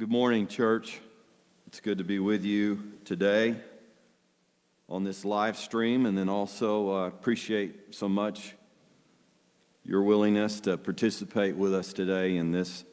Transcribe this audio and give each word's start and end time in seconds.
Good 0.00 0.10
morning, 0.10 0.46
church. 0.46 0.98
It's 1.66 1.80
good 1.80 1.98
to 1.98 2.04
be 2.04 2.18
with 2.18 2.42
you 2.42 2.94
today 3.04 3.54
on 4.88 5.04
this 5.04 5.26
live 5.26 5.58
stream, 5.58 6.06
and 6.06 6.16
then 6.16 6.26
also 6.26 6.90
uh, 6.90 7.06
appreciate 7.08 7.94
so 7.94 8.08
much 8.08 8.54
your 9.84 10.02
willingness 10.02 10.60
to 10.60 10.78
participate 10.78 11.54
with 11.54 11.74
us 11.74 11.92
today 11.92 12.38
in 12.38 12.50
this 12.50 12.84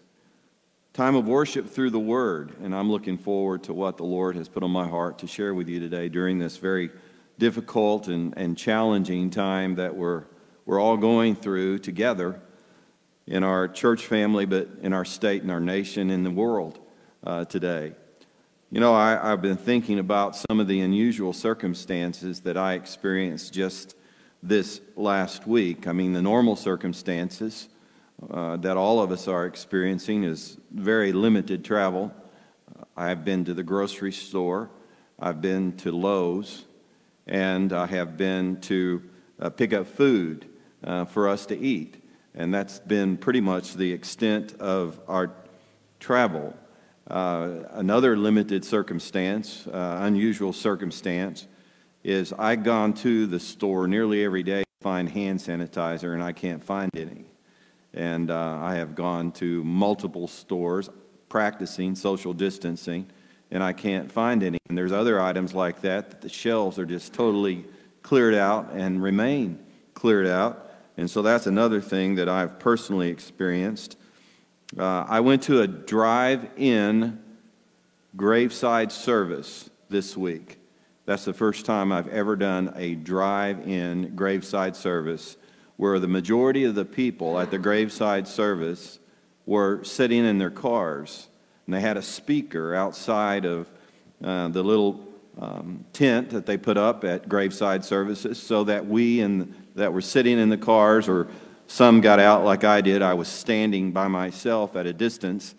time 0.92 1.16
of 1.16 1.30
worship 1.30 1.70
through 1.70 1.92
the 1.92 1.98
Word. 2.00 2.54
And 2.62 2.76
I'm 2.76 2.92
looking 2.92 3.18
forward 3.18 3.64
to 3.64 3.74
what 3.74 3.96
the 3.96 4.04
Lord 4.04 4.36
has 4.36 4.50
put 4.50 4.64
on 4.64 4.72
my 4.72 4.86
heart 4.86 5.20
to 5.20 5.28
share 5.28 5.54
with 5.54 5.70
you 5.70 5.80
today 5.80 6.10
during 6.10 6.40
this 6.40 6.58
very 6.58 6.92
difficult 7.40 8.10
and, 8.10 8.34
and 8.36 8.58
challenging 8.58 9.30
time 9.30 9.76
that 9.76 9.96
we're, 9.96 10.26
we're 10.66 10.82
all 10.82 10.98
going 10.98 11.38
through 11.38 11.80
together 11.80 12.42
in 13.26 13.46
our 13.46 13.70
church 13.70 14.06
family, 14.06 14.46
but 14.46 14.68
in 14.82 14.92
our 14.92 15.06
state 15.06 15.42
and 15.42 15.52
our 15.52 15.62
nation, 15.62 16.10
in 16.10 16.24
the 16.24 16.32
world 16.32 16.82
uh, 17.24 17.46
today. 17.46 17.94
You 18.72 18.80
know, 18.80 18.94
I, 18.94 19.30
have 19.30 19.42
been 19.42 19.58
thinking 19.58 20.00
about 20.00 20.36
some 20.36 20.60
of 20.60 20.68
the 20.68 20.82
unusual 20.82 21.32
circumstances 21.34 22.42
that 22.42 22.58
I 22.58 22.74
experienced 22.74 23.54
just 23.54 23.96
this 24.44 24.82
last 24.96 25.48
week. 25.48 25.88
I 25.88 25.94
mean, 25.94 26.14
the 26.14 26.22
normal 26.22 26.56
circumstances 26.56 27.70
uh, 28.30 28.58
that 28.58 28.78
all 28.78 29.00
of 29.02 29.12
us 29.12 29.28
are 29.28 29.46
experiencing 29.46 30.24
is 30.24 30.58
very 30.72 31.14
limited 31.14 31.64
travel. 31.64 32.12
I've 32.96 33.24
been 33.24 33.46
to 33.46 33.54
the 33.54 33.64
grocery 33.64 34.12
store, 34.12 34.70
I've 35.20 35.42
been 35.42 35.78
to 35.78 35.92
Lowe's, 35.92 36.66
and 37.28 37.72
I 37.72 37.86
have 37.86 38.18
been 38.18 38.60
to 38.62 39.04
uh, 39.40 39.50
pick 39.50 39.72
up 39.72 39.88
food 39.88 40.48
uh, 40.84 41.06
for 41.06 41.30
us 41.30 41.46
to 41.48 41.58
eat. 41.58 42.04
And 42.34 42.54
that's 42.54 42.80
been 42.80 43.18
pretty 43.18 43.42
much 43.42 43.76
the 43.76 43.92
extent 43.92 44.56
of 44.60 45.00
our 45.08 45.32
travel. 46.00 46.56
Uh, 47.10 47.64
another 47.72 48.18
limited 48.18 48.66
circumstance, 48.66 49.66
uh, 49.68 50.00
unusual 50.02 50.52
circumstance, 50.52 51.48
is 52.04 52.34
I've 52.34 52.64
gone 52.64 52.94
to 52.96 53.28
the 53.28 53.40
store 53.40 53.88
nearly 53.88 54.26
every 54.26 54.44
day 54.44 54.62
to 54.62 54.84
find 54.84 55.10
hand 55.10 55.40
sanitizer 55.40 56.14
and 56.14 56.22
I 56.22 56.34
can't 56.34 56.62
find 56.62 56.92
any. 56.96 57.26
And 57.94 58.30
uh, 58.30 58.60
I 58.62 58.76
have 58.76 58.94
gone 58.94 59.32
to 59.34 59.64
multiple 59.64 60.28
stores 60.28 60.90
practicing 61.30 61.96
social 61.96 62.34
distancing 62.34 63.10
and 63.52 63.64
I 63.64 63.72
can't 63.72 64.12
find 64.12 64.44
any. 64.44 64.58
And 64.68 64.78
there's 64.78 64.92
other 64.92 65.22
items 65.22 65.54
like 65.54 65.82
that 65.82 66.10
that 66.10 66.22
the 66.22 66.30
shelves 66.30 66.78
are 66.78 66.86
just 66.86 67.14
totally 67.14 67.66
cleared 68.02 68.36
out 68.36 68.72
and 68.74 69.02
remain 69.02 69.60
cleared 69.94 70.28
out. 70.28 70.70
And 70.98 71.10
so 71.10 71.22
that's 71.22 71.48
another 71.48 71.80
thing 71.80 72.16
that 72.16 72.28
I've 72.28 72.60
personally 72.60 73.10
experienced. 73.10 73.98
Uh, 74.76 75.06
I 75.08 75.22
went 75.22 75.44
to 75.44 75.62
a 75.62 75.68
drive 75.68 76.50
in 76.58 77.22
graveside 78.16 78.92
service 78.92 79.70
this 79.90 80.18
week. 80.18 80.58
That's 81.06 81.24
the 81.24 81.34
first 81.34 81.66
time 81.66 81.94
I've 81.94 82.10
ever 82.10 82.36
done 82.36 82.74
a 82.76 82.96
drive 82.96 83.66
in 83.66 84.14
graveside 84.16 84.76
service 84.76 85.38
where 85.78 86.00
the 86.00 86.08
majority 86.08 86.66
of 86.66 86.76
the 86.76 86.84
people 86.84 87.40
at 87.40 87.50
the 87.50 87.58
graveside 87.58 88.28
service 88.28 89.00
were 89.46 89.84
sitting 89.86 90.26
in 90.26 90.38
their 90.38 90.50
cars. 90.50 91.28
And 91.66 91.74
they 91.74 91.80
had 91.80 91.96
a 91.96 92.02
speaker 92.02 92.76
outside 92.76 93.46
of 93.46 93.72
uh, 94.22 94.50
the 94.50 94.64
little 94.64 95.08
um, 95.40 95.86
tent 95.94 96.32
that 96.32 96.46
they 96.46 96.58
put 96.58 96.78
up 96.78 97.06
at 97.06 97.30
graveside 97.30 97.86
services 97.86 98.42
so 98.42 98.66
that 98.66 98.86
we 98.86 99.22
and 99.22 99.54
that 99.76 99.94
were 99.94 100.02
sitting 100.02 100.40
in 100.40 100.50
the 100.50 100.58
cars, 100.58 101.08
or 101.08 101.28
some 101.68 102.02
got 102.02 102.20
out 102.20 102.44
like 102.44 102.64
I 102.64 102.82
did, 102.82 103.02
I 103.02 103.14
was 103.14 103.28
standing 103.28 103.92
by 103.92 104.08
myself 104.08 104.76
at 104.76 104.86
a 104.86 104.94
distance, 104.94 105.54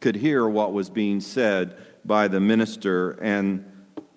could 0.00 0.14
hear 0.14 0.46
what 0.46 0.72
was 0.72 0.90
being 0.90 1.20
said 1.20 1.76
by 2.04 2.28
the 2.28 2.38
minister 2.38 3.12
and 3.22 3.64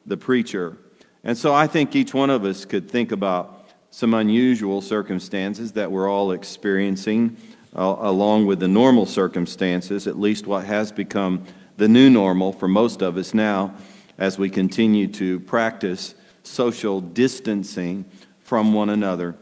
the 0.06 0.18
preacher. 0.18 0.78
And 1.24 1.38
so 1.38 1.54
I 1.54 1.68
think 1.68 1.96
each 1.96 2.14
one 2.14 2.30
of 2.30 2.44
us 2.44 2.66
could 2.66 2.90
think 2.90 3.12
about 3.12 3.70
some 3.90 4.14
unusual 4.14 4.82
circumstances 4.82 5.72
that 5.74 5.92
we're 5.92 6.10
all 6.10 6.32
experiencing, 6.32 7.38
uh, 7.76 7.96
along 8.00 8.46
with 8.46 8.60
the 8.60 8.68
normal 8.68 9.06
circumstances, 9.06 10.08
at 10.08 10.20
least 10.20 10.46
what 10.46 10.66
has 10.66 10.92
become 10.92 11.44
the 11.78 11.88
new 11.88 12.10
normal 12.10 12.52
for 12.52 12.68
most 12.68 13.02
of 13.02 13.18
us 13.18 13.34
now 13.34 13.74
as 14.18 14.38
we 14.38 14.50
continue 14.50 15.08
to 15.08 15.40
practice 15.42 16.16
social 16.44 17.00
distancing 17.02 18.04
from 18.42 18.74
one 18.74 18.90
another. 18.90 19.36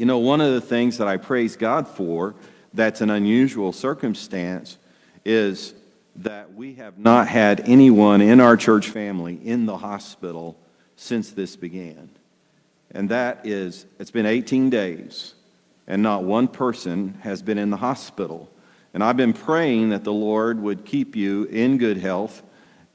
You 0.00 0.06
know, 0.06 0.16
one 0.16 0.40
of 0.40 0.54
the 0.54 0.62
things 0.62 0.96
that 0.96 1.08
I 1.08 1.18
praise 1.18 1.56
God 1.56 1.86
for 1.86 2.34
that's 2.72 3.02
an 3.02 3.10
unusual 3.10 3.70
circumstance 3.70 4.78
is 5.26 5.74
that 6.16 6.54
we 6.54 6.76
have 6.76 6.96
not 6.96 7.28
had 7.28 7.60
anyone 7.68 8.22
in 8.22 8.40
our 8.40 8.56
church 8.56 8.88
family 8.88 9.38
in 9.44 9.66
the 9.66 9.76
hospital 9.76 10.56
since 10.96 11.32
this 11.32 11.54
began. 11.54 12.08
And 12.92 13.10
that 13.10 13.44
is, 13.44 13.84
it's 13.98 14.10
been 14.10 14.24
18 14.24 14.70
days, 14.70 15.34
and 15.86 16.02
not 16.02 16.24
one 16.24 16.48
person 16.48 17.18
has 17.20 17.42
been 17.42 17.58
in 17.58 17.68
the 17.68 17.76
hospital. 17.76 18.50
And 18.94 19.04
I've 19.04 19.18
been 19.18 19.34
praying 19.34 19.90
that 19.90 20.04
the 20.04 20.14
Lord 20.14 20.62
would 20.62 20.86
keep 20.86 21.14
you 21.14 21.44
in 21.44 21.76
good 21.76 21.98
health 21.98 22.42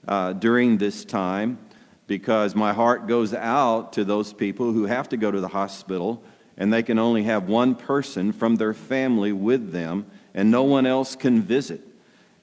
uh, 0.08 0.34
during 0.34 0.80
this 0.80 1.06
time 1.06 1.60
because 2.08 2.56
my 2.56 2.74
heart 2.74 3.06
goes 3.06 3.32
out 3.36 3.94
to 3.94 4.04
those 4.04 4.34
people 4.34 4.72
who 4.74 4.88
have 4.88 5.08
to 5.10 5.18
go 5.18 5.30
to 5.30 5.40
the 5.40 5.50
hospital 5.50 6.24
and 6.58 6.72
they 6.72 6.84
can 6.84 7.00
only 7.00 7.24
have 7.24 7.48
one 7.48 7.76
person 7.76 8.32
from 8.32 8.56
their 8.56 8.74
family 8.74 9.32
with 9.32 9.72
them, 9.72 10.06
and 10.34 10.52
no 10.52 10.64
one 10.64 10.86
else 10.86 11.16
can 11.16 11.42
visit. 11.42 11.82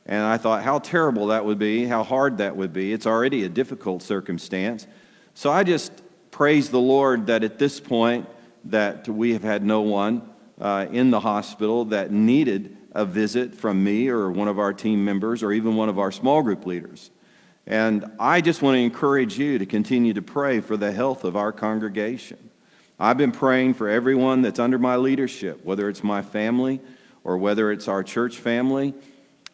And 0.06 0.22
I 0.24 0.36
thought 0.36 0.64
how 0.64 0.78
terrible 0.78 1.28
that 1.28 1.44
would 1.44 1.58
be, 1.58 1.86
how 1.86 2.02
hard 2.02 2.38
that 2.38 2.56
would 2.56 2.72
be. 2.72 2.92
It's 2.92 3.06
already 3.06 3.44
a 3.44 3.48
difficult 3.48 4.02
circumstance. 4.02 4.86
So 5.34 5.50
I 5.50 5.62
just 5.62 5.92
praise 6.30 6.70
the 6.70 6.80
Lord 6.80 7.26
that 7.28 7.44
at 7.44 7.58
this 7.58 7.78
point 7.80 8.28
that 8.64 9.08
we 9.08 9.32
have 9.32 9.42
had 9.42 9.64
no 9.64 9.80
one 9.80 10.22
uh, 10.60 10.86
in 10.90 11.10
the 11.10 11.20
hospital 11.20 11.84
that 11.86 12.10
needed 12.10 12.76
a 12.92 13.04
visit 13.04 13.54
from 13.54 13.82
me 13.82 14.08
or 14.08 14.30
one 14.30 14.48
of 14.48 14.58
our 14.58 14.72
team 14.72 15.04
members 15.04 15.42
or 15.42 15.52
even 15.52 15.76
one 15.76 15.88
of 15.88 15.98
our 15.98 16.12
small 16.12 16.42
group 16.42 16.66
leaders. 16.66 17.10
And 17.66 18.04
I 18.18 18.40
just 18.40 18.60
want 18.60 18.74
to 18.74 18.80
encourage 18.80 19.38
you 19.38 19.58
to 19.58 19.66
continue 19.66 20.12
to 20.14 20.22
pray 20.22 20.60
for 20.60 20.76
the 20.76 20.92
health 20.92 21.24
of 21.24 21.36
our 21.36 21.52
congregation. 21.52 22.50
I've 23.02 23.18
been 23.18 23.32
praying 23.32 23.74
for 23.74 23.88
everyone 23.88 24.42
that's 24.42 24.60
under 24.60 24.78
my 24.78 24.94
leadership, 24.94 25.64
whether 25.64 25.88
it's 25.88 26.04
my 26.04 26.22
family 26.22 26.80
or 27.24 27.36
whether 27.36 27.72
it's 27.72 27.88
our 27.88 28.04
church 28.04 28.38
family. 28.38 28.94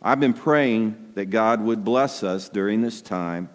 I've 0.03 0.21
been 0.21 0.35
praying 0.35 1.13
that 1.15 1.31
God 1.31 1.63
would 1.63 1.83
bless 1.83 2.23
us 2.23 2.51
during 2.51 2.83
this 2.83 3.01
time. 3.01 3.49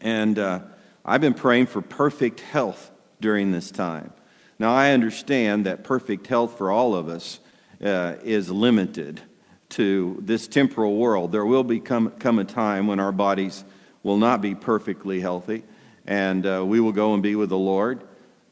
And 0.00 0.38
uh, 0.38 0.60
I've 1.04 1.20
been 1.20 1.34
praying 1.34 1.66
for 1.66 1.82
perfect 1.82 2.40
health 2.40 2.90
during 3.20 3.52
this 3.52 3.70
time. 3.70 4.14
Now, 4.58 4.74
I 4.74 4.92
understand 4.92 5.66
that 5.66 5.84
perfect 5.84 6.26
health 6.26 6.56
for 6.56 6.70
all 6.70 6.94
of 6.94 7.10
us 7.10 7.38
uh, 7.84 8.14
is 8.24 8.50
limited 8.50 9.20
to 9.68 10.16
this 10.22 10.48
temporal 10.48 10.96
world. 10.96 11.32
There 11.32 11.44
will 11.44 11.64
become 11.64 12.12
come 12.12 12.38
a 12.38 12.44
time 12.44 12.86
when 12.86 12.98
our 12.98 13.12
bodies 13.12 13.62
will 14.02 14.16
not 14.16 14.40
be 14.40 14.54
perfectly 14.54 15.20
healthy, 15.20 15.64
and 16.06 16.46
uh, 16.46 16.64
we 16.64 16.80
will 16.80 16.92
go 16.92 17.12
and 17.12 17.22
be 17.22 17.36
with 17.36 17.50
the 17.50 17.58
Lord. 17.58 18.02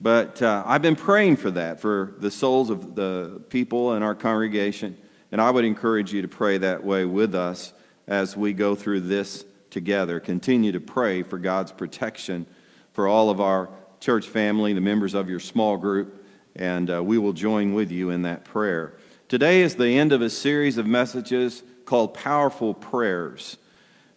But 0.04 0.42
uh, 0.42 0.62
I've 0.66 0.82
been 0.82 0.96
praying 0.96 1.36
for 1.36 1.50
that, 1.52 1.80
for 1.80 2.12
the 2.18 2.30
souls 2.30 2.68
of 2.68 2.94
the 2.94 3.40
people 3.48 3.94
in 3.94 4.02
our 4.02 4.14
congregation. 4.14 4.98
And 5.32 5.40
I 5.40 5.50
would 5.50 5.64
encourage 5.64 6.12
you 6.12 6.20
to 6.20 6.28
pray 6.28 6.58
that 6.58 6.84
way 6.84 7.06
with 7.06 7.34
us 7.34 7.72
as 8.06 8.36
we 8.36 8.52
go 8.52 8.74
through 8.74 9.00
this 9.00 9.46
together. 9.70 10.20
Continue 10.20 10.72
to 10.72 10.80
pray 10.80 11.22
for 11.22 11.38
God's 11.38 11.72
protection 11.72 12.44
for 12.92 13.08
all 13.08 13.30
of 13.30 13.40
our 13.40 13.70
church 13.98 14.28
family, 14.28 14.74
the 14.74 14.82
members 14.82 15.14
of 15.14 15.30
your 15.30 15.40
small 15.40 15.78
group, 15.78 16.22
and 16.54 16.90
uh, 16.90 17.02
we 17.02 17.16
will 17.16 17.32
join 17.32 17.72
with 17.72 17.90
you 17.90 18.10
in 18.10 18.20
that 18.22 18.44
prayer. 18.44 18.98
Today 19.28 19.62
is 19.62 19.74
the 19.76 19.96
end 19.98 20.12
of 20.12 20.20
a 20.20 20.28
series 20.28 20.76
of 20.76 20.86
messages 20.86 21.62
called 21.86 22.12
Powerful 22.12 22.74
Prayers. 22.74 23.56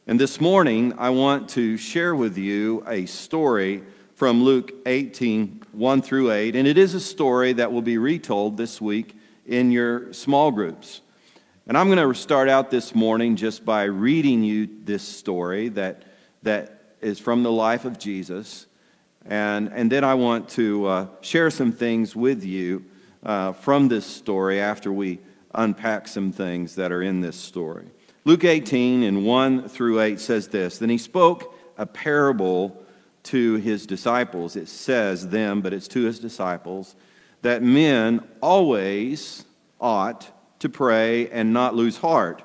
And 0.05 0.19
this 0.19 0.41
morning, 0.41 0.95
I 0.97 1.11
want 1.11 1.47
to 1.51 1.77
share 1.77 2.13
with 2.13 2.37
you 2.37 2.83
a 2.87 3.05
story 3.05 3.83
from 4.17 4.43
Luke 4.43 4.73
18, 4.87 5.61
1 5.73 6.01
through 6.01 6.31
8. 6.31 6.55
And 6.55 6.67
it 6.67 6.75
is 6.75 6.95
a 6.95 6.99
story 6.99 7.53
that 7.53 7.71
will 7.71 7.83
be 7.83 7.99
retold 7.99 8.57
this 8.57 8.81
week 8.81 9.15
in 9.45 9.69
your 9.69 10.11
small 10.11 10.49
groups. 10.49 11.01
And 11.67 11.77
I'm 11.77 11.85
going 11.87 11.99
to 11.99 12.19
start 12.19 12.49
out 12.49 12.71
this 12.71 12.95
morning 12.95 13.35
just 13.35 13.63
by 13.63 13.83
reading 13.83 14.43
you 14.43 14.67
this 14.85 15.03
story 15.03 15.69
that, 15.69 16.01
that 16.41 16.95
is 16.99 17.19
from 17.19 17.43
the 17.43 17.51
life 17.51 17.85
of 17.85 17.99
Jesus. 17.99 18.65
And, 19.23 19.71
and 19.71 19.91
then 19.91 20.03
I 20.03 20.15
want 20.15 20.49
to 20.49 20.87
uh, 20.87 21.07
share 21.21 21.51
some 21.51 21.71
things 21.71 22.15
with 22.15 22.43
you 22.43 22.85
uh, 23.21 23.53
from 23.53 23.87
this 23.87 24.07
story 24.07 24.59
after 24.59 24.91
we 24.91 25.19
unpack 25.53 26.07
some 26.07 26.31
things 26.31 26.73
that 26.73 26.91
are 26.91 27.03
in 27.03 27.21
this 27.21 27.35
story. 27.35 27.85
Luke 28.25 28.45
18 28.45 29.03
and 29.03 29.23
1 29.23 29.69
through 29.69 30.01
8 30.01 30.19
says 30.19 30.47
this 30.47 30.79
Then 30.79 30.89
he 30.89 30.97
spoke 30.97 31.53
a 31.77 31.85
parable 31.85 32.83
to 33.27 33.55
his 33.55 33.85
disciples. 33.85 34.55
It 34.55 34.67
says 34.67 35.29
them, 35.29 35.61
but 35.61 35.73
it's 35.73 35.87
to 35.89 36.03
his 36.03 36.19
disciples, 36.19 36.95
that 37.41 37.61
men 37.61 38.27
always 38.41 39.45
ought 39.79 40.31
to 40.59 40.69
pray 40.69 41.29
and 41.29 41.53
not 41.53 41.75
lose 41.75 41.97
heart, 41.97 42.43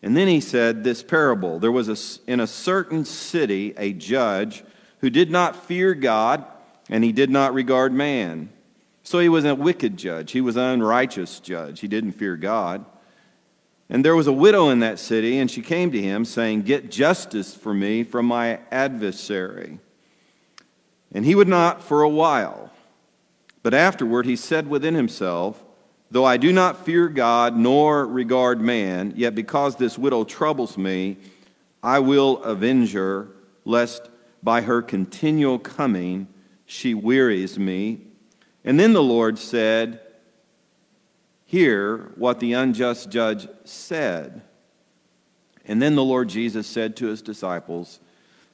And 0.00 0.16
then 0.16 0.28
he 0.28 0.40
said 0.40 0.84
this 0.84 1.02
parable 1.02 1.58
There 1.58 1.72
was 1.72 1.88
a, 1.88 2.30
in 2.30 2.38
a 2.38 2.46
certain 2.46 3.04
city 3.04 3.74
a 3.76 3.92
judge 3.92 4.62
who 5.00 5.10
did 5.10 5.30
not 5.30 5.56
fear 5.56 5.94
God, 5.94 6.44
and 6.88 7.02
he 7.02 7.12
did 7.12 7.30
not 7.30 7.54
regard 7.54 7.92
man. 7.92 8.50
So 9.02 9.18
he 9.18 9.28
was 9.28 9.44
a 9.44 9.54
wicked 9.54 9.96
judge. 9.96 10.32
He 10.32 10.40
was 10.40 10.56
an 10.56 10.64
unrighteous 10.64 11.40
judge. 11.40 11.80
He 11.80 11.88
didn't 11.88 12.12
fear 12.12 12.36
God. 12.36 12.84
And 13.90 14.04
there 14.04 14.16
was 14.16 14.26
a 14.26 14.32
widow 14.32 14.68
in 14.68 14.80
that 14.80 14.98
city, 14.98 15.38
and 15.38 15.50
she 15.50 15.62
came 15.62 15.90
to 15.92 16.00
him, 16.00 16.24
saying, 16.24 16.62
Get 16.62 16.90
justice 16.90 17.54
for 17.54 17.72
me 17.72 18.04
from 18.04 18.26
my 18.26 18.60
adversary. 18.70 19.78
And 21.12 21.24
he 21.24 21.34
would 21.34 21.48
not 21.48 21.82
for 21.82 22.02
a 22.02 22.08
while. 22.08 22.70
But 23.62 23.72
afterward 23.72 24.26
he 24.26 24.36
said 24.36 24.68
within 24.68 24.94
himself, 24.94 25.64
Though 26.10 26.24
I 26.24 26.36
do 26.36 26.52
not 26.52 26.84
fear 26.84 27.08
God 27.08 27.56
nor 27.56 28.06
regard 28.06 28.60
man, 28.60 29.12
yet 29.16 29.34
because 29.34 29.76
this 29.76 29.98
widow 29.98 30.24
troubles 30.24 30.78
me, 30.78 31.16
I 31.82 31.98
will 31.98 32.42
avenge 32.42 32.92
her, 32.92 33.28
lest 33.64 34.08
by 34.42 34.62
her 34.62 34.82
continual 34.82 35.58
coming 35.58 36.28
she 36.66 36.94
wearies 36.94 37.58
me. 37.58 38.00
And 38.64 38.78
then 38.78 38.92
the 38.92 39.02
Lord 39.02 39.38
said, 39.38 40.00
Hear 41.48 42.12
what 42.14 42.38
the 42.38 42.52
unjust 42.52 43.10
judge 43.10 43.48
said. 43.64 44.42
And 45.64 45.82
then 45.82 45.96
the 45.96 46.04
Lord 46.04 46.28
Jesus 46.28 46.66
said 46.66 46.94
to 46.96 47.06
his 47.06 47.22
disciples, 47.22 48.00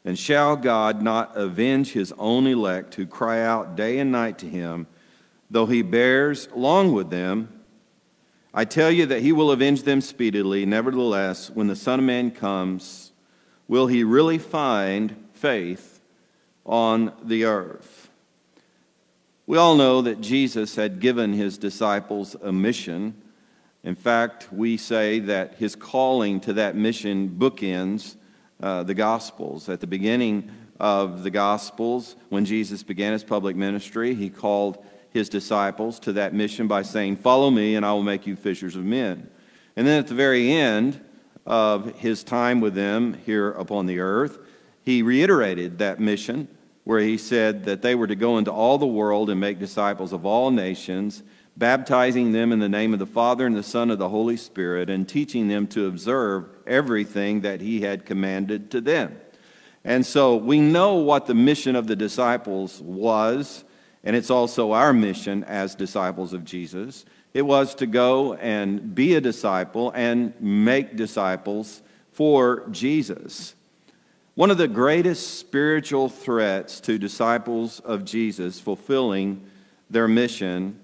And 0.04 0.18
shall 0.18 0.56
God 0.56 1.02
not 1.02 1.36
avenge 1.36 1.92
his 1.92 2.14
own 2.18 2.46
elect 2.46 2.94
who 2.94 3.06
cry 3.06 3.42
out 3.42 3.76
day 3.76 3.98
and 3.98 4.10
night 4.10 4.38
to 4.38 4.48
him? 4.48 4.86
though 5.54 5.66
he 5.66 5.82
bears 5.82 6.48
long 6.54 6.92
with 6.92 7.10
them. 7.10 7.48
I 8.52 8.64
tell 8.64 8.90
you 8.90 9.06
that 9.06 9.22
he 9.22 9.32
will 9.32 9.52
avenge 9.52 9.84
them 9.84 10.00
speedily. 10.00 10.66
Nevertheless, 10.66 11.48
when 11.48 11.68
the 11.68 11.76
Son 11.76 12.00
of 12.00 12.04
Man 12.04 12.32
comes, 12.32 13.12
will 13.68 13.86
he 13.86 14.02
really 14.04 14.38
find 14.38 15.28
faith 15.32 16.00
on 16.66 17.12
the 17.22 17.44
earth? 17.44 18.03
We 19.46 19.58
all 19.58 19.76
know 19.76 20.00
that 20.00 20.22
Jesus 20.22 20.74
had 20.74 21.00
given 21.00 21.34
his 21.34 21.58
disciples 21.58 22.34
a 22.40 22.50
mission. 22.50 23.14
In 23.82 23.94
fact, 23.94 24.48
we 24.50 24.78
say 24.78 25.18
that 25.20 25.56
his 25.56 25.76
calling 25.76 26.40
to 26.40 26.54
that 26.54 26.76
mission 26.76 27.28
bookends 27.28 28.16
uh, 28.62 28.84
the 28.84 28.94
Gospels. 28.94 29.68
At 29.68 29.80
the 29.80 29.86
beginning 29.86 30.50
of 30.80 31.24
the 31.24 31.30
Gospels, 31.30 32.16
when 32.30 32.46
Jesus 32.46 32.82
began 32.82 33.12
his 33.12 33.22
public 33.22 33.54
ministry, 33.54 34.14
he 34.14 34.30
called 34.30 34.82
his 35.10 35.28
disciples 35.28 36.00
to 36.00 36.14
that 36.14 36.32
mission 36.32 36.66
by 36.66 36.80
saying, 36.80 37.16
Follow 37.16 37.50
me, 37.50 37.74
and 37.74 37.84
I 37.84 37.92
will 37.92 38.02
make 38.02 38.26
you 38.26 38.36
fishers 38.36 38.76
of 38.76 38.84
men. 38.86 39.28
And 39.76 39.86
then 39.86 39.98
at 39.98 40.06
the 40.06 40.14
very 40.14 40.52
end 40.52 41.04
of 41.44 41.98
his 41.98 42.24
time 42.24 42.62
with 42.62 42.74
them 42.74 43.12
here 43.26 43.50
upon 43.50 43.84
the 43.84 43.98
earth, 43.98 44.38
he 44.82 45.02
reiterated 45.02 45.76
that 45.78 46.00
mission 46.00 46.48
where 46.84 47.00
he 47.00 47.18
said 47.18 47.64
that 47.64 47.82
they 47.82 47.94
were 47.94 48.06
to 48.06 48.14
go 48.14 48.38
into 48.38 48.52
all 48.52 48.78
the 48.78 48.86
world 48.86 49.30
and 49.30 49.40
make 49.40 49.58
disciples 49.58 50.12
of 50.12 50.24
all 50.24 50.50
nations, 50.50 51.22
baptizing 51.56 52.32
them 52.32 52.52
in 52.52 52.58
the 52.58 52.68
name 52.68 52.92
of 52.92 52.98
the 52.98 53.06
Father 53.06 53.46
and 53.46 53.56
the 53.56 53.62
Son 53.62 53.90
of 53.90 53.98
the 53.98 54.08
Holy 54.08 54.36
Spirit, 54.36 54.88
and 54.90 55.08
teaching 55.08 55.48
them 55.48 55.66
to 55.68 55.86
observe 55.86 56.46
everything 56.66 57.40
that 57.40 57.60
he 57.60 57.80
had 57.80 58.04
commanded 58.04 58.70
to 58.70 58.80
them. 58.80 59.16
And 59.84 60.04
so 60.04 60.36
we 60.36 60.60
know 60.60 60.94
what 60.94 61.26
the 61.26 61.34
mission 61.34 61.76
of 61.76 61.86
the 61.86 61.96
disciples 61.96 62.80
was 62.80 63.64
and 64.04 64.14
it's 64.14 64.30
also 64.30 64.72
our 64.72 64.92
mission 64.92 65.42
as 65.44 65.74
disciples 65.74 66.34
of 66.34 66.44
Jesus. 66.44 67.06
It 67.32 67.42
was 67.42 67.74
to 67.76 67.86
go 67.86 68.34
and 68.34 68.94
be 68.94 69.14
a 69.14 69.20
disciple 69.20 69.90
and 69.94 70.34
make 70.40 70.94
disciples 70.94 71.82
for 72.12 72.68
Jesus. 72.70 73.54
One 74.36 74.50
of 74.50 74.58
the 74.58 74.66
greatest 74.66 75.38
spiritual 75.38 76.08
threats 76.08 76.80
to 76.80 76.98
disciples 76.98 77.78
of 77.78 78.04
Jesus 78.04 78.58
fulfilling 78.58 79.48
their 79.88 80.08
mission 80.08 80.80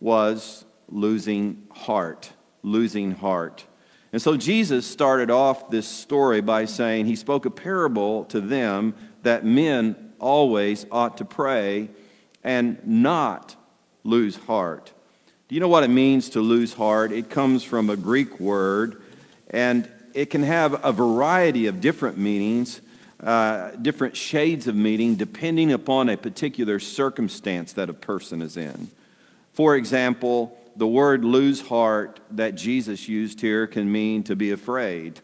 was 0.00 0.64
losing 0.88 1.66
heart, 1.70 2.32
losing 2.62 3.10
heart. 3.10 3.66
And 4.14 4.22
so 4.22 4.34
Jesus 4.38 4.86
started 4.86 5.30
off 5.30 5.68
this 5.68 5.86
story 5.86 6.40
by 6.40 6.64
saying 6.64 7.04
he 7.04 7.16
spoke 7.16 7.44
a 7.44 7.50
parable 7.50 8.24
to 8.24 8.40
them 8.40 8.94
that 9.24 9.44
men 9.44 10.12
always 10.18 10.86
ought 10.90 11.18
to 11.18 11.26
pray 11.26 11.90
and 12.42 12.78
not 12.86 13.56
lose 14.04 14.36
heart. 14.36 14.94
Do 15.48 15.54
you 15.54 15.60
know 15.60 15.68
what 15.68 15.84
it 15.84 15.90
means 15.90 16.30
to 16.30 16.40
lose 16.40 16.72
heart? 16.72 17.12
It 17.12 17.28
comes 17.28 17.62
from 17.62 17.90
a 17.90 17.96
Greek 17.96 18.40
word, 18.40 19.02
and 19.50 19.86
it 20.14 20.30
can 20.30 20.42
have 20.42 20.84
a 20.84 20.92
variety 20.92 21.66
of 21.66 21.80
different 21.80 22.18
meanings, 22.18 22.80
uh, 23.22 23.70
different 23.82 24.16
shades 24.16 24.66
of 24.66 24.74
meaning, 24.74 25.16
depending 25.16 25.72
upon 25.72 26.08
a 26.08 26.16
particular 26.16 26.78
circumstance 26.78 27.72
that 27.74 27.90
a 27.90 27.94
person 27.94 28.42
is 28.42 28.56
in. 28.56 28.90
For 29.52 29.76
example, 29.76 30.56
the 30.76 30.86
word 30.86 31.24
lose 31.24 31.60
heart 31.60 32.20
that 32.30 32.54
Jesus 32.54 33.08
used 33.08 33.40
here 33.40 33.66
can 33.66 33.90
mean 33.90 34.22
to 34.24 34.36
be 34.36 34.50
afraid. 34.52 35.20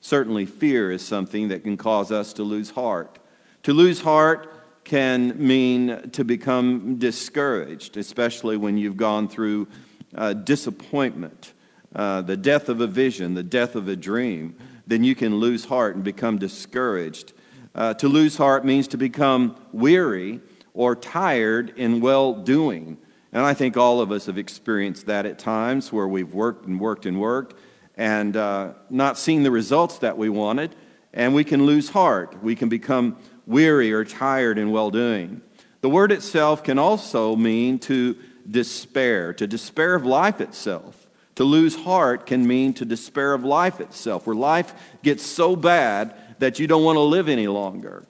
Certainly, 0.00 0.46
fear 0.46 0.90
is 0.90 1.02
something 1.02 1.48
that 1.48 1.64
can 1.64 1.76
cause 1.76 2.10
us 2.10 2.32
to 2.34 2.42
lose 2.42 2.70
heart. 2.70 3.18
To 3.64 3.72
lose 3.72 4.00
heart 4.00 4.52
can 4.84 5.34
mean 5.44 6.10
to 6.12 6.24
become 6.24 6.96
discouraged, 6.96 7.96
especially 7.96 8.56
when 8.56 8.78
you've 8.78 8.96
gone 8.96 9.28
through 9.28 9.66
uh, 10.14 10.32
disappointment, 10.32 11.52
uh, 11.96 12.20
the 12.20 12.36
death 12.36 12.68
of 12.68 12.80
a 12.80 12.86
vision, 12.86 13.34
the 13.34 13.42
death 13.42 13.74
of 13.74 13.88
a 13.88 13.96
dream. 13.96 14.54
Then 14.86 15.02
you 15.02 15.14
can 15.14 15.36
lose 15.36 15.64
heart 15.64 15.96
and 15.96 16.04
become 16.04 16.38
discouraged. 16.38 17.32
Uh, 17.74 17.94
to 17.94 18.06
lose 18.06 18.36
heart 18.36 18.64
means 18.64 18.86
to 18.88 18.98
become 18.98 19.56
weary 19.72 20.40
or 20.74 20.94
tired 20.94 21.72
in 21.76 22.00
well 22.00 22.34
doing. 22.34 22.98
And 23.32 23.44
I 23.44 23.54
think 23.54 23.76
all 23.76 24.00
of 24.00 24.12
us 24.12 24.26
have 24.26 24.38
experienced 24.38 25.06
that 25.06 25.26
at 25.26 25.38
times 25.38 25.90
where 25.92 26.06
we've 26.06 26.32
worked 26.32 26.66
and 26.66 26.78
worked 26.78 27.06
and 27.06 27.18
worked 27.18 27.54
and 27.96 28.36
uh, 28.36 28.74
not 28.90 29.18
seen 29.18 29.42
the 29.42 29.50
results 29.50 29.98
that 29.98 30.18
we 30.18 30.28
wanted, 30.28 30.76
and 31.14 31.34
we 31.34 31.44
can 31.44 31.64
lose 31.64 31.88
heart. 31.88 32.42
We 32.42 32.54
can 32.54 32.68
become 32.68 33.16
weary 33.46 33.90
or 33.90 34.04
tired 34.04 34.58
in 34.58 34.70
well 34.70 34.90
doing. 34.90 35.40
The 35.80 35.88
word 35.88 36.12
itself 36.12 36.62
can 36.62 36.78
also 36.78 37.36
mean 37.36 37.78
to 37.80 38.16
despair, 38.48 39.32
to 39.32 39.46
despair 39.46 39.94
of 39.94 40.04
life 40.04 40.42
itself. 40.42 41.05
To 41.36 41.44
lose 41.44 41.76
heart 41.76 42.26
can 42.26 42.46
mean 42.46 42.72
to 42.74 42.84
despair 42.84 43.32
of 43.32 43.44
life 43.44 43.80
itself, 43.80 44.26
where 44.26 44.36
life 44.36 44.74
gets 45.02 45.24
so 45.24 45.54
bad 45.54 46.14
that 46.38 46.58
you 46.58 46.66
don't 46.66 46.84
want 46.84 46.96
to 46.96 47.02
live 47.02 47.28
any 47.28 47.46
longer. 47.46 48.04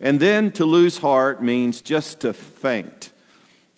And 0.00 0.18
then 0.18 0.50
to 0.52 0.64
lose 0.64 0.98
heart 0.98 1.42
means 1.42 1.80
just 1.80 2.20
to 2.20 2.32
faint. 2.32 3.12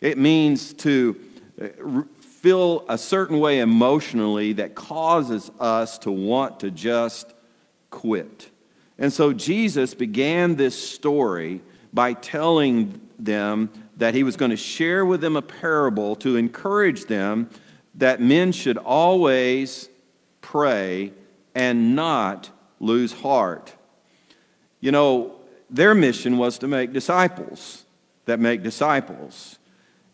It 0.00 0.18
means 0.18 0.72
to 0.74 1.20
uh, 1.60 2.02
feel 2.18 2.84
a 2.88 2.98
certain 2.98 3.40
way 3.40 3.60
emotionally 3.60 4.54
that 4.54 4.74
causes 4.74 5.50
us 5.60 5.98
to 5.98 6.10
want 6.10 6.60
to 6.60 6.70
just 6.70 7.32
quit. 7.90 8.50
And 8.98 9.12
so 9.12 9.32
Jesus 9.32 9.94
began 9.94 10.56
this 10.56 10.78
story 10.78 11.60
by 11.92 12.14
telling 12.14 13.00
them 13.18 13.70
that 13.96 14.14
he 14.14 14.22
was 14.22 14.36
going 14.36 14.50
to 14.50 14.56
share 14.56 15.04
with 15.04 15.20
them 15.20 15.36
a 15.36 15.42
parable 15.42 16.16
to 16.16 16.36
encourage 16.36 17.04
them 17.04 17.50
that 17.96 18.20
men 18.20 18.52
should 18.52 18.78
always 18.78 19.88
pray 20.40 21.12
and 21.54 21.94
not 21.94 22.50
lose 22.80 23.12
heart. 23.12 23.74
You 24.80 24.92
know, 24.92 25.36
their 25.70 25.94
mission 25.94 26.36
was 26.36 26.58
to 26.58 26.68
make 26.68 26.92
disciples 26.92 27.84
that 28.26 28.40
make 28.40 28.62
disciples. 28.62 29.58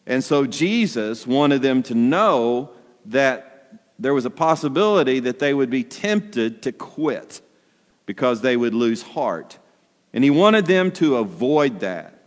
And 0.06 0.22
so 0.22 0.46
Jesus 0.46 1.26
wanted 1.26 1.62
them 1.62 1.82
to 1.84 1.94
know 1.94 2.70
that 3.06 3.80
there 3.98 4.14
was 4.14 4.24
a 4.24 4.30
possibility 4.30 5.20
that 5.20 5.38
they 5.38 5.54
would 5.54 5.70
be 5.70 5.84
tempted 5.84 6.62
to 6.62 6.72
quit 6.72 7.40
because 8.06 8.40
they 8.40 8.56
would 8.56 8.74
lose 8.74 9.02
heart. 9.02 9.58
And 10.12 10.24
he 10.24 10.30
wanted 10.30 10.66
them 10.66 10.90
to 10.92 11.16
avoid 11.16 11.80
that. 11.80 12.18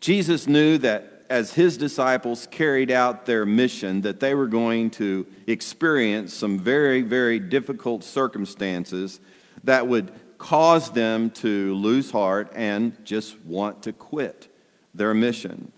Jesus 0.00 0.46
knew 0.46 0.78
that 0.78 1.13
as 1.30 1.54
his 1.54 1.76
disciples 1.76 2.46
carried 2.50 2.90
out 2.90 3.26
their 3.26 3.46
mission 3.46 4.02
that 4.02 4.20
they 4.20 4.34
were 4.34 4.46
going 4.46 4.90
to 4.90 5.26
experience 5.46 6.32
some 6.34 6.58
very 6.58 7.02
very 7.02 7.38
difficult 7.38 8.04
circumstances 8.04 9.20
that 9.64 9.86
would 9.86 10.12
cause 10.38 10.90
them 10.90 11.30
to 11.30 11.74
lose 11.74 12.10
heart 12.10 12.52
and 12.54 13.02
just 13.04 13.40
want 13.44 13.82
to 13.82 13.92
quit 13.92 14.48
their 14.94 15.14
mission. 15.14 15.72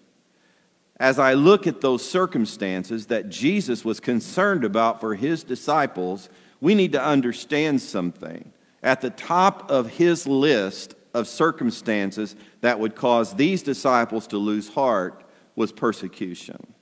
As 0.99 1.19
I 1.19 1.35
look 1.35 1.67
at 1.67 1.81
those 1.81 2.09
circumstances 2.09 3.07
that 3.07 3.29
Jesus 3.29 3.85
was 3.85 4.01
concerned 4.01 4.65
about 4.65 5.01
for 5.01 5.15
his 5.15 5.45
disciples, 5.45 6.29
we 6.61 6.75
need 6.75 6.93
to 6.93 7.03
understand 7.03 7.83
something. 7.83 8.51
At 8.83 9.03
the 9.03 9.11
top 9.11 9.71
of 9.71 9.91
his 9.91 10.27
list 10.27 10.95
of 11.13 11.29
circumstances 11.29 12.35
that 12.61 12.81
would 12.81 12.95
cause 12.95 13.35
these 13.35 13.63
disciples 13.63 14.27
to 14.29 14.39
lose 14.39 14.69
heart 14.69 15.23
was 15.57 15.73
persecution. 15.73 16.75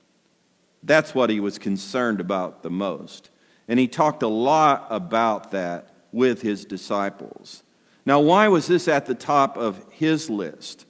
That's 0.83 1.15
what 1.15 1.31
he 1.31 1.39
was 1.39 1.57
concerned 1.57 2.19
about 2.19 2.61
the 2.61 2.69
most. 2.69 3.31
And 3.67 3.79
he 3.79 3.87
talked 3.87 4.21
a 4.21 4.27
lot 4.27 4.85
about 4.91 5.51
that 5.51 5.89
with 6.11 6.43
his 6.43 6.65
disciples. 6.65 7.63
Now, 8.05 8.19
why 8.19 8.47
was 8.49 8.67
this 8.67 8.87
at 8.87 9.07
the 9.07 9.15
top 9.15 9.57
of 9.57 9.83
his 9.89 10.29
list? 10.29 10.85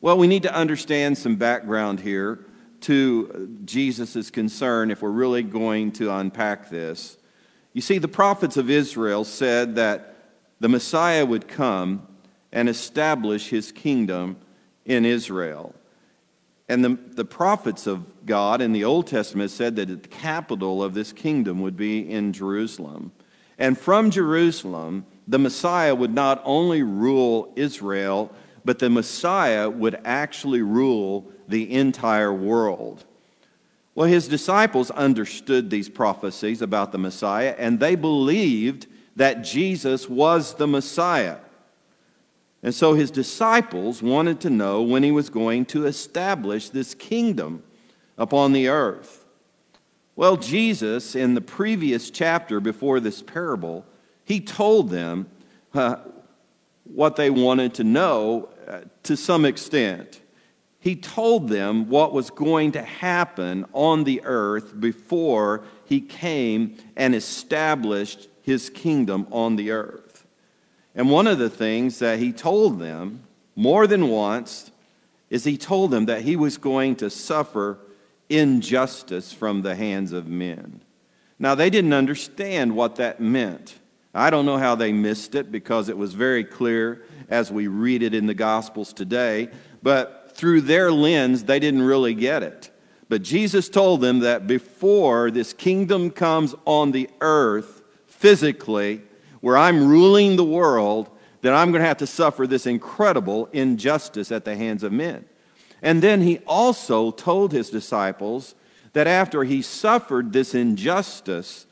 Well, 0.00 0.16
we 0.16 0.28
need 0.28 0.44
to 0.44 0.54
understand 0.54 1.18
some 1.18 1.34
background 1.34 1.98
here 1.98 2.46
to 2.82 3.58
Jesus' 3.64 4.30
concern 4.30 4.92
if 4.92 5.02
we're 5.02 5.10
really 5.10 5.42
going 5.42 5.90
to 5.92 6.14
unpack 6.14 6.70
this. 6.70 7.18
You 7.72 7.80
see, 7.80 7.98
the 7.98 8.06
prophets 8.06 8.56
of 8.56 8.70
Israel 8.70 9.24
said 9.24 9.74
that 9.74 10.14
the 10.60 10.68
Messiah 10.68 11.26
would 11.26 11.48
come 11.48 12.06
and 12.52 12.68
establish 12.68 13.48
his 13.48 13.72
kingdom 13.72 14.36
in 14.84 15.04
Israel. 15.04 15.74
And 16.68 16.84
the, 16.84 16.98
the 17.14 17.24
prophets 17.24 17.86
of 17.86 18.26
God 18.26 18.60
in 18.60 18.72
the 18.72 18.84
Old 18.84 19.06
Testament 19.06 19.50
said 19.50 19.76
that 19.76 19.86
the 19.86 20.08
capital 20.08 20.82
of 20.82 20.94
this 20.94 21.12
kingdom 21.12 21.62
would 21.62 21.76
be 21.76 22.10
in 22.10 22.32
Jerusalem. 22.32 23.12
And 23.58 23.78
from 23.78 24.10
Jerusalem, 24.10 25.06
the 25.28 25.38
Messiah 25.38 25.94
would 25.94 26.12
not 26.12 26.42
only 26.44 26.82
rule 26.82 27.52
Israel, 27.56 28.32
but 28.64 28.80
the 28.80 28.90
Messiah 28.90 29.70
would 29.70 30.00
actually 30.04 30.62
rule 30.62 31.30
the 31.48 31.72
entire 31.72 32.32
world. 32.32 33.04
Well, 33.94 34.08
his 34.08 34.28
disciples 34.28 34.90
understood 34.90 35.70
these 35.70 35.88
prophecies 35.88 36.60
about 36.60 36.92
the 36.92 36.98
Messiah, 36.98 37.54
and 37.56 37.80
they 37.80 37.94
believed 37.94 38.88
that 39.14 39.42
Jesus 39.42 40.08
was 40.08 40.54
the 40.54 40.66
Messiah. 40.66 41.38
And 42.66 42.74
so 42.74 42.94
his 42.94 43.12
disciples 43.12 44.02
wanted 44.02 44.40
to 44.40 44.50
know 44.50 44.82
when 44.82 45.04
he 45.04 45.12
was 45.12 45.30
going 45.30 45.66
to 45.66 45.86
establish 45.86 46.68
this 46.68 46.96
kingdom 46.96 47.62
upon 48.18 48.52
the 48.52 48.66
earth. 48.66 49.24
Well, 50.16 50.36
Jesus, 50.36 51.14
in 51.14 51.34
the 51.34 51.40
previous 51.40 52.10
chapter 52.10 52.58
before 52.58 52.98
this 52.98 53.22
parable, 53.22 53.86
he 54.24 54.40
told 54.40 54.90
them 54.90 55.28
uh, 55.74 55.98
what 56.82 57.14
they 57.14 57.30
wanted 57.30 57.72
to 57.74 57.84
know 57.84 58.48
uh, 58.66 58.80
to 59.04 59.16
some 59.16 59.44
extent. 59.44 60.20
He 60.80 60.96
told 60.96 61.48
them 61.48 61.88
what 61.88 62.12
was 62.12 62.30
going 62.30 62.72
to 62.72 62.82
happen 62.82 63.64
on 63.74 64.02
the 64.02 64.22
earth 64.24 64.80
before 64.80 65.62
he 65.84 66.00
came 66.00 66.78
and 66.96 67.14
established 67.14 68.26
his 68.42 68.70
kingdom 68.70 69.28
on 69.30 69.54
the 69.54 69.70
earth. 69.70 70.05
And 70.96 71.10
one 71.10 71.26
of 71.26 71.38
the 71.38 71.50
things 71.50 71.98
that 71.98 72.18
he 72.18 72.32
told 72.32 72.80
them 72.80 73.22
more 73.54 73.86
than 73.86 74.08
once 74.08 74.70
is 75.28 75.44
he 75.44 75.58
told 75.58 75.90
them 75.90 76.06
that 76.06 76.22
he 76.22 76.36
was 76.36 76.56
going 76.56 76.96
to 76.96 77.10
suffer 77.10 77.78
injustice 78.28 79.32
from 79.32 79.62
the 79.62 79.76
hands 79.76 80.12
of 80.12 80.26
men. 80.26 80.80
Now, 81.38 81.54
they 81.54 81.68
didn't 81.68 81.92
understand 81.92 82.74
what 82.74 82.96
that 82.96 83.20
meant. 83.20 83.78
I 84.14 84.30
don't 84.30 84.46
know 84.46 84.56
how 84.56 84.74
they 84.74 84.92
missed 84.92 85.34
it 85.34 85.52
because 85.52 85.90
it 85.90 85.98
was 85.98 86.14
very 86.14 86.42
clear 86.42 87.04
as 87.28 87.52
we 87.52 87.66
read 87.66 88.02
it 88.02 88.14
in 88.14 88.26
the 88.26 88.34
Gospels 88.34 88.94
today, 88.94 89.50
but 89.82 90.32
through 90.32 90.62
their 90.62 90.90
lens, 90.90 91.44
they 91.44 91.58
didn't 91.58 91.82
really 91.82 92.14
get 92.14 92.42
it. 92.42 92.70
But 93.10 93.22
Jesus 93.22 93.68
told 93.68 94.00
them 94.00 94.20
that 94.20 94.46
before 94.46 95.30
this 95.30 95.52
kingdom 95.52 96.10
comes 96.10 96.54
on 96.64 96.92
the 96.92 97.10
earth 97.20 97.82
physically, 98.06 99.02
where 99.46 99.56
I'm 99.56 99.86
ruling 99.86 100.34
the 100.34 100.44
world, 100.44 101.08
that 101.42 101.54
I'm 101.54 101.70
going 101.70 101.80
to 101.80 101.86
have 101.86 101.98
to 101.98 102.06
suffer 102.08 102.48
this 102.48 102.66
incredible 102.66 103.48
injustice 103.52 104.32
at 104.32 104.44
the 104.44 104.56
hands 104.56 104.82
of 104.82 104.90
men. 104.90 105.24
And 105.80 106.02
then 106.02 106.22
he 106.22 106.38
also 106.48 107.12
told 107.12 107.52
his 107.52 107.70
disciples 107.70 108.56
that 108.92 109.06
after 109.06 109.44
he 109.44 109.62
suffered 109.62 110.32
this 110.32 110.52
injustice, 110.52 111.66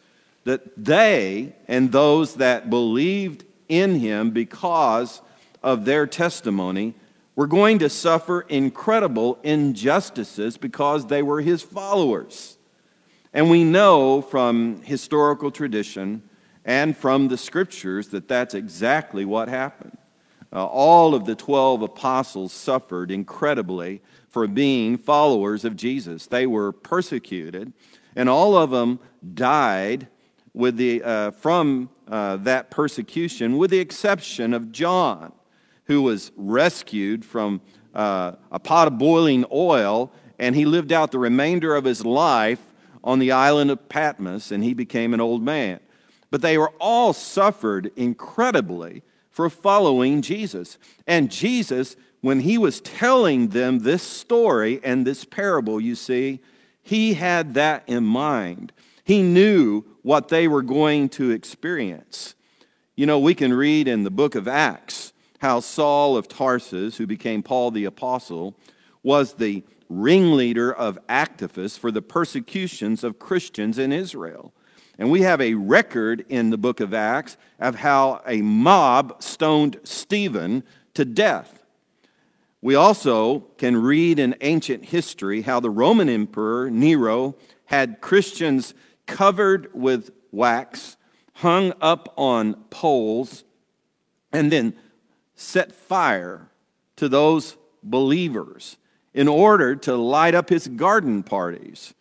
that 0.45 0.61
they 0.77 1.57
and 1.67 1.91
those 1.91 2.37
that 2.37 2.71
believed 2.71 3.45
in 3.69 3.99
him 3.99 4.31
because 4.31 5.21
of 5.61 5.85
their 5.85 6.07
testimony 6.07 6.95
were 7.35 7.49
going 7.49 7.81
to 7.81 7.89
suffer 7.89 8.43
incredible 8.43 9.37
injustices 9.43 10.57
because 10.57 11.09
they 11.09 11.25
were 11.25 11.41
his 11.41 11.61
followers. 11.61 12.57
And 13.33 13.51
we 13.51 13.65
know 13.65 14.23
from 14.23 14.81
historical 14.83 15.51
tradition 15.51 16.23
and 16.65 16.97
from 16.97 17.29
the 17.29 17.37
scriptures 17.37 18.09
that 18.09 18.29
that's 18.29 18.55
exactly 18.55 19.25
what 19.25 19.49
happened. 19.49 19.97
Uh, 20.53 20.65
all 20.65 21.15
of 21.15 21.25
the 21.25 21.35
12 21.35 21.83
apostles 21.83 22.53
suffered 22.53 23.11
incredibly 23.11 24.01
for 24.29 24.47
being 24.47 24.97
followers 24.97 25.65
of 25.65 25.77
Jesus. 25.77 26.27
They 26.27 26.47
were 26.47 26.73
persecuted, 26.73 27.73
and 28.15 28.29
all 28.29 28.57
of 28.57 28.71
them 28.71 29.01
died 29.35 30.07
with 30.53 30.77
the, 30.77 31.03
uh, 31.03 31.31
from 31.33 31.91
uh, 32.07 32.37
that 32.37 32.71
persecution, 32.71 33.59
with 33.59 33.71
the 33.71 33.81
exception 33.81 34.55
of 34.55 34.71
John, 34.71 35.33
who 35.87 36.03
was 36.03 36.31
rescued 36.37 37.25
from 37.25 37.61
uh, 37.95 38.33
a 38.53 38.61
pot 38.61 38.87
of 38.87 38.97
boiling 38.97 39.45
oil, 39.53 40.13
and 40.39 40.55
he 40.55 40.65
lived 40.65 40.93
out 40.93 41.11
the 41.11 41.19
remainder 41.19 41.75
of 41.75 41.85
his 41.85 42.05
life 42.05 42.61
on 43.03 43.19
the 43.19 43.33
island 43.33 43.71
of 43.71 43.89
Patmos, 43.89 44.53
and 44.53 44.63
he 44.63 44.73
became 44.73 45.13
an 45.13 45.21
old 45.21 45.43
man. 45.43 45.81
But 46.35 46.43
they 46.43 46.59
were 46.59 46.73
all 46.81 47.13
suffered 47.13 47.93
incredibly 47.95 49.05
for 49.31 49.49
following 49.49 50.21
Jesus. 50.21 50.79
And 51.07 51.31
Jesus, 51.31 51.95
when 52.23 52.41
he 52.41 52.59
was 52.59 52.81
telling 52.81 53.51
them 53.51 53.79
this 53.79 54.03
story 54.03 54.81
and 54.83 55.07
this 55.07 55.25
parable, 55.25 55.81
you 55.81 55.95
see, 55.95 56.41
he 56.83 57.15
had 57.15 57.55
that 57.55 57.85
in 57.87 58.03
mind. 58.03 58.73
He 59.05 59.23
knew 59.23 59.85
what 60.03 60.27
they 60.27 60.49
were 60.49 60.63
going 60.63 61.09
to 61.11 61.31
experience. 61.31 62.35
You 62.97 63.07
know, 63.07 63.21
we 63.21 63.37
can 63.37 63.55
read 63.55 63.87
in 63.87 64.03
the 64.03 64.11
book 64.11 64.35
of 64.35 64.49
Acts 64.49 65.13
how 65.39 65.61
Saul 65.61 66.17
of 66.17 66.27
Tarsus, 66.27 66.97
who 66.97 67.07
became 67.07 67.45
Paul 67.45 67.71
the 67.71 67.85
Apostle, 67.85 68.57
was 69.05 69.35
the 69.35 69.63
ringleader 69.89 70.75
of 70.75 70.99
activists 71.07 71.79
for 71.79 71.93
the 71.93 72.03
persecutions 72.03 73.05
of 73.05 73.21
Christians 73.21 73.79
in 73.79 73.93
Israel. 73.93 74.53
And 74.99 75.11
we 75.11 75.23
have 75.23 75.41
a 75.41 75.55
record 75.55 76.25
in 76.29 76.51
the 76.51 76.59
book 76.59 76.81
of 76.81 76.95
Acts 76.95 77.37
of 77.59 77.77
how 77.77 78.23
a 78.27 78.43
mob 78.43 79.23
stoned 79.23 79.81
Stephen 79.83 80.63
to 80.95 81.05
death. 81.05 81.65
We 82.61 82.75
also 82.75 83.41
can 83.59 83.77
read 83.77 84.19
in 84.19 84.37
ancient 84.41 84.87
history 84.87 85.43
how 85.43 85.61
the 85.61 85.71
Roman 85.71 86.09
Emperor 86.09 86.71
Nero 86.71 87.37
had 87.67 88.01
Christians 88.01 88.73
covered 89.07 89.69
with 89.75 90.11
wax, 90.31 90.97
hung 91.35 91.73
up 91.81 92.15
on 92.17 92.55
poles, 92.71 93.45
and 94.33 94.51
then 94.51 94.75
set 95.35 95.73
fire 95.73 96.49
to 96.97 97.09
those 97.09 97.57
believers 97.83 98.77
in 99.13 99.29
order 99.29 99.77
to 99.77 99.97
light 99.97 100.35
up 100.35 100.49
his 100.49 100.67
garden 100.69 101.23
parties. 101.23 101.95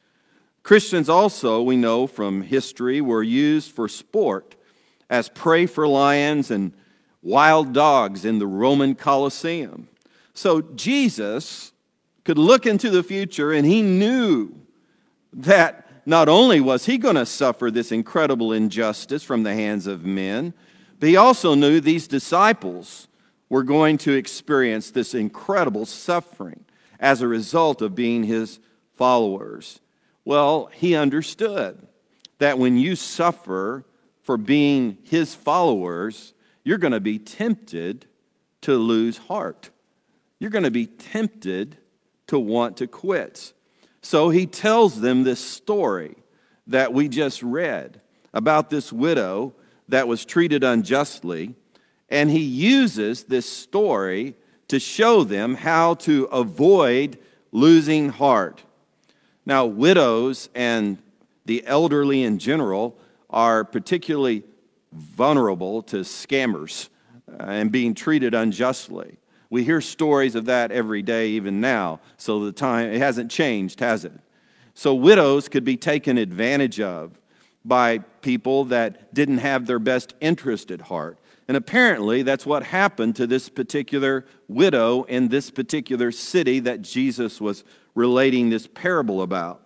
Christians 0.63 1.09
also, 1.09 1.61
we 1.61 1.75
know 1.75 2.07
from 2.07 2.41
history, 2.41 3.01
were 3.01 3.21
used 3.21 3.71
for 3.71 3.89
sport 3.89 4.55
as 5.09 5.27
prey 5.29 5.65
for 5.65 5.87
lions 5.87 6.49
and 6.49 6.73
wild 7.21 7.73
dogs 7.73 8.23
in 8.23 8.39
the 8.39 8.47
Roman 8.47 8.95
Colosseum. 8.95 9.89
So 10.33 10.61
Jesus 10.61 11.73
could 12.23 12.37
look 12.37 12.65
into 12.65 12.89
the 12.89 13.03
future 13.03 13.51
and 13.51 13.65
he 13.67 13.81
knew 13.81 14.55
that 15.33 15.87
not 16.05 16.29
only 16.29 16.59
was 16.59 16.85
he 16.85 16.97
going 16.97 17.15
to 17.15 17.25
suffer 17.25 17.69
this 17.69 17.91
incredible 17.91 18.53
injustice 18.53 19.23
from 19.23 19.43
the 19.43 19.53
hands 19.53 19.85
of 19.87 20.05
men, 20.05 20.53
but 20.99 21.09
he 21.09 21.17
also 21.17 21.55
knew 21.55 21.79
these 21.79 22.07
disciples 22.07 23.07
were 23.49 23.63
going 23.63 23.97
to 23.99 24.13
experience 24.13 24.91
this 24.91 25.13
incredible 25.13 25.85
suffering 25.85 26.65
as 26.99 27.21
a 27.21 27.27
result 27.27 27.81
of 27.81 27.95
being 27.95 28.23
his 28.23 28.59
followers. 28.95 29.79
Well, 30.25 30.69
he 30.73 30.95
understood 30.95 31.85
that 32.39 32.57
when 32.57 32.77
you 32.77 32.95
suffer 32.95 33.85
for 34.21 34.37
being 34.37 34.97
his 35.03 35.35
followers, 35.35 36.33
you're 36.63 36.77
going 36.77 36.93
to 36.93 36.99
be 36.99 37.19
tempted 37.19 38.05
to 38.61 38.77
lose 38.77 39.17
heart. 39.17 39.69
You're 40.39 40.49
going 40.49 40.63
to 40.63 40.71
be 40.71 40.87
tempted 40.87 41.77
to 42.27 42.39
want 42.39 42.77
to 42.77 42.87
quit. 42.87 43.53
So 44.01 44.29
he 44.29 44.45
tells 44.45 44.99
them 44.99 45.23
this 45.23 45.39
story 45.39 46.15
that 46.67 46.93
we 46.93 47.09
just 47.09 47.43
read 47.43 48.01
about 48.33 48.69
this 48.69 48.91
widow 48.91 49.53
that 49.89 50.07
was 50.07 50.25
treated 50.25 50.63
unjustly. 50.63 51.55
And 52.09 52.29
he 52.29 52.39
uses 52.39 53.25
this 53.25 53.49
story 53.49 54.35
to 54.69 54.79
show 54.79 55.23
them 55.23 55.55
how 55.55 55.95
to 55.95 56.25
avoid 56.25 57.19
losing 57.51 58.09
heart. 58.09 58.63
Now, 59.45 59.65
widows 59.65 60.49
and 60.55 60.97
the 61.45 61.65
elderly 61.65 62.23
in 62.23 62.39
general 62.39 62.97
are 63.29 63.63
particularly 63.65 64.43
vulnerable 64.93 65.81
to 65.83 65.97
scammers 65.97 66.89
uh, 67.29 67.43
and 67.43 67.71
being 67.71 67.93
treated 67.93 68.33
unjustly. 68.33 69.17
We 69.49 69.63
hear 69.63 69.81
stories 69.81 70.35
of 70.35 70.45
that 70.45 70.71
every 70.71 71.01
day, 71.01 71.29
even 71.29 71.59
now. 71.61 71.99
So 72.17 72.45
the 72.45 72.51
time, 72.51 72.91
it 72.91 72.99
hasn't 72.99 73.31
changed, 73.31 73.79
has 73.81 74.05
it? 74.05 74.13
So 74.73 74.95
widows 74.95 75.49
could 75.49 75.63
be 75.63 75.77
taken 75.77 76.17
advantage 76.17 76.79
of. 76.79 77.19
by 77.65 77.99
people 78.21 78.65
that 78.65 79.13
didn't 79.13 79.37
have 79.39 79.65
their 79.65 79.79
best 79.79 80.13
interest 80.19 80.71
at 80.71 80.81
heart. 80.81 81.17
And 81.47 81.57
apparently, 81.57 82.23
that's 82.23 82.45
what 82.45 82.63
happened 82.63 83.15
to 83.17 83.27
this 83.27 83.49
particular 83.49 84.25
widow 84.47 85.03
in 85.03 85.27
this 85.29 85.51
particular 85.51 86.11
city 86.11 86.59
that 86.61 86.81
Jesus 86.81 87.41
was 87.41 87.63
relating 87.95 88.49
this 88.49 88.67
parable 88.67 89.21
about. 89.21 89.61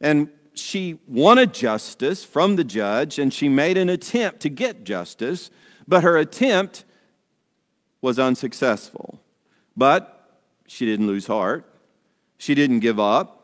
And 0.00 0.30
she 0.54 0.98
wanted 1.06 1.54
justice 1.54 2.24
from 2.24 2.56
the 2.56 2.64
judge, 2.64 3.18
and 3.18 3.32
she 3.32 3.48
made 3.48 3.76
an 3.76 3.88
attempt 3.88 4.40
to 4.40 4.48
get 4.48 4.84
justice, 4.84 5.50
but 5.86 6.02
her 6.02 6.16
attempt 6.16 6.84
was 8.00 8.18
unsuccessful. 8.18 9.20
But 9.76 10.40
she 10.66 10.86
didn't 10.86 11.06
lose 11.06 11.26
heart, 11.26 11.64
she 12.38 12.54
didn't 12.54 12.80
give 12.80 12.98
up. 12.98 13.36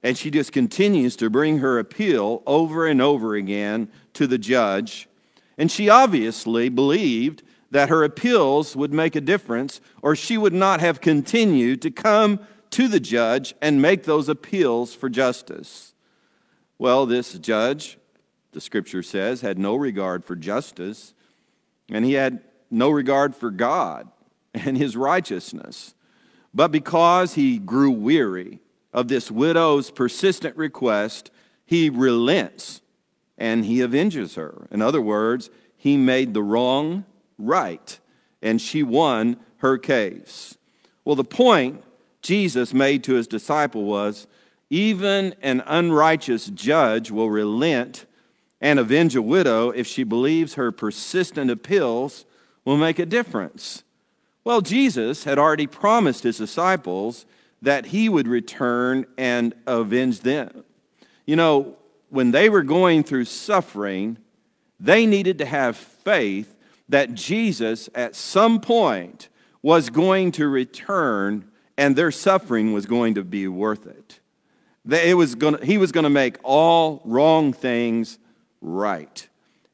And 0.00 0.16
she 0.16 0.30
just 0.30 0.52
continues 0.52 1.16
to 1.16 1.28
bring 1.28 1.58
her 1.58 1.78
appeal 1.78 2.44
over 2.46 2.86
and 2.86 3.02
over 3.02 3.34
again 3.34 3.90
to 4.14 4.28
the 4.28 4.38
judge. 4.38 5.08
And 5.58 5.72
she 5.72 5.88
obviously 5.88 6.68
believed 6.68 7.42
that 7.72 7.88
her 7.88 8.04
appeals 8.04 8.76
would 8.76 8.92
make 8.92 9.16
a 9.16 9.20
difference, 9.20 9.80
or 10.00 10.14
she 10.14 10.38
would 10.38 10.52
not 10.52 10.80
have 10.80 11.00
continued 11.00 11.82
to 11.82 11.90
come 11.90 12.38
to 12.70 12.88
the 12.88 13.00
judge 13.00 13.54
and 13.60 13.82
make 13.82 14.04
those 14.04 14.28
appeals 14.28 14.94
for 14.94 15.08
justice. 15.08 15.94
Well, 16.78 17.06
this 17.06 17.34
judge, 17.34 17.98
the 18.52 18.60
scripture 18.60 19.02
says, 19.02 19.40
had 19.40 19.58
no 19.58 19.74
regard 19.74 20.24
for 20.24 20.36
justice, 20.36 21.14
and 21.88 22.04
he 22.04 22.12
had 22.12 22.40
no 22.70 22.90
regard 22.90 23.34
for 23.34 23.50
God 23.50 24.08
and 24.54 24.76
his 24.76 24.96
righteousness. 24.96 25.94
But 26.54 26.72
because 26.72 27.34
he 27.34 27.58
grew 27.58 27.90
weary 27.90 28.60
of 28.92 29.08
this 29.08 29.30
widow's 29.30 29.90
persistent 29.90 30.56
request, 30.56 31.30
he 31.64 31.90
relents 31.90 32.80
and 33.36 33.64
he 33.64 33.82
avenges 33.82 34.34
her. 34.34 34.66
In 34.70 34.82
other 34.82 35.00
words, 35.00 35.50
he 35.76 35.96
made 35.96 36.34
the 36.34 36.42
wrong 36.42 37.04
right, 37.38 37.98
and 38.42 38.60
she 38.60 38.82
won 38.82 39.36
her 39.58 39.78
case. 39.78 40.56
Well, 41.04 41.16
the 41.16 41.24
point 41.24 41.84
Jesus 42.22 42.74
made 42.74 43.04
to 43.04 43.14
his 43.14 43.26
disciple 43.26 43.84
was 43.84 44.26
even 44.70 45.34
an 45.40 45.62
unrighteous 45.66 46.46
judge 46.46 47.10
will 47.10 47.30
relent 47.30 48.06
and 48.60 48.78
avenge 48.78 49.16
a 49.16 49.22
widow 49.22 49.70
if 49.70 49.86
she 49.86 50.04
believes 50.04 50.54
her 50.54 50.72
persistent 50.72 51.50
appeals 51.50 52.26
will 52.64 52.76
make 52.76 52.98
a 52.98 53.06
difference. 53.06 53.82
Well, 54.44 54.60
Jesus 54.60 55.24
had 55.24 55.38
already 55.38 55.66
promised 55.66 56.24
his 56.24 56.38
disciples 56.38 57.24
that 57.62 57.86
he 57.86 58.08
would 58.08 58.28
return 58.28 59.06
and 59.16 59.54
avenge 59.66 60.20
them. 60.20 60.64
You 61.26 61.36
know, 61.36 61.76
when 62.10 62.30
they 62.30 62.48
were 62.48 62.62
going 62.62 63.04
through 63.04 63.26
suffering, 63.26 64.18
they 64.80 65.06
needed 65.06 65.38
to 65.38 65.46
have 65.46 65.76
faith 65.76 66.54
that 66.88 67.14
Jesus 67.14 67.88
at 67.94 68.16
some 68.16 68.60
point 68.60 69.28
was 69.62 69.90
going 69.90 70.32
to 70.32 70.48
return 70.48 71.47
and 71.78 71.94
their 71.94 72.10
suffering 72.10 72.72
was 72.72 72.84
going 72.84 73.14
to 73.14 73.24
be 73.24 73.46
worth 73.48 73.86
it. 73.86 74.20
It 74.90 75.16
was 75.16 75.36
to, 75.36 75.58
he 75.62 75.78
was 75.78 75.92
going 75.92 76.04
to 76.04 76.10
make 76.10 76.36
all 76.42 77.00
wrong 77.04 77.52
things 77.52 78.18
right. 78.60 79.26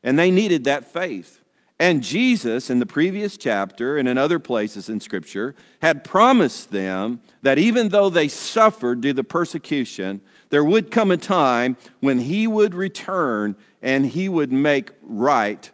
And 0.02 0.18
they 0.18 0.30
needed 0.30 0.64
that 0.64 0.92
faith. 0.92 1.40
And 1.80 2.02
Jesus, 2.02 2.68
in 2.68 2.78
the 2.78 2.87
previous 2.87 3.37
chapter 3.37 3.96
and 3.96 4.06
in 4.06 4.18
other 4.18 4.38
places 4.38 4.88
in 4.88 5.00
Scripture, 5.00 5.54
had 5.80 6.04
promised 6.04 6.70
them 6.70 7.20
that 7.42 7.58
even 7.58 7.88
though 7.88 8.11
they 8.11 8.28
suffered 8.28 9.00
due 9.00 9.14
to 9.14 9.25
persecution, 9.25 10.20
there 10.50 10.64
would 10.64 10.90
come 10.90 11.11
a 11.11 11.16
time 11.16 11.76
when 12.00 12.18
he 12.18 12.46
would 12.46 12.75
return 12.75 13.56
and 13.82 14.06
he 14.06 14.28
would 14.28 14.52
make 14.52 14.90
right 15.02 15.71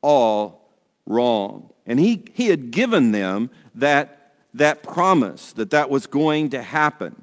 all 0.00 0.70
wrong. 1.06 1.70
And 1.86 1.98
he, 1.98 2.24
he 2.32 2.46
had 2.46 2.70
given 2.70 3.10
them 3.10 3.50
that, 3.74 4.21
that 4.54 4.82
promise 4.82 5.52
that 5.54 5.70
that 5.70 5.90
was 5.90 6.06
going 6.06 6.50
to 6.50 6.62
happen. 6.62 7.22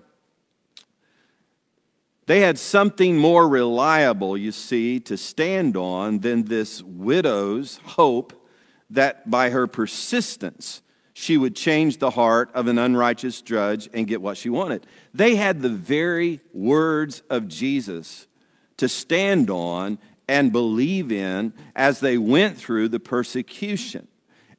They 2.26 2.42
had 2.42 2.60
something 2.60 3.18
more 3.18 3.48
reliable, 3.48 4.38
you 4.38 4.52
see, 4.52 5.00
to 5.02 5.18
stand 5.18 5.76
on 5.76 6.20
than 6.20 6.44
this 6.44 6.82
widow's 6.84 7.80
hope 7.84 8.34
that 8.92 9.30
by 9.30 9.50
her 9.50 9.66
persistence 9.68 10.82
she 11.14 11.38
would 11.38 11.56
change 11.56 11.98
the 11.98 12.12
heart 12.12 12.50
of 12.54 12.68
an 12.68 12.78
unrighteous 12.78 13.42
judge 13.42 13.90
and 13.94 14.08
get 14.08 14.22
what 14.22 14.38
she 14.38 14.50
wanted. 14.50 14.86
They 15.14 15.36
had 15.36 15.62
the 15.62 15.70
very 15.70 16.40
words 16.54 17.24
of 17.30 17.48
Jesus 17.48 18.28
to 18.78 18.88
stand 18.88 19.50
on 19.50 20.00
and 20.30 20.52
believe 20.52 21.12
in 21.12 21.52
as 21.76 22.00
they 22.00 22.18
went 22.18 22.58
through 22.58 22.90
the 22.90 23.00
persecution. 23.00 24.08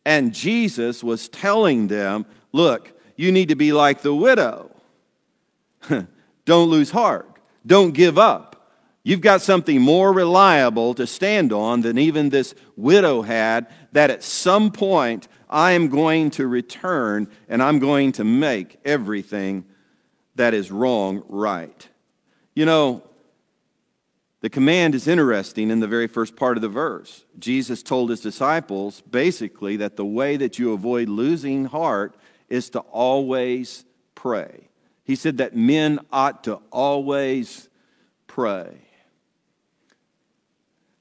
And 0.05 0.35
Jesus 0.35 1.03
was 1.03 1.29
telling 1.29 1.87
them, 1.87 2.27
look, 2.53 2.93
you 3.17 3.33
need 3.33 3.49
to 3.49 3.55
be 3.55 3.73
like 3.73 4.03
the 4.03 4.15
widow. 4.15 4.71
Don't 6.45 6.71
lose 6.71 6.91
heart. 6.91 7.29
Don't 7.67 7.93
give 7.93 8.19
up. 8.19 8.51
You've 9.03 9.21
got 9.21 9.41
something 9.41 9.81
more 9.81 10.13
reliable 10.13 10.95
to 10.95 11.07
stand 11.07 11.53
on 11.53 11.81
than 11.81 11.99
even 11.99 12.29
this 12.29 12.55
widow 12.77 13.23
had, 13.23 13.67
that 13.93 14.11
at 14.11 14.23
some 14.23 14.71
point 14.71 15.27
I 15.49 15.73
am 15.73 15.89
going 15.89 16.31
to 16.33 16.47
return 16.47 17.29
and 17.49 17.63
I'm 17.63 17.79
going 17.79 18.13
to 18.13 18.25
make 18.25 18.79
everything 18.85 19.65
that 20.37 20.55
is 20.55 20.71
wrong 20.71 21.23
right. 21.29 21.89
You 22.55 22.67
know, 22.67 23.03
the 24.43 24.51
command 24.51 24.95
is 24.95 25.07
interesting 25.07 25.71
in 25.71 25.81
the 25.81 25.87
very 25.87 26.07
first 26.07 26.37
part 26.37 26.57
of 26.57 26.63
the 26.63 26.69
verse. 26.69 27.25
Jesus 27.39 27.83
told 27.83 28.11
his 28.11 28.21
disciples 28.21 29.03
basically 29.03 29.77
that 29.77 29.97
the 29.97 30.05
way 30.05 30.37
that 30.37 30.59
you 30.59 30.73
avoid 30.73 31.09
losing 31.09 31.67
heart 31.67 32.17
is 32.51 32.71
to 32.71 32.81
always 32.81 33.85
pray. 34.15 34.69
He 35.05 35.17
said 35.17 35.39
that 35.39 35.57
men 35.57 36.01
ought 36.13 36.45
to 36.45 36.61
always 36.71 37.69
pray. 38.27 38.77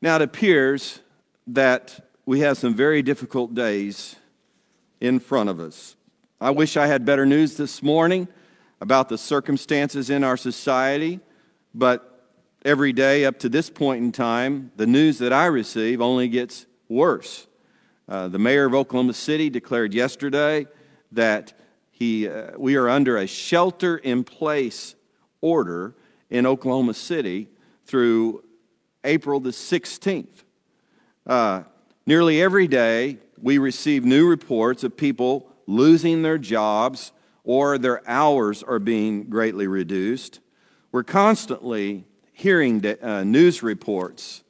Now, 0.02 0.16
it 0.16 0.22
appears 0.22 1.02
that 1.48 2.10
we 2.26 2.40
have 2.40 2.58
some 2.58 2.74
very 2.74 3.02
difficult 3.02 3.54
days 3.54 4.16
in 5.02 5.20
front 5.20 5.50
of 5.50 5.60
us. 5.60 5.96
I 6.40 6.52
wish 6.52 6.78
I 6.78 6.88
had 6.88 7.04
better 7.04 7.26
news 7.26 7.58
this 7.58 7.84
morning 7.84 8.28
about 8.80 9.10
the 9.10 9.18
circumstances 9.18 10.10
in 10.10 10.24
our 10.24 10.38
society, 10.38 11.20
but 11.76 12.26
every 12.64 12.94
day 12.94 13.26
up 13.26 13.40
to 13.40 13.50
this 13.50 13.70
point 13.70 14.02
in 14.02 14.12
time, 14.12 14.72
the 14.78 14.88
news 14.88 15.18
that 15.18 15.34
I 15.34 15.48
receive 15.48 16.02
only 16.02 16.30
gets 16.30 16.66
worse. 16.88 17.48
Uh, 18.08 18.28
the 18.28 18.40
mayor 18.40 18.66
of 18.66 18.74
Oklahoma 18.74 19.14
City 19.14 19.50
declared 19.50 19.94
yesterday 19.94 20.66
that 21.12 21.54
he, 21.92 22.28
uh, 22.28 22.52
we 22.58 22.76
are 22.76 22.88
under 22.88 23.18
a 23.18 23.28
shelter 23.28 23.98
in 23.98 24.24
place 24.24 24.96
order 25.42 25.96
in 26.30 26.46
Oklahoma 26.46 26.94
City 26.94 27.50
through 27.86 28.44
April 29.04 29.40
the 29.40 29.50
16th. 29.50 30.44
Uh, 31.26 31.64
nearly 32.06 32.42
every 32.42 32.68
day, 32.68 33.18
we 33.42 33.58
receive 33.58 34.06
new 34.06 34.28
reports 34.28 34.84
of 34.84 34.96
people 34.96 35.50
losing 35.68 36.22
their 36.22 36.38
jobs 36.38 37.12
or 37.44 37.78
their 37.78 38.08
hours 38.08 38.64
are 38.64 38.80
being 38.80 39.24
greatly 39.30 39.68
reduced. 39.68 40.40
We're 40.92 41.04
constantly 41.04 42.06
hearing 42.34 42.86
uh, 42.86 43.24
news 43.24 43.64
reports 43.64 44.44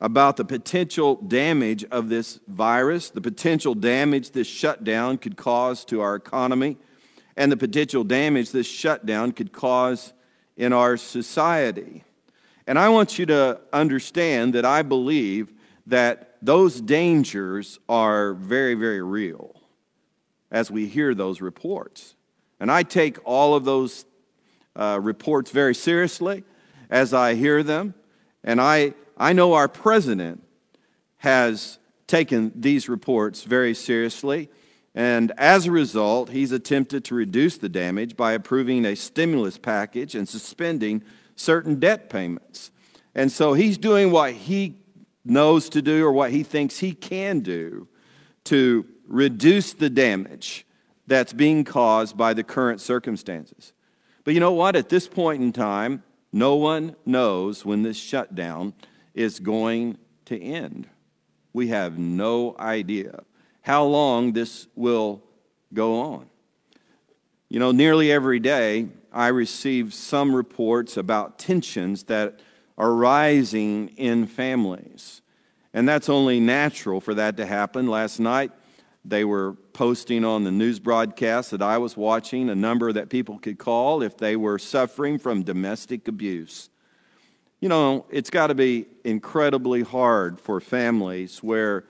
about 0.00 0.36
the 0.36 0.44
potential 0.44 1.16
damage 1.16 1.84
of 1.84 2.08
this 2.08 2.40
virus, 2.48 3.10
the 3.10 3.20
potential 3.20 3.74
damage 3.74 4.32
this 4.32 4.46
shutdown 4.46 5.18
could 5.18 5.36
cause 5.36 5.84
to 5.86 6.00
our 6.00 6.14
economy, 6.14 6.76
and 7.36 7.50
the 7.50 7.56
potential 7.56 8.04
damage 8.04 8.50
this 8.50 8.66
shutdown 8.66 9.32
could 9.32 9.52
cause 9.52 10.12
in 10.56 10.72
our 10.72 10.96
society. 10.96 12.04
And 12.66 12.78
I 12.78 12.88
want 12.88 13.18
you 13.18 13.26
to 13.26 13.60
understand 13.72 14.54
that 14.54 14.64
I 14.64 14.82
believe 14.82 15.52
that 15.86 16.36
those 16.40 16.80
dangers 16.80 17.78
are 17.88 18.34
very, 18.34 18.74
very 18.74 19.02
real 19.02 19.54
as 20.50 20.70
we 20.70 20.86
hear 20.86 21.14
those 21.14 21.40
reports. 21.40 22.14
And 22.60 22.70
I 22.70 22.82
take 22.82 23.18
all 23.24 23.54
of 23.54 23.64
those 23.64 24.06
uh, 24.76 24.98
reports 25.02 25.50
very 25.50 25.74
seriously 25.74 26.44
as 26.88 27.12
I 27.12 27.34
hear 27.34 27.62
them. 27.62 27.94
And 28.42 28.60
I 28.60 28.94
I 29.16 29.32
know 29.32 29.52
our 29.54 29.68
president 29.68 30.42
has 31.18 31.78
taken 32.06 32.52
these 32.54 32.88
reports 32.88 33.44
very 33.44 33.74
seriously, 33.74 34.50
and 34.94 35.32
as 35.36 35.66
a 35.66 35.72
result, 35.72 36.30
he's 36.30 36.52
attempted 36.52 37.04
to 37.04 37.14
reduce 37.14 37.58
the 37.58 37.68
damage 37.68 38.16
by 38.16 38.32
approving 38.32 38.84
a 38.84 38.94
stimulus 38.94 39.58
package 39.58 40.14
and 40.14 40.28
suspending 40.28 41.02
certain 41.36 41.80
debt 41.80 42.08
payments. 42.08 42.70
And 43.14 43.30
so 43.30 43.54
he's 43.54 43.78
doing 43.78 44.10
what 44.10 44.32
he 44.32 44.76
knows 45.24 45.68
to 45.70 45.82
do 45.82 46.04
or 46.04 46.12
what 46.12 46.30
he 46.30 46.42
thinks 46.42 46.78
he 46.78 46.92
can 46.92 47.40
do 47.40 47.88
to 48.44 48.86
reduce 49.06 49.72
the 49.72 49.90
damage 49.90 50.66
that's 51.06 51.32
being 51.32 51.64
caused 51.64 52.16
by 52.16 52.34
the 52.34 52.44
current 52.44 52.80
circumstances. 52.80 53.72
But 54.24 54.34
you 54.34 54.40
know 54.40 54.52
what? 54.52 54.76
At 54.76 54.88
this 54.88 55.06
point 55.06 55.42
in 55.42 55.52
time, 55.52 56.02
no 56.32 56.56
one 56.56 56.96
knows 57.04 57.64
when 57.64 57.82
this 57.82 57.96
shutdown 57.96 58.74
is 59.14 59.38
going 59.38 59.98
to 60.26 60.40
end. 60.40 60.88
We 61.52 61.68
have 61.68 61.98
no 61.98 62.56
idea 62.58 63.22
how 63.62 63.84
long 63.84 64.32
this 64.32 64.66
will 64.74 65.22
go 65.72 66.00
on. 66.00 66.26
You 67.48 67.60
know, 67.60 67.72
nearly 67.72 68.10
every 68.10 68.40
day 68.40 68.88
I 69.12 69.28
receive 69.28 69.94
some 69.94 70.34
reports 70.34 70.96
about 70.96 71.38
tensions 71.38 72.04
that 72.04 72.40
are 72.76 72.92
rising 72.92 73.88
in 73.96 74.26
families. 74.26 75.22
And 75.72 75.88
that's 75.88 76.08
only 76.08 76.40
natural 76.40 77.00
for 77.00 77.14
that 77.14 77.36
to 77.36 77.46
happen. 77.46 77.86
Last 77.86 78.18
night, 78.18 78.50
they 79.04 79.24
were 79.24 79.52
posting 79.72 80.24
on 80.24 80.44
the 80.44 80.50
news 80.50 80.78
broadcast 80.78 81.50
that 81.50 81.62
I 81.62 81.78
was 81.78 81.96
watching 81.96 82.48
a 82.48 82.54
number 82.54 82.92
that 82.92 83.10
people 83.10 83.38
could 83.38 83.58
call 83.58 84.02
if 84.02 84.16
they 84.16 84.34
were 84.36 84.58
suffering 84.58 85.18
from 85.18 85.42
domestic 85.42 86.08
abuse. 86.08 86.70
You 87.64 87.70
know, 87.70 88.04
it's 88.10 88.28
got 88.28 88.48
to 88.48 88.54
be 88.54 88.84
incredibly 89.04 89.80
hard 89.80 90.38
for 90.38 90.60
families 90.60 91.42
where 91.42 91.86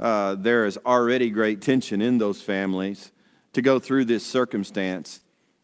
uh, 0.00 0.34
there 0.34 0.66
is 0.66 0.76
already 0.84 1.30
great 1.30 1.60
tension 1.60 2.02
in 2.02 2.18
those 2.18 2.42
families 2.42 3.12
to 3.52 3.62
go 3.62 3.78
through 3.78 4.06
this 4.06 4.26
circumstance. 4.26 5.20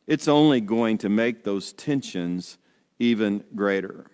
It's 0.07 0.29
only 0.29 0.61
going 0.61 0.99
to 0.99 1.09
make 1.09 1.43
those 1.43 1.73
tensions 1.73 2.57
even 3.01 3.43
greater. 3.57 4.07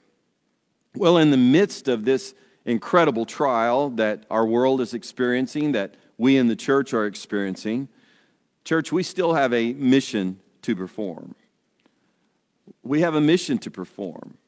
Well, 0.96 1.18
in 1.18 1.30
the 1.30 1.36
midst 1.36 1.88
of 1.88 2.06
this 2.06 2.34
incredible 2.64 3.26
trial 3.26 3.90
that 3.90 4.24
our 4.30 4.46
world 4.46 4.80
is 4.80 4.94
experiencing, 4.94 5.72
that 5.72 5.94
we 6.16 6.38
in 6.38 6.46
the 6.46 6.56
church 6.56 6.94
are 6.94 7.04
experiencing, 7.04 7.88
church, 8.64 8.92
we 8.92 9.02
still 9.02 9.34
have 9.34 9.52
a 9.52 9.74
mission 9.74 10.40
to 10.62 10.74
perform. 10.74 11.34
We 12.82 13.02
have 13.02 13.14
a 13.14 13.20
mission 13.20 13.58
to 13.58 13.70
perform. 13.70 14.38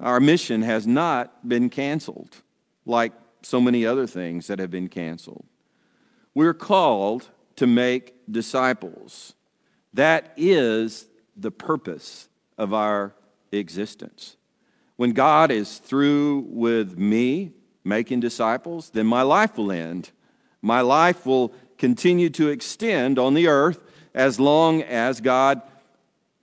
Our 0.00 0.18
mission 0.18 0.62
has 0.62 0.86
not 0.86 1.46
been 1.46 1.68
canceled 1.68 2.42
like 2.86 3.12
so 3.42 3.60
many 3.60 3.84
other 3.84 4.06
things 4.06 4.46
that 4.46 4.58
have 4.58 4.70
been 4.70 4.88
canceled. 4.88 5.44
We're 6.34 6.54
called 6.54 7.28
to 7.56 7.66
make 7.66 8.14
disciples. 8.30 9.34
That 9.92 10.32
is 10.36 11.06
the 11.36 11.50
purpose 11.50 12.28
of 12.56 12.72
our 12.72 13.14
existence. 13.52 14.36
When 14.96 15.12
God 15.12 15.50
is 15.50 15.78
through 15.78 16.46
with 16.48 16.98
me 16.98 17.52
making 17.84 18.20
disciples, 18.20 18.90
then 18.90 19.06
my 19.06 19.22
life 19.22 19.56
will 19.56 19.72
end. 19.72 20.10
My 20.62 20.80
life 20.80 21.26
will 21.26 21.52
continue 21.78 22.30
to 22.30 22.48
extend 22.48 23.18
on 23.18 23.34
the 23.34 23.48
earth 23.48 23.80
as 24.14 24.38
long 24.38 24.82
as 24.82 25.20
God 25.20 25.62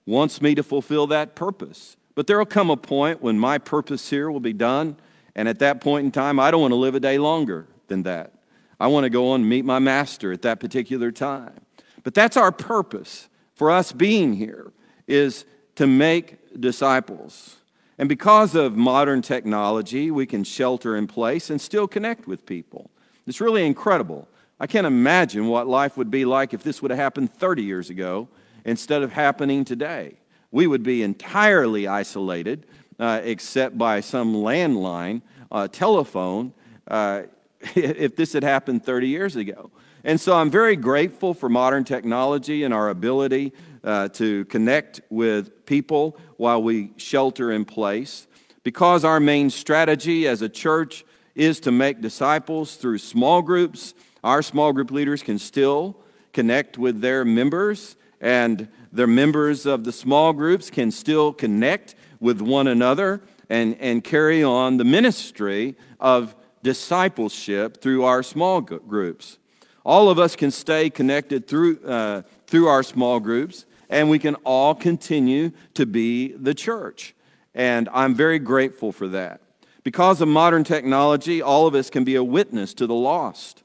wants 0.06 0.42
me 0.42 0.56
to 0.56 0.64
fulfill 0.64 1.08
that 1.08 1.36
purpose. 1.36 1.98
But 2.18 2.26
there 2.26 2.40
will 2.40 2.48
come 2.48 2.72
a 2.72 2.78
point 2.78 3.22
when 3.22 3.38
my 3.38 3.60
purpose 3.60 4.10
here 4.10 4.32
will 4.32 4.40
be 4.40 4.52
done, 4.52 4.96
and 5.36 5.48
at 5.48 5.60
that 5.60 5.82
point 5.82 6.04
in 6.04 6.12
time, 6.12 6.40
I 6.40 6.50
don't 6.50 6.62
want 6.62 6.72
to 6.72 6.76
live 6.76 6.96
a 6.96 7.00
day 7.00 7.20
longer 7.20 7.68
than 7.90 8.02
that. 8.04 8.34
I 8.80 8.88
want 8.88 9.04
to 9.04 9.12
go 9.12 9.30
on 9.30 9.42
and 9.42 9.50
meet 9.50 9.66
my 9.66 9.78
master 9.78 10.32
at 10.32 10.42
that 10.42 10.60
particular 10.60 11.12
time. 11.12 11.54
But 12.02 12.16
that's 12.16 12.36
our 12.36 12.52
purpose 12.52 13.30
for 13.54 13.70
us 13.70 13.92
being 13.92 14.34
here 14.34 14.72
is 15.06 15.46
to 15.76 15.86
make 15.86 16.60
disciples. 16.60 17.58
And 18.00 18.10
because 18.10 18.56
of 18.56 18.76
modern 18.76 19.22
technology, 19.22 20.10
we 20.10 20.26
can 20.26 20.44
shelter 20.44 20.96
in 20.96 21.06
place 21.06 21.52
and 21.52 21.62
still 21.62 21.88
connect 21.88 22.26
with 22.26 22.48
people. 22.48 22.90
It's 23.28 23.40
really 23.40 23.64
incredible. 23.64 24.28
I 24.60 24.66
can't 24.66 24.88
imagine 24.88 25.50
what 25.50 25.68
life 25.68 25.98
would 25.98 26.10
be 26.10 26.26
like 26.26 26.52
if 26.52 26.64
this 26.64 26.82
would 26.82 26.90
have 26.90 27.00
happened 27.00 27.32
30 27.32 27.62
years 27.62 27.92
ago 27.92 28.28
instead 28.66 29.04
of 29.04 29.14
happening 29.14 29.64
today. 29.64 30.18
We 30.52 30.68
would 30.68 30.84
be 30.84 31.04
entirely 31.04 31.88
isolated, 31.88 32.66
uh, 33.00 33.22
except 33.24 33.78
by 33.78 34.00
some 34.00 34.34
landline 34.34 35.22
uh, 35.52 35.68
telephone, 35.68 36.54
uh, 36.88 37.24
if 37.76 38.16
this 38.16 38.34
had 38.34 38.44
happened 38.44 38.86
30 38.86 39.08
years 39.08 39.36
ago. 39.36 39.72
And 40.04 40.20
so 40.22 40.36
I'm 40.36 40.50
very 40.50 40.76
grateful 40.76 41.34
for 41.34 41.50
modern 41.50 41.84
technology 41.84 42.64
and 42.64 42.74
our 42.74 42.90
ability 42.90 43.52
uh, 43.84 44.08
to 44.10 44.46
connect 44.46 45.02
with 45.10 45.66
people 45.66 46.18
while 46.38 46.62
we 46.62 46.92
shelter 46.98 47.52
in 47.52 47.66
place. 47.66 48.28
Because 48.64 49.04
our 49.04 49.20
main 49.20 49.50
strategy 49.50 50.28
as 50.28 50.42
a 50.42 50.50
church 50.50 51.04
is 51.36 51.60
to 51.62 51.72
make 51.72 52.02
disciples 52.02 52.76
through 52.76 52.98
small 52.98 53.42
groups. 53.42 53.94
Our 54.24 54.42
small 54.42 54.74
group 54.74 54.92
leaders 54.92 55.22
can 55.22 55.40
still 55.40 55.98
connect 56.34 56.78
with 56.78 57.02
their 57.02 57.24
members, 57.24 57.96
and 58.22 58.68
their 58.98 59.06
members 59.06 59.68
of 59.68 59.84
the 59.84 59.92
small 59.92 60.34
groups 60.34 60.72
can 60.72 60.90
still 60.90 61.32
connect 61.32 61.94
with 62.20 62.42
one 62.42 62.66
another 62.66 63.22
and, 63.48 63.78
and 63.80 64.04
carry 64.04 64.44
on 64.44 64.78
the 64.78 64.84
ministry 64.84 65.76
of 66.00 66.36
discipleship 66.64 67.80
through 67.80 68.04
our 68.04 68.24
small 68.24 68.60
groups. 68.60 69.38
All 69.86 70.10
of 70.10 70.18
us 70.18 70.36
can 70.36 70.50
stay 70.50 70.90
connected 70.90 71.48
through, 71.48 71.80
uh, 71.86 72.24
through 72.48 72.68
our 72.68 72.82
small 72.82 73.20
groups, 73.20 73.68
and 73.88 74.10
we 74.10 74.18
can 74.18 74.34
all 74.44 74.74
continue 74.74 75.52
to 75.76 75.86
be 75.86 76.30
the 76.34 76.56
church. 76.56 77.14
And 77.54 77.88
I'm 77.94 78.16
very 78.16 78.40
grateful 78.40 78.92
for 78.92 79.08
that. 79.10 79.42
Because 79.84 80.22
of 80.22 80.28
modern 80.28 80.64
technology, 80.64 81.40
all 81.40 81.68
of 81.68 81.76
us 81.76 81.92
can 81.92 82.04
be 82.04 82.16
a 82.16 82.24
witness 82.24 82.74
to 82.74 82.88
the 82.88 82.96
lost. 82.96 83.62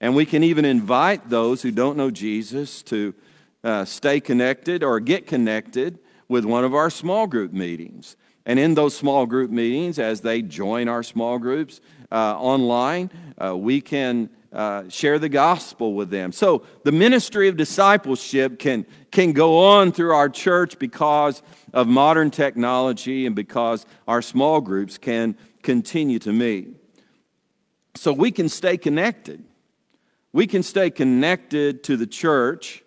And 0.00 0.14
we 0.14 0.24
can 0.24 0.44
even 0.44 0.64
invite 0.64 1.28
those 1.28 1.60
who 1.60 1.72
don't 1.72 1.96
know 1.96 2.12
Jesus 2.12 2.82
to 2.84 3.14
uh, 3.64 3.84
stay 3.84 4.20
connected 4.20 4.82
or 4.82 5.00
get 5.00 5.26
connected 5.26 5.98
with 6.28 6.44
one 6.44 6.64
of 6.64 6.74
our 6.74 6.90
small 6.90 7.26
group 7.26 7.52
meetings. 7.52 8.16
And 8.46 8.58
in 8.58 8.74
those 8.74 8.96
small 8.96 9.26
group 9.26 9.50
meetings, 9.50 9.98
as 9.98 10.22
they 10.22 10.42
join 10.42 10.88
our 10.88 11.02
small 11.02 11.38
groups 11.38 11.80
uh, 12.10 12.38
online, 12.38 13.10
uh, 13.42 13.56
we 13.56 13.80
can 13.80 14.30
uh, 14.52 14.88
share 14.88 15.18
the 15.18 15.28
gospel 15.28 15.94
with 15.94 16.10
them. 16.10 16.32
So 16.32 16.64
the 16.82 16.92
ministry 16.92 17.48
of 17.48 17.56
discipleship 17.56 18.58
can, 18.58 18.86
can 19.10 19.32
go 19.32 19.58
on 19.58 19.92
through 19.92 20.12
our 20.12 20.28
church 20.28 20.78
because 20.78 21.42
of 21.72 21.86
modern 21.86 22.30
technology 22.30 23.26
and 23.26 23.36
because 23.36 23.86
our 24.08 24.22
small 24.22 24.60
groups 24.60 24.98
can 24.98 25.36
continue 25.62 26.18
to 26.20 26.32
meet. 26.32 26.74
So 27.94 28.12
we 28.12 28.30
can 28.30 28.48
stay 28.48 28.76
connected. 28.76 29.44
We 30.32 30.46
can 30.46 30.62
stay 30.62 30.90
connected 30.90 31.84
to 31.84 31.96
the 31.96 32.06
church 32.06 32.82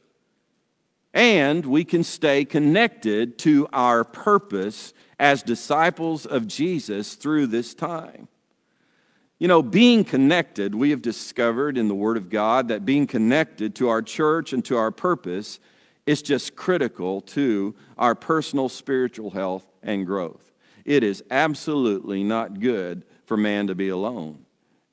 and 1.14 1.66
we 1.66 1.86
can 1.86 2.04
stay 2.04 2.44
connected 2.44 3.38
to 3.40 3.68
our 3.72 4.04
purpose 4.04 4.94
as 5.20 5.44
disciples 5.44 6.26
of 6.26 6.48
Jesus 6.48 7.16
through 7.16 7.48
this 7.48 7.74
time. 7.74 8.28
You 9.40 9.48
know, 9.48 9.62
being 9.62 10.04
connected, 10.04 10.74
we 10.74 10.92
have 10.92 11.02
discovered 11.02 11.78
in 11.78 11.88
the 11.88 11.96
Word 11.96 12.18
of 12.18 12.30
God 12.30 12.70
that 12.70 12.86
being 12.86 13.06
connected 13.06 13.76
to 13.76 13.90
our 13.90 14.02
church 14.02 14.54
and 14.54 14.64
to 14.66 14.78
our 14.78 14.92
purpose 14.92 15.60
is 16.06 16.22
just 16.22 16.56
critical 16.56 17.22
to 17.22 17.76
our 17.98 18.16
personal 18.16 18.70
spiritual 18.70 19.32
health 19.32 19.66
and 19.82 20.06
growth. 20.06 20.52
It 20.86 21.04
is 21.04 21.24
absolutely 21.30 22.24
not 22.24 22.60
good 22.60 23.04
for 23.26 23.38
man 23.38 23.68
to 23.68 23.76
be 23.76 23.90
alone. 23.90 24.46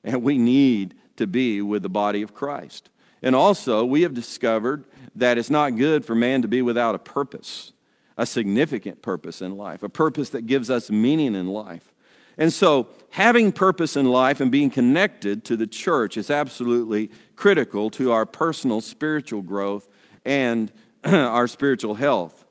And 0.05 0.23
we 0.23 0.39
need 0.39 0.95
to 1.17 1.27
be 1.27 1.63
with 1.63 1.83
the 1.83 1.89
body 1.89 2.23
of 2.23 2.35
Christ. 2.35 2.91
And 3.23 3.35
also, 3.35 3.85
we 3.85 4.03
have 4.03 4.15
discovered 4.15 4.85
that 5.15 5.39
it's 5.39 5.51
not 5.51 5.77
good 5.77 6.05
for 6.05 6.15
man 6.15 6.43
to 6.43 6.49
be 6.49 6.63
without 6.63 6.95
a 6.95 6.99
purpose, 6.99 7.73
a 8.17 8.25
significant 8.25 9.03
purpose 9.03 9.43
in 9.43 9.57
life, 9.57 9.83
a 9.83 9.89
purpose 9.89 10.31
that 10.31 10.47
gives 10.47 10.71
us 10.71 10.91
meaning 10.91 11.35
in 11.35 11.49
life. 11.49 11.93
And 12.39 12.53
so, 12.53 12.89
having 13.11 13.53
purpose 13.53 13.97
in 13.97 14.07
life 14.07 14.41
and 14.41 14.51
being 14.51 14.71
connected 14.71 15.45
to 15.45 15.57
the 15.57 15.67
church 15.67 16.17
is 16.17 16.31
absolutely 16.31 17.11
critical 17.37 17.91
to 17.91 18.13
our 18.13 18.25
personal 18.25 18.81
spiritual 18.81 19.43
growth 19.43 19.89
and 20.25 20.73
our 21.05 21.47
spiritual 21.47 21.95
health. 21.95 22.47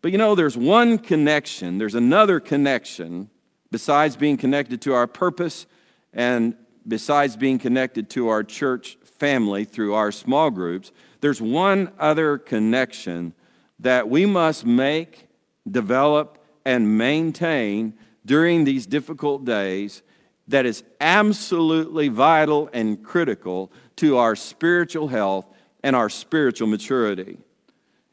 But 0.00 0.12
you 0.12 0.18
know, 0.18 0.34
there's 0.34 0.56
one 0.56 0.98
connection, 0.98 1.78
there's 1.78 1.94
another 1.94 2.40
connection 2.40 3.28
besides 3.70 4.16
being 4.16 4.36
connected 4.36 4.80
to 4.82 4.94
our 4.94 5.06
purpose 5.06 5.66
and 6.12 6.56
besides 6.86 7.36
being 7.36 7.58
connected 7.58 8.08
to 8.10 8.28
our 8.28 8.44
church 8.44 8.96
family 9.18 9.64
through 9.64 9.94
our 9.94 10.12
small 10.12 10.50
groups. 10.50 10.92
There's 11.20 11.40
one 11.40 11.92
other 11.98 12.38
connection 12.38 13.34
that 13.80 14.08
we 14.08 14.26
must 14.26 14.64
make, 14.64 15.28
develop, 15.70 16.38
and 16.64 16.98
maintain 16.98 17.94
during 18.24 18.64
these 18.64 18.86
difficult 18.86 19.44
days 19.44 20.02
that 20.48 20.66
is 20.66 20.82
absolutely 21.00 22.08
vital 22.08 22.68
and 22.72 23.02
critical 23.02 23.72
to 23.96 24.16
our 24.16 24.36
spiritual 24.36 25.08
health 25.08 25.46
and 25.82 25.94
our 25.96 26.08
spiritual 26.08 26.68
maturity. 26.68 27.38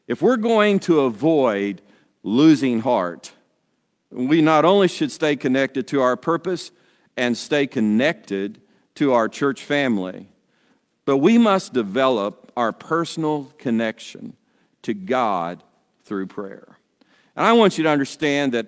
If 0.06 0.20
we're 0.22 0.36
going 0.36 0.80
to 0.80 1.00
avoid 1.00 1.82
losing 2.22 2.80
heart, 2.80 3.32
we 4.10 4.40
not 4.40 4.64
only 4.64 4.88
should 4.88 5.10
stay 5.10 5.36
connected 5.36 5.88
to 5.88 6.00
our 6.00 6.16
purpose 6.16 6.70
and 7.16 7.36
stay 7.36 7.66
connected 7.66 8.60
to 8.96 9.12
our 9.12 9.28
church 9.28 9.62
family, 9.62 10.28
but 11.04 11.18
we 11.18 11.38
must 11.38 11.72
develop 11.72 12.52
our 12.56 12.72
personal 12.72 13.52
connection 13.58 14.36
to 14.82 14.94
God 14.94 15.62
through 16.04 16.26
prayer. 16.26 16.78
And 17.36 17.46
I 17.46 17.52
want 17.52 17.78
you 17.78 17.84
to 17.84 17.90
understand 17.90 18.52
that 18.52 18.66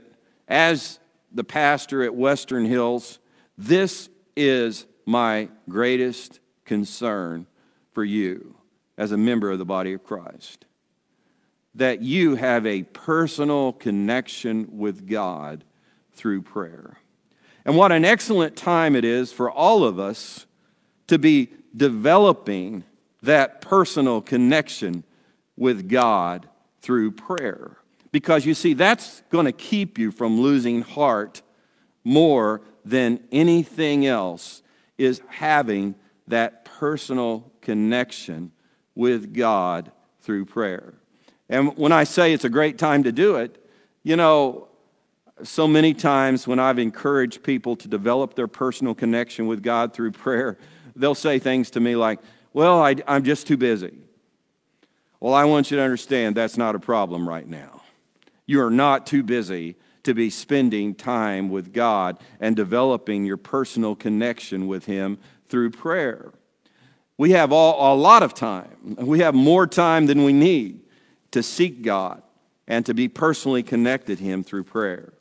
as 0.48 0.98
the 1.32 1.44
pastor 1.44 2.02
at 2.02 2.14
Western 2.14 2.64
Hills, 2.64 3.18
This 3.58 4.08
is 4.36 4.86
my 5.06 5.48
greatest 5.68 6.40
concern 6.64 7.46
for 7.92 8.04
you 8.04 8.56
as 8.98 9.12
a 9.12 9.16
member 9.16 9.50
of 9.50 9.58
the 9.58 9.64
body 9.64 9.92
of 9.92 10.04
Christ. 10.04 10.66
That 11.74 12.02
you 12.02 12.34
have 12.36 12.66
a 12.66 12.82
personal 12.82 13.72
connection 13.72 14.78
with 14.78 15.08
God 15.08 15.64
through 16.12 16.42
prayer. 16.42 16.98
And 17.64 17.76
what 17.76 17.92
an 17.92 18.04
excellent 18.04 18.56
time 18.56 18.94
it 18.94 19.04
is 19.04 19.32
for 19.32 19.50
all 19.50 19.84
of 19.84 19.98
us 19.98 20.46
to 21.08 21.18
be 21.18 21.50
developing 21.76 22.84
that 23.22 23.60
personal 23.60 24.20
connection 24.20 25.04
with 25.56 25.88
God 25.88 26.48
through 26.80 27.10
prayer. 27.10 27.76
Because 28.12 28.46
you 28.46 28.54
see, 28.54 28.72
that's 28.72 29.22
going 29.30 29.46
to 29.46 29.52
keep 29.52 29.98
you 29.98 30.10
from 30.10 30.40
losing 30.40 30.82
heart 30.82 31.42
more 32.04 32.62
than 32.84 33.20
anything 33.32 34.06
else, 34.06 34.62
is 34.96 35.20
having 35.28 35.94
that 36.28 36.64
personal 36.64 37.50
connection 37.60 38.52
with 38.94 39.34
God 39.34 39.90
through 40.22 40.44
prayer. 40.44 40.94
And 41.48 41.76
when 41.76 41.92
I 41.92 42.04
say 42.04 42.32
it's 42.32 42.44
a 42.44 42.50
great 42.50 42.78
time 42.78 43.02
to 43.02 43.12
do 43.12 43.36
it, 43.36 43.62
you 44.02 44.16
know, 44.16 44.68
so 45.42 45.68
many 45.68 45.92
times 45.92 46.46
when 46.46 46.58
I've 46.58 46.78
encouraged 46.78 47.42
people 47.42 47.76
to 47.76 47.88
develop 47.88 48.34
their 48.34 48.48
personal 48.48 48.94
connection 48.94 49.46
with 49.46 49.62
God 49.62 49.92
through 49.92 50.12
prayer, 50.12 50.56
they'll 50.96 51.14
say 51.14 51.38
things 51.38 51.70
to 51.70 51.80
me 51.80 51.96
like, 51.96 52.20
Well, 52.52 52.82
I, 52.82 52.96
am 53.06 53.24
just 53.24 53.46
too 53.46 53.56
busy. 53.56 53.96
Well, 55.20 55.34
I 55.34 55.44
want 55.44 55.70
you 55.70 55.76
to 55.78 55.82
understand 55.82 56.34
that's 56.34 56.56
not 56.56 56.74
a 56.74 56.78
problem 56.78 57.28
right 57.28 57.46
now. 57.46 57.82
You 58.46 58.62
are 58.62 58.70
not 58.70 59.06
too 59.06 59.22
busy 59.22 59.76
to 60.04 60.14
be 60.14 60.30
spending 60.30 60.94
time 60.94 61.50
with 61.50 61.72
God 61.72 62.18
and 62.40 62.54
developing 62.54 63.24
your 63.24 63.36
personal 63.36 63.96
connection 63.96 64.68
with 64.68 64.84
Him 64.86 65.18
through 65.48 65.70
prayer. 65.70 66.32
We 67.18 67.32
have 67.32 67.50
all, 67.50 67.94
a 67.94 67.96
lot 67.96 68.22
of 68.22 68.34
time. 68.34 68.96
We 68.98 69.20
have 69.20 69.34
more 69.34 69.66
time 69.66 70.06
than 70.06 70.24
we 70.24 70.32
need 70.32 70.80
to 71.32 71.42
seek 71.42 71.82
God 71.82 72.22
and 72.68 72.86
to 72.86 72.94
be 72.94 73.08
personally 73.08 73.62
connected 73.62 74.18
to 74.18 74.24
Him 74.24 74.44
through 74.44 74.64
prayer. 74.64 75.12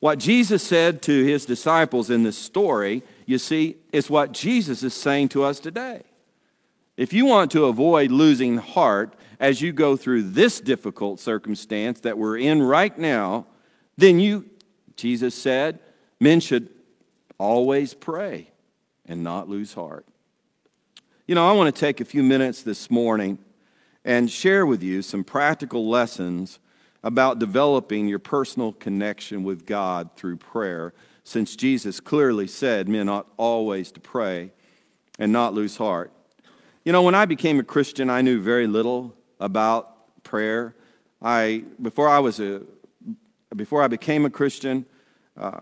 What 0.00 0.18
Jesus 0.18 0.62
said 0.62 1.02
to 1.02 1.24
His 1.24 1.44
disciples 1.44 2.08
in 2.08 2.22
this 2.22 2.38
story, 2.38 3.02
you 3.26 3.38
see, 3.38 3.76
it's 3.92 4.10
what 4.10 4.32
Jesus 4.32 4.82
is 4.82 4.94
saying 4.94 5.28
to 5.30 5.44
us 5.44 5.60
today. 5.60 6.02
If 6.96 7.12
you 7.12 7.26
want 7.26 7.50
to 7.52 7.64
avoid 7.64 8.10
losing 8.10 8.58
heart 8.58 9.16
as 9.40 9.60
you 9.60 9.72
go 9.72 9.96
through 9.96 10.22
this 10.30 10.60
difficult 10.60 11.18
circumstance 11.18 12.00
that 12.00 12.16
we're 12.16 12.38
in 12.38 12.62
right 12.62 12.96
now, 12.96 13.46
then 13.96 14.20
you, 14.20 14.48
Jesus 14.96 15.34
said, 15.34 15.80
men 16.20 16.40
should 16.40 16.68
always 17.38 17.94
pray 17.94 18.50
and 19.06 19.24
not 19.24 19.48
lose 19.48 19.74
heart. 19.74 20.06
You 21.26 21.34
know, 21.34 21.48
I 21.48 21.52
want 21.52 21.74
to 21.74 21.80
take 21.80 22.00
a 22.00 22.04
few 22.04 22.22
minutes 22.22 22.62
this 22.62 22.90
morning 22.90 23.38
and 24.04 24.30
share 24.30 24.66
with 24.66 24.82
you 24.82 25.02
some 25.02 25.24
practical 25.24 25.88
lessons 25.88 26.58
about 27.02 27.38
developing 27.38 28.06
your 28.06 28.18
personal 28.18 28.72
connection 28.72 29.42
with 29.42 29.66
God 29.66 30.10
through 30.16 30.36
prayer, 30.36 30.94
since 31.24 31.56
Jesus 31.56 32.00
clearly 32.00 32.46
said 32.46 32.88
men 32.88 33.08
ought 33.08 33.26
always 33.38 33.90
to 33.92 34.00
pray 34.00 34.52
and 35.18 35.32
not 35.32 35.54
lose 35.54 35.78
heart. 35.78 36.12
You 36.84 36.92
know, 36.92 37.02
when 37.02 37.14
I 37.14 37.24
became 37.24 37.58
a 37.58 37.64
Christian, 37.64 38.10
I 38.10 38.20
knew 38.20 38.40
very 38.40 38.66
little 38.66 39.14
about 39.40 40.22
prayer. 40.22 40.76
I, 41.22 41.64
before 41.80 42.08
I 42.08 42.18
was 42.18 42.40
a, 42.40 42.62
before 43.56 43.82
I 43.82 43.88
became 43.88 44.26
a 44.26 44.30
Christian, 44.30 44.84
uh, 45.36 45.60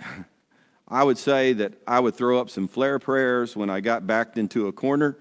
I 0.88 1.04
would 1.04 1.18
say 1.18 1.52
that 1.52 1.74
I 1.86 2.00
would 2.00 2.14
throw 2.14 2.40
up 2.40 2.48
some 2.48 2.66
flare 2.66 2.98
prayers 2.98 3.54
when 3.54 3.68
I 3.68 3.80
got 3.80 4.06
backed 4.06 4.38
into 4.38 4.68
a 4.68 4.72
corner, 4.72 5.18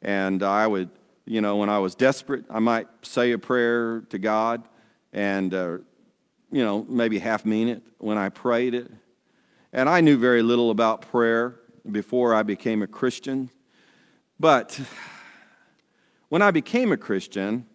and 0.00 0.44
I 0.44 0.68
would, 0.68 0.90
you 1.24 1.40
know, 1.40 1.56
when 1.56 1.68
I 1.68 1.80
was 1.80 1.96
desperate, 1.96 2.44
I 2.48 2.60
might 2.60 2.86
say 3.02 3.32
a 3.32 3.38
prayer 3.38 4.02
to 4.10 4.18
God, 4.18 4.62
and, 5.12 5.52
uh, 5.52 5.78
you 6.50 6.64
know, 6.64 6.84
maybe 6.88 7.18
half 7.18 7.44
mean 7.44 7.68
it 7.68 7.82
when 7.98 8.18
I 8.18 8.28
prayed 8.28 8.74
it. 8.74 8.90
And 9.72 9.88
I 9.88 10.00
knew 10.00 10.16
very 10.16 10.42
little 10.42 10.70
about 10.70 11.02
prayer 11.10 11.56
before 11.90 12.34
I 12.34 12.42
became 12.42 12.82
a 12.82 12.86
Christian. 12.86 13.50
But 14.40 14.80
when 16.28 16.42
I 16.42 16.50
became 16.50 16.92
a 16.92 16.96
Christian, 16.96 17.66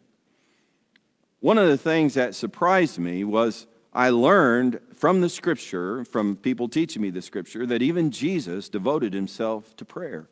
one 1.40 1.58
of 1.58 1.68
the 1.68 1.78
things 1.78 2.14
that 2.14 2.36
surprised 2.36 2.98
me 2.98 3.24
was 3.24 3.68
I 3.94 4.10
learned 4.10 4.80
from 4.96 5.22
the 5.22 5.30
scripture, 5.30 6.04
from 6.06 6.36
people 6.36 6.68
teaching 6.68 7.02
me 7.02 7.10
the 7.10 7.22
scripture, 7.22 7.66
that 7.66 7.82
even 7.82 8.10
Jesus 8.10 8.70
devoted 8.70 9.14
himself 9.14 9.76
to 9.76 9.86
prayer 9.86 10.30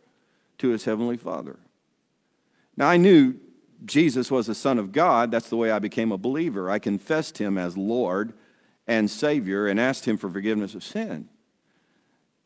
to 0.58 0.70
his 0.70 0.86
heavenly 0.86 1.18
Father. 1.18 1.60
Now, 2.78 2.88
I 2.88 2.98
knew 2.98 3.36
Jesus 3.84 4.30
was 4.30 4.48
the 4.48 4.56
Son 4.56 4.78
of 4.78 4.92
God. 4.92 5.32
That's 5.32 5.50
the 5.50 5.58
way 5.58 5.72
I 5.72 5.80
became 5.80 6.12
a 6.12 6.18
believer. 6.18 6.70
I 6.70 6.80
confessed 6.80 7.40
him 7.40 7.58
as 7.58 7.78
Lord 7.78 8.34
and 8.88 9.10
Savior 9.10 9.68
and 9.68 9.80
asked 9.80 10.06
him 10.06 10.18
for 10.18 10.30
forgiveness 10.30 10.76
of 10.76 10.84
sin. 10.84 11.30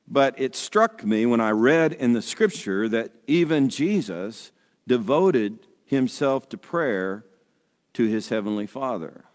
But 0.07 0.39
it 0.39 0.55
struck 0.55 1.03
me 1.03 1.25
when 1.25 1.41
I 1.41 1.49
read 1.49 1.91
in 1.91 2.13
the 2.13 2.21
scripture 2.21 2.87
that 2.89 3.11
even 3.27 3.69
Jesus 3.69 4.51
devoted 4.87 5.59
himself 5.85 6.47
to 6.49 6.57
prayer 6.57 7.25
to 7.93 8.05
his 8.05 8.29
heavenly 8.29 8.67
Father. 8.67 9.25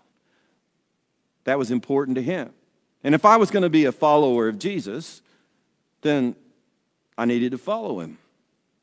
That 1.44 1.58
was 1.58 1.70
important 1.70 2.14
to 2.16 2.22
him. 2.22 2.52
And 3.02 3.14
if 3.14 3.24
I 3.24 3.36
was 3.36 3.50
going 3.50 3.62
to 3.62 3.70
be 3.70 3.86
a 3.86 3.92
follower 3.92 4.48
of 4.48 4.58
Jesus, 4.58 5.22
then 6.02 6.36
I 7.18 7.24
needed 7.24 7.52
to 7.52 7.58
follow 7.58 8.00
him. 8.00 8.18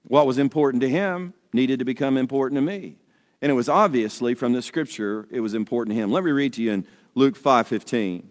What 0.03 0.25
was 0.25 0.37
important 0.37 0.81
to 0.81 0.89
him 0.89 1.33
needed 1.53 1.79
to 1.79 1.85
become 1.85 2.17
important 2.17 2.57
to 2.57 2.61
me. 2.61 2.97
And 3.41 3.51
it 3.51 3.55
was 3.55 3.69
obviously 3.69 4.33
from 4.33 4.53
the 4.53 4.61
scripture 4.61 5.27
it 5.31 5.41
was 5.41 5.53
important 5.53 5.95
to 5.95 6.01
him. 6.01 6.11
Let 6.11 6.23
me 6.23 6.31
read 6.31 6.53
to 6.53 6.63
you 6.63 6.71
in 6.71 6.87
Luke 7.15 7.35
5:15. 7.35 8.29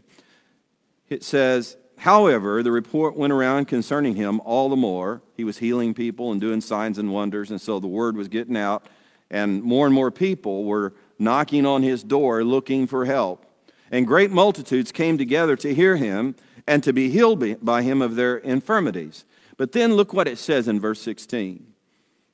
It 1.09 1.23
says, 1.23 1.77
"However, 1.99 2.62
the 2.62 2.73
report 2.73 3.16
went 3.16 3.33
around 3.33 3.66
concerning 3.66 4.16
him 4.16 4.40
all 4.45 4.69
the 4.69 4.77
more. 4.77 5.23
He 5.37 5.45
was 5.45 5.59
healing 5.59 5.95
people 5.95 6.33
and 6.33 6.40
doing 6.40 6.61
signs 6.61 6.99
and 6.99 7.12
wonders, 7.12 7.51
and 7.51 7.61
so 7.61 7.79
the 7.79 7.87
word 7.87 8.16
was 8.16 8.29
getting 8.29 8.57
out, 8.57 8.87
and 9.31 9.62
more 9.62 9.87
and 9.87 9.95
more 9.95 10.11
people 10.11 10.64
were 10.64 10.95
knocking 11.19 11.64
on 11.64 11.83
his 11.83 12.03
door 12.03 12.45
looking 12.45 12.87
for 12.87 13.05
help. 13.05 13.45
And 13.90 14.07
great 14.07 14.33
multitudes 14.33 14.90
came 14.90 15.16
together 15.16 15.57
to 15.57 15.75
hear 15.75 15.97
him 15.97 16.35
and 16.66 16.83
to 16.83 16.92
be 16.92 17.09
healed 17.09 17.64
by 17.64 17.83
him 17.83 18.03
of 18.03 18.16
their 18.16 18.38
infirmities. 18.38 19.25
But 19.57 19.73
then 19.73 19.95
look 19.95 20.12
what 20.12 20.29
it 20.29 20.38
says 20.38 20.69
in 20.69 20.81
verse 20.81 21.01
16. 21.01 21.76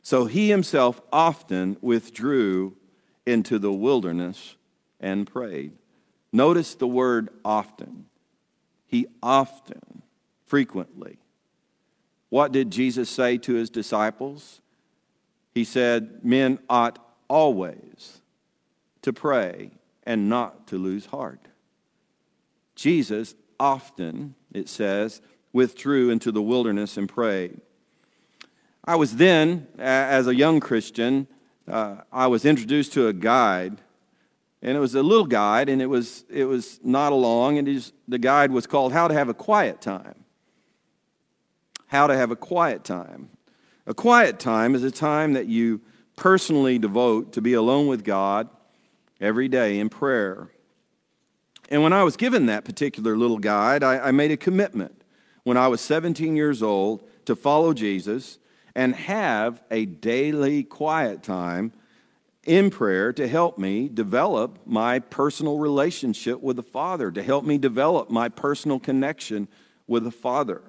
So 0.02 0.26
he 0.26 0.48
himself 0.48 1.00
often 1.12 1.76
withdrew 1.80 2.76
into 3.24 3.58
the 3.58 3.72
wilderness 3.72 4.56
and 5.00 5.26
prayed. 5.26 5.72
Notice 6.32 6.74
the 6.74 6.88
word 6.88 7.28
often. 7.44 8.06
He 8.86 9.06
often, 9.22 10.02
frequently. 10.44 11.18
What 12.30 12.52
did 12.52 12.70
Jesus 12.70 13.08
say 13.08 13.38
to 13.38 13.54
his 13.54 13.70
disciples? 13.70 14.60
He 15.54 15.64
said, 15.64 16.24
Men 16.24 16.58
ought 16.68 16.98
always 17.28 18.22
to 19.02 19.12
pray 19.12 19.70
and 20.04 20.28
not 20.28 20.66
to 20.68 20.78
lose 20.78 21.06
heart. 21.06 21.48
Jesus 22.74 23.34
often, 23.60 24.34
it 24.52 24.68
says, 24.68 25.20
withdrew 25.52 26.10
into 26.10 26.32
the 26.32 26.42
wilderness 26.42 26.96
and 26.96 27.08
prayed. 27.08 27.60
I 28.84 28.96
was 28.96 29.16
then, 29.16 29.68
as 29.78 30.26
a 30.26 30.34
young 30.34 30.58
Christian, 30.58 31.28
uh, 31.68 31.98
I 32.12 32.26
was 32.26 32.44
introduced 32.44 32.92
to 32.94 33.06
a 33.06 33.12
guide, 33.12 33.80
and 34.60 34.76
it 34.76 34.80
was 34.80 34.94
a 34.96 35.02
little 35.02 35.26
guide, 35.26 35.68
and 35.68 35.80
it 35.80 35.86
was, 35.86 36.24
it 36.28 36.44
was 36.46 36.80
not 36.82 37.12
a 37.12 37.14
long, 37.14 37.58
and 37.58 37.68
was, 37.68 37.92
the 38.08 38.18
guide 38.18 38.50
was 38.50 38.66
called 38.66 38.92
How 38.92 39.06
to 39.06 39.14
Have 39.14 39.28
a 39.28 39.34
Quiet 39.34 39.80
Time. 39.80 40.24
How 41.86 42.08
to 42.08 42.16
Have 42.16 42.32
a 42.32 42.36
Quiet 42.36 42.82
Time. 42.82 43.28
A 43.86 43.94
quiet 43.94 44.38
time 44.38 44.74
is 44.74 44.84
a 44.84 44.90
time 44.92 45.32
that 45.32 45.46
you 45.46 45.80
personally 46.14 46.78
devote 46.78 47.32
to 47.32 47.40
be 47.40 47.54
alone 47.54 47.88
with 47.88 48.04
God 48.04 48.48
every 49.20 49.48
day 49.48 49.78
in 49.80 49.88
prayer. 49.88 50.50
And 51.68 51.82
when 51.82 51.92
I 51.92 52.04
was 52.04 52.16
given 52.16 52.46
that 52.46 52.64
particular 52.64 53.16
little 53.16 53.38
guide, 53.38 53.82
I, 53.82 53.98
I 53.98 54.10
made 54.12 54.30
a 54.30 54.36
commitment 54.36 55.02
when 55.42 55.56
I 55.56 55.66
was 55.66 55.80
17 55.80 56.36
years 56.36 56.62
old 56.62 57.02
to 57.24 57.34
follow 57.34 57.72
Jesus 57.72 58.38
and 58.74 58.94
have 58.94 59.62
a 59.70 59.84
daily 59.84 60.62
quiet 60.62 61.22
time 61.22 61.72
in 62.44 62.70
prayer 62.70 63.12
to 63.12 63.28
help 63.28 63.58
me 63.58 63.88
develop 63.88 64.58
my 64.66 64.98
personal 64.98 65.58
relationship 65.58 66.40
with 66.40 66.56
the 66.56 66.62
Father, 66.62 67.10
to 67.12 67.22
help 67.22 67.44
me 67.44 67.58
develop 67.58 68.10
my 68.10 68.28
personal 68.28 68.80
connection 68.80 69.46
with 69.86 70.04
the 70.04 70.10
Father. 70.10 70.62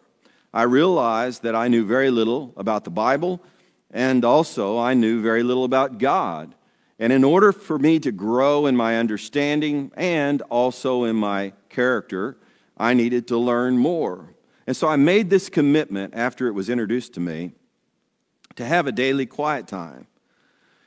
I 0.54 0.64
realized 0.64 1.42
that 1.44 1.56
I 1.56 1.68
knew 1.68 1.86
very 1.86 2.12
little 2.12 2.54
about 2.58 2.84
the 2.84 2.92
Bible, 2.92 3.42
and 3.90 4.24
also 4.24 4.78
I 4.78 4.94
knew 4.94 5.22
very 5.22 5.42
little 5.42 5.64
about 5.64 5.98
God. 5.98 6.54
And 7.00 7.12
in 7.12 7.24
order 7.24 7.52
for 7.52 7.80
me 7.80 8.00
to 8.00 8.12
grow 8.12 8.68
in 8.68 8.76
my 8.76 8.98
understanding 8.98 9.92
and 9.96 10.42
also 10.44 11.06
in 11.06 11.16
my 11.16 11.54
character, 11.70 12.38
I 12.78 12.94
needed 12.94 13.28
to 13.30 13.38
learn 13.38 13.78
more. 13.80 14.36
And 14.68 14.78
so 14.78 14.88
I 14.88 14.96
made 14.96 15.30
this 15.30 15.50
commitment 15.50 16.14
after 16.16 16.48
it 16.48 16.54
was 16.54 16.70
introduced 16.70 17.14
to 17.16 17.20
me 17.20 17.54
to 18.56 18.66
have 18.66 18.88
a 18.88 18.92
daily 18.92 19.26
quiet 19.26 19.68
time. 19.68 20.08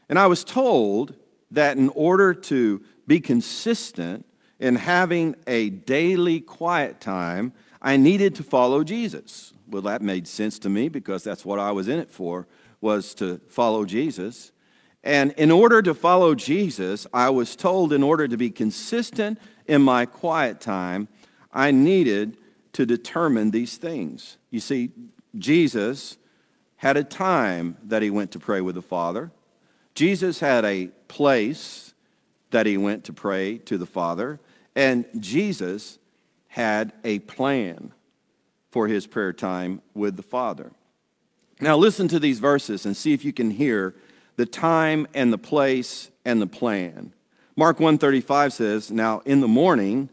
And 0.08 0.18
I 0.18 0.26
was 0.26 0.44
told 0.44 1.14
that 1.50 1.76
in 1.76 1.88
order 1.90 2.34
to 2.34 2.82
be 3.06 3.20
consistent 3.20 4.26
in 4.58 4.76
having 4.76 5.36
a 5.46 5.70
daily 5.70 6.40
quiet 6.40 7.00
time, 7.00 7.52
I 7.82 7.96
needed 7.96 8.34
to 8.36 8.42
follow 8.42 8.84
Jesus. 8.84 9.52
Well, 9.68 9.82
that 9.82 10.02
made 10.02 10.26
sense 10.26 10.58
to 10.60 10.68
me 10.68 10.88
because 10.88 11.24
that's 11.24 11.44
what 11.44 11.58
I 11.58 11.72
was 11.72 11.88
in 11.88 11.98
it 11.98 12.10
for, 12.10 12.46
was 12.80 13.14
to 13.16 13.40
follow 13.48 13.84
Jesus. 13.84 14.52
And 15.04 15.32
in 15.32 15.50
order 15.50 15.82
to 15.82 15.94
follow 15.94 16.34
Jesus, 16.34 17.06
I 17.12 17.30
was 17.30 17.54
told 17.54 17.92
in 17.92 18.02
order 18.02 18.26
to 18.26 18.36
be 18.36 18.50
consistent 18.50 19.38
in 19.66 19.82
my 19.82 20.06
quiet 20.06 20.60
time, 20.60 21.08
I 21.52 21.70
needed 21.70 22.38
to 22.72 22.86
determine 22.86 23.50
these 23.50 23.76
things. 23.76 24.36
You 24.50 24.60
see, 24.60 24.90
Jesus 25.38 26.18
had 26.86 26.96
a 26.96 27.02
time 27.02 27.76
that 27.82 28.00
he 28.00 28.10
went 28.10 28.30
to 28.30 28.38
pray 28.38 28.60
with 28.60 28.76
the 28.76 28.80
Father. 28.80 29.32
Jesus 29.96 30.38
had 30.38 30.64
a 30.64 30.86
place 31.08 31.92
that 32.50 32.64
he 32.64 32.76
went 32.76 33.02
to 33.02 33.12
pray 33.12 33.58
to 33.58 33.76
the 33.76 33.86
Father. 33.86 34.38
And 34.76 35.04
Jesus 35.18 35.98
had 36.46 36.92
a 37.02 37.18
plan 37.18 37.92
for 38.70 38.86
his 38.86 39.04
prayer 39.04 39.32
time 39.32 39.82
with 39.94 40.14
the 40.14 40.22
Father. 40.22 40.70
Now, 41.60 41.76
listen 41.76 42.06
to 42.06 42.20
these 42.20 42.38
verses 42.38 42.86
and 42.86 42.96
see 42.96 43.12
if 43.12 43.24
you 43.24 43.32
can 43.32 43.50
hear 43.50 43.96
the 44.36 44.46
time 44.46 45.08
and 45.12 45.32
the 45.32 45.38
place 45.38 46.12
and 46.24 46.40
the 46.40 46.46
plan. 46.46 47.12
Mark 47.56 47.80
135 47.80 48.52
says, 48.52 48.92
Now 48.92 49.22
in 49.24 49.40
the 49.40 49.48
morning, 49.48 50.08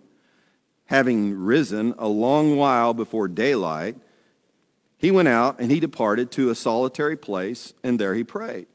having 0.86 1.38
risen 1.38 1.94
a 2.00 2.08
long 2.08 2.58
while 2.58 2.96
before 2.96 3.28
daylight, 3.28 3.96
he 5.04 5.12
went 5.12 5.28
out 5.28 5.60
and 5.60 5.70
he 5.70 5.82
departed 5.82 6.32
to 6.32 6.50
a 6.50 6.56
solitary 6.56 7.18
place, 7.18 7.74
and 7.84 8.00
there 8.00 8.16
he 8.16 8.24
prayed. 8.24 8.68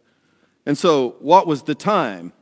And 0.66 0.76
so, 0.76 1.16
what 1.20 1.46
was 1.46 1.62
the 1.62 1.74
time? 1.74 2.34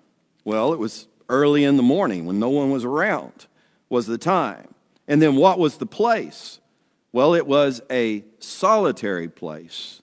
Well, 0.44 0.72
it 0.72 0.80
was 0.80 1.06
early 1.28 1.62
in 1.62 1.76
the 1.76 1.84
morning 1.84 2.26
when 2.26 2.40
no 2.40 2.48
one 2.48 2.72
was 2.72 2.84
around, 2.84 3.46
was 3.88 4.08
the 4.08 4.18
time. 4.18 4.74
And 5.06 5.22
then, 5.22 5.36
what 5.36 5.60
was 5.60 5.76
the 5.76 5.86
place? 5.86 6.58
Well, 7.12 7.32
it 7.32 7.46
was 7.46 7.80
a 7.88 8.24
solitary 8.40 9.28
place. 9.28 10.02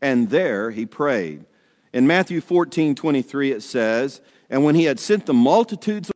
And 0.00 0.30
there 0.30 0.70
he 0.70 0.86
prayed. 0.86 1.44
In 1.92 2.06
Matthew 2.06 2.40
14 2.40 2.94
23, 2.94 3.50
it 3.50 3.64
says, 3.64 4.20
And 4.48 4.62
when 4.62 4.76
he 4.76 4.84
had 4.84 5.00
sent 5.00 5.26
the 5.26 5.34
multitudes 5.34 6.12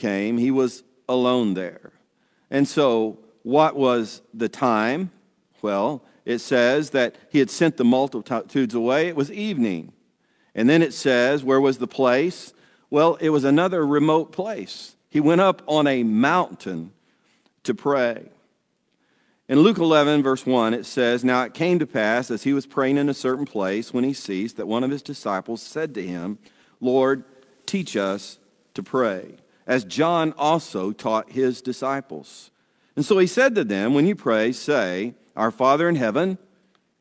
came, 0.00 0.38
he 0.38 0.50
was 0.50 0.82
alone 1.08 1.54
there. 1.54 1.92
And 2.50 2.66
so, 2.66 3.18
what 3.42 3.76
was 3.76 4.22
the 4.34 4.48
time? 4.48 5.10
Well, 5.62 6.04
it 6.24 6.38
says 6.38 6.90
that 6.90 7.16
he 7.30 7.38
had 7.38 7.50
sent 7.50 7.76
the 7.76 7.84
multitudes 7.84 8.74
away. 8.74 9.08
It 9.08 9.16
was 9.16 9.32
evening. 9.32 9.92
And 10.54 10.68
then 10.68 10.82
it 10.82 10.92
says, 10.92 11.42
where 11.42 11.60
was 11.60 11.78
the 11.78 11.86
place? 11.86 12.52
Well, 12.90 13.14
it 13.16 13.30
was 13.30 13.44
another 13.44 13.86
remote 13.86 14.32
place. 14.32 14.96
He 15.08 15.20
went 15.20 15.40
up 15.40 15.62
on 15.66 15.86
a 15.86 16.02
mountain 16.02 16.92
to 17.64 17.74
pray. 17.74 18.28
In 19.48 19.60
Luke 19.60 19.78
11, 19.78 20.22
verse 20.22 20.44
1, 20.44 20.74
it 20.74 20.84
says, 20.84 21.24
Now 21.24 21.42
it 21.44 21.54
came 21.54 21.78
to 21.78 21.86
pass, 21.86 22.30
as 22.30 22.42
he 22.42 22.52
was 22.52 22.66
praying 22.66 22.98
in 22.98 23.08
a 23.08 23.14
certain 23.14 23.46
place, 23.46 23.94
when 23.94 24.04
he 24.04 24.12
ceased, 24.12 24.58
that 24.58 24.68
one 24.68 24.84
of 24.84 24.90
his 24.90 25.00
disciples 25.00 25.62
said 25.62 25.94
to 25.94 26.06
him, 26.06 26.38
Lord, 26.80 27.24
teach 27.64 27.96
us 27.96 28.38
to 28.74 28.82
pray 28.82 29.36
as 29.68 29.84
John 29.84 30.32
also 30.38 30.90
taught 30.90 31.30
his 31.30 31.60
disciples. 31.60 32.50
And 32.96 33.04
so 33.04 33.18
he 33.18 33.28
said 33.28 33.54
to 33.54 33.62
them, 33.62 33.94
When 33.94 34.06
you 34.06 34.16
pray, 34.16 34.50
say, 34.50 35.14
Our 35.36 35.52
Father 35.52 35.88
in 35.88 35.94
heaven, 35.94 36.38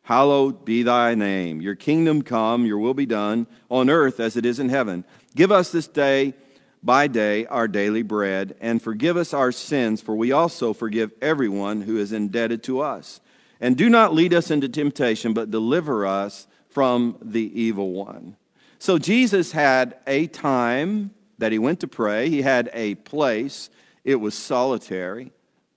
hallowed 0.03 0.65
be 0.65 0.83
thy 0.83 1.15
name. 1.15 1.61
Your 1.61 1.75
kingdom 1.75 2.21
come, 2.21 2.65
your 2.65 2.77
will 2.77 2.93
be 2.93 3.05
done 3.05 3.47
on 3.71 3.89
earth 3.89 4.19
as 4.19 4.37
it 4.37 4.45
is 4.45 4.59
in 4.59 4.69
heaven. 4.69 5.05
Give 5.33 5.51
us 5.51 5.71
this 5.71 5.87
day 5.87 6.35
by 6.83 7.07
day 7.07 7.45
our 7.47 7.67
daily 7.67 8.03
bread, 8.03 8.55
and 8.61 8.81
forgive 8.81 9.17
us 9.17 9.33
our 9.33 9.51
sins, 9.51 10.01
for 10.01 10.15
we 10.15 10.31
also 10.31 10.73
forgive 10.73 11.11
everyone 11.21 11.81
who 11.81 11.97
is 11.97 12.11
indebted 12.11 12.63
to 12.63 12.81
us. 12.81 13.21
And 13.59 13.75
do 13.75 13.89
not 13.89 14.13
lead 14.13 14.33
us 14.33 14.51
into 14.51 14.69
temptation, 14.69 15.33
but 15.33 15.49
deliver 15.49 16.05
us 16.05 16.47
from 16.69 17.17
the 17.21 17.59
evil 17.59 17.91
one. 17.91 18.35
So 18.77 18.99
Jesus 18.99 19.53
had 19.53 19.97
a 20.05 20.27
time 20.27 21.11
that 21.37 21.51
he 21.51 21.59
went 21.59 21.79
to 21.81 21.87
pray. 21.87 22.29
He 22.29 22.41
had 22.41 22.69
a 22.73 22.95
place. 22.95 23.69
It 24.03 24.15
was 24.15 24.35
solitary 24.35 25.31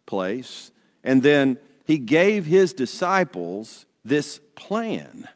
place. 0.07 0.71
And 1.05 1.23
then 1.23 1.59
he 1.85 1.99
gave 1.99 2.47
his 2.47 2.73
disciples 2.73 3.87
this 4.05 4.41
plan 4.55 5.29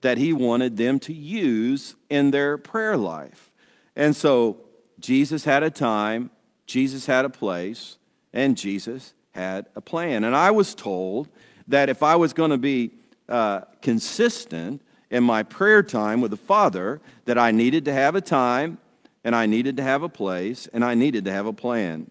that 0.00 0.18
he 0.18 0.32
wanted 0.32 0.76
them 0.76 0.98
to 1.00 1.12
use 1.12 1.96
in 2.10 2.30
their 2.30 2.58
prayer 2.58 2.96
life. 2.96 3.50
And 3.96 4.14
so 4.14 4.60
Jesus 5.00 5.44
had 5.44 5.62
a 5.62 5.70
time, 5.70 6.30
Jesus 6.66 7.06
had 7.06 7.24
a 7.24 7.30
place, 7.30 7.96
and 8.32 8.56
Jesus 8.56 9.14
had 9.32 9.66
a 9.74 9.80
plan. 9.80 10.24
And 10.24 10.36
I 10.36 10.50
was 10.50 10.74
told 10.74 11.28
that 11.68 11.88
if 11.88 12.02
I 12.02 12.16
was 12.16 12.32
going 12.32 12.50
to 12.50 12.58
be 12.58 12.90
uh, 13.28 13.62
consistent 13.80 14.82
in 15.10 15.24
my 15.24 15.42
prayer 15.42 15.82
time 15.82 16.20
with 16.20 16.30
the 16.30 16.36
Father, 16.36 17.00
that 17.24 17.38
I 17.38 17.50
needed 17.50 17.84
to 17.86 17.92
have 17.92 18.14
a 18.14 18.20
time 18.20 18.78
and 19.24 19.34
I 19.34 19.46
needed 19.46 19.78
to 19.78 19.82
have 19.82 20.02
a 20.02 20.08
place, 20.08 20.68
and 20.72 20.84
I 20.84 20.94
needed 20.94 21.24
to 21.24 21.32
have 21.32 21.46
a 21.46 21.52
plan. 21.52 22.10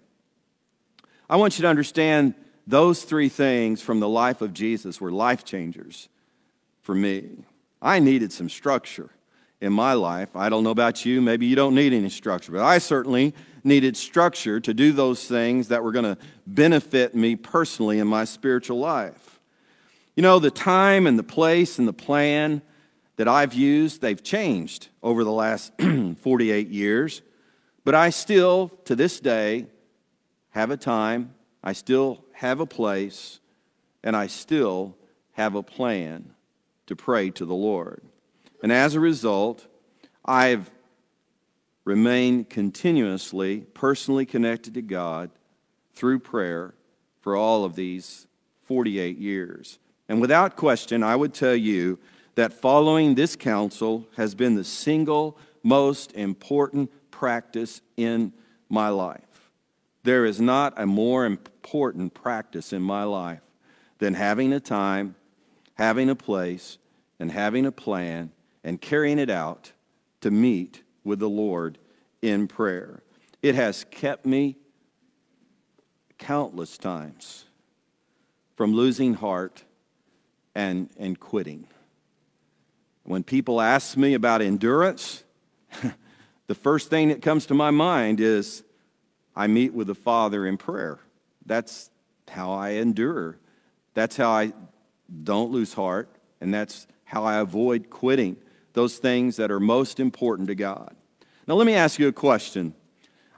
I 1.29 1.35
want 1.37 1.57
you 1.57 1.61
to 1.61 1.67
understand 1.67 2.33
those 2.65 3.03
three 3.03 3.29
things 3.29 3.81
from 3.81 3.99
the 3.99 4.09
life 4.09 4.41
of 4.41 4.53
Jesus 4.53 4.99
were 4.99 5.11
life 5.11 5.45
changers 5.45 6.09
for 6.81 6.95
me. 6.95 7.29
I 7.81 7.99
needed 7.99 8.31
some 8.31 8.49
structure 8.49 9.09
in 9.61 9.73
my 9.73 9.93
life. 9.93 10.35
I 10.35 10.49
don't 10.49 10.63
know 10.63 10.71
about 10.71 11.05
you, 11.05 11.21
maybe 11.21 11.45
you 11.45 11.55
don't 11.55 11.75
need 11.75 11.93
any 11.93 12.09
structure, 12.09 12.51
but 12.51 12.61
I 12.61 12.79
certainly 12.79 13.33
needed 13.63 13.95
structure 13.95 14.59
to 14.59 14.73
do 14.73 14.91
those 14.91 15.25
things 15.25 15.69
that 15.69 15.83
were 15.83 15.91
going 15.91 16.03
to 16.03 16.17
benefit 16.45 17.15
me 17.15 17.35
personally 17.35 17.99
in 17.99 18.07
my 18.07 18.25
spiritual 18.25 18.79
life. 18.79 19.39
You 20.15 20.23
know, 20.23 20.39
the 20.39 20.51
time 20.51 21.07
and 21.07 21.17
the 21.17 21.23
place 21.23 21.79
and 21.79 21.87
the 21.87 21.93
plan 21.93 22.61
that 23.23 23.31
I've 23.31 23.53
used, 23.53 24.01
they've 24.01 24.21
changed 24.21 24.89
over 25.01 25.23
the 25.23 25.31
last 25.31 25.71
48 26.19 26.67
years. 26.67 27.21
But 27.85 27.95
I 27.95 28.09
still, 28.09 28.67
to 28.83 28.97
this 28.97 29.21
day, 29.21 29.67
have 30.49 30.71
a 30.71 30.75
time, 30.75 31.33
I 31.63 31.71
still 31.71 32.25
have 32.33 32.59
a 32.59 32.65
place, 32.65 33.39
and 34.03 34.13
I 34.13 34.27
still 34.27 34.97
have 35.31 35.55
a 35.55 35.63
plan 35.63 36.33
to 36.87 36.97
pray 36.97 37.29
to 37.29 37.45
the 37.45 37.55
Lord. 37.55 38.01
And 38.61 38.73
as 38.73 38.93
a 38.93 38.99
result, 38.99 39.67
I've 40.25 40.69
remained 41.85 42.49
continuously 42.49 43.61
personally 43.73 44.25
connected 44.25 44.73
to 44.73 44.81
God 44.81 45.31
through 45.95 46.19
prayer 46.19 46.73
for 47.21 47.37
all 47.37 47.63
of 47.63 47.75
these 47.75 48.27
48 48.65 49.17
years. 49.17 49.79
And 50.09 50.19
without 50.19 50.57
question, 50.57 51.03
I 51.03 51.15
would 51.15 51.33
tell 51.33 51.55
you 51.55 51.99
that 52.35 52.53
following 52.53 53.15
this 53.15 53.35
counsel 53.35 54.07
has 54.15 54.35
been 54.35 54.55
the 54.55 54.63
single 54.63 55.37
most 55.63 56.13
important 56.13 56.91
practice 57.11 57.81
in 57.95 58.33
my 58.69 58.89
life. 58.89 59.51
There 60.03 60.25
is 60.25 60.41
not 60.41 60.73
a 60.77 60.85
more 60.85 61.25
important 61.25 62.13
practice 62.13 62.73
in 62.73 62.81
my 62.81 63.03
life 63.03 63.41
than 63.99 64.15
having 64.15 64.51
a 64.51 64.59
time, 64.59 65.15
having 65.75 66.09
a 66.09 66.15
place, 66.15 66.77
and 67.19 67.31
having 67.31 67.65
a 67.65 67.71
plan 67.71 68.31
and 68.63 68.81
carrying 68.81 69.19
it 69.19 69.29
out 69.29 69.71
to 70.21 70.31
meet 70.31 70.83
with 71.03 71.19
the 71.19 71.29
Lord 71.29 71.77
in 72.21 72.47
prayer. 72.47 73.03
It 73.41 73.55
has 73.55 73.85
kept 73.91 74.25
me 74.25 74.57
countless 76.17 76.77
times 76.77 77.45
from 78.55 78.73
losing 78.73 79.15
heart 79.15 79.63
and, 80.55 80.89
and 80.97 81.19
quitting. 81.19 81.67
When 83.03 83.23
people 83.23 83.59
ask 83.59 83.97
me 83.97 84.13
about 84.13 84.41
endurance, 84.41 85.23
the 86.47 86.55
first 86.55 86.89
thing 86.89 87.09
that 87.09 87.21
comes 87.21 87.45
to 87.47 87.53
my 87.53 87.71
mind 87.71 88.19
is 88.19 88.63
I 89.35 89.47
meet 89.47 89.73
with 89.73 89.87
the 89.87 89.95
Father 89.95 90.47
in 90.47 90.57
prayer. 90.57 90.99
That's 91.45 91.89
how 92.29 92.53
I 92.53 92.69
endure. 92.71 93.37
That's 93.93 94.15
how 94.15 94.31
I 94.31 94.53
don't 95.23 95.51
lose 95.51 95.73
heart, 95.73 96.09
and 96.39 96.53
that's 96.53 96.87
how 97.03 97.23
I 97.25 97.35
avoid 97.35 97.89
quitting 97.89 98.37
those 98.73 98.97
things 98.97 99.35
that 99.35 99.51
are 99.51 99.59
most 99.59 99.99
important 99.99 100.47
to 100.47 100.55
God. 100.55 100.95
Now, 101.45 101.55
let 101.55 101.67
me 101.67 101.75
ask 101.75 101.99
you 101.99 102.07
a 102.07 102.13
question. 102.13 102.73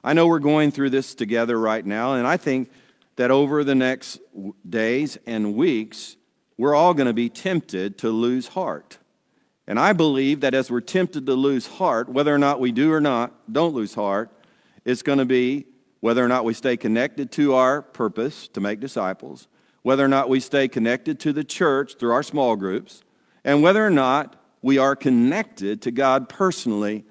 I 0.02 0.12
know 0.12 0.26
we're 0.26 0.38
going 0.38 0.70
through 0.70 0.90
this 0.90 1.14
together 1.14 1.58
right 1.58 1.84
now, 1.84 2.14
and 2.14 2.26
I 2.26 2.36
think 2.36 2.70
that 3.16 3.30
over 3.30 3.64
the 3.64 3.74
next 3.74 4.20
days 4.68 5.18
and 5.26 5.54
weeks, 5.54 6.16
we're 6.56 6.74
all 6.74 6.94
going 6.94 7.08
to 7.08 7.12
be 7.12 7.28
tempted 7.28 7.98
to 7.98 8.10
lose 8.10 8.48
heart. 8.48 8.98
And 9.66 9.80
I 9.80 9.92
believe 9.92 10.40
that 10.40 10.54
as 10.54 10.70
we're 10.70 10.80
tempted 10.80 11.26
to 11.26 11.34
lose 11.34 11.66
heart, 11.66 12.08
whether 12.08 12.34
or 12.34 12.38
not 12.38 12.60
we 12.60 12.70
do 12.72 12.92
or 12.92 13.00
not, 13.00 13.52
don't 13.52 13.74
lose 13.74 13.94
heart, 13.94 14.30
it's 14.84 15.02
going 15.02 15.18
to 15.18 15.24
be 15.24 15.66
whether 16.00 16.24
or 16.24 16.28
not 16.28 16.44
we 16.44 16.54
stay 16.54 16.76
connected 16.76 17.32
to 17.32 17.54
our 17.54 17.82
purpose 17.82 18.46
to 18.48 18.60
make 18.60 18.78
disciples, 18.78 19.48
whether 19.82 20.04
or 20.04 20.08
not 20.08 20.28
we 20.28 20.38
stay 20.38 20.68
connected 20.68 21.18
to 21.20 21.32
the 21.32 21.42
church 21.42 21.96
through 21.98 22.12
our 22.12 22.22
small 22.22 22.54
groups, 22.54 23.02
and 23.44 23.62
whether 23.62 23.84
or 23.84 23.90
not 23.90 24.36
we 24.62 24.78
are 24.78 24.94
connected 24.94 25.82
to 25.82 25.90
God 25.90 26.28
personally 26.28 27.04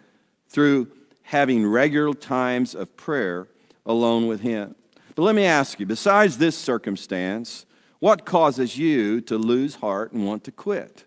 through 0.48 0.90
having 1.24 1.66
regular 1.66 2.14
times 2.14 2.76
of 2.76 2.96
prayer 2.96 3.48
alone 3.86 4.28
with 4.28 4.42
Him. 4.42 4.76
But 5.16 5.24
let 5.24 5.36
me 5.36 5.46
ask 5.46 5.80
you 5.80 5.86
besides 5.86 6.38
this 6.38 6.58
circumstance, 6.58 7.66
what 8.00 8.26
causes 8.26 8.78
you 8.78 9.22
to 9.22 9.38
lose 9.38 9.76
heart 9.76 10.12
and 10.12 10.26
want 10.26 10.44
to 10.44 10.52
quit? 10.52 11.05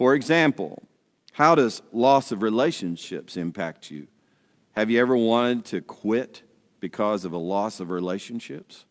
For 0.00 0.14
example, 0.14 0.82
how 1.32 1.54
does 1.54 1.82
loss 1.92 2.32
of 2.32 2.40
relationships 2.40 3.36
impact 3.36 3.90
you? 3.90 4.06
Have 4.72 4.88
you 4.88 4.98
ever 4.98 5.14
wanted 5.14 5.66
to 5.66 5.82
quit 5.82 6.40
because 6.80 7.26
of 7.26 7.34
a 7.34 7.36
loss 7.36 7.80
of 7.80 7.90
relationships? 7.90 8.86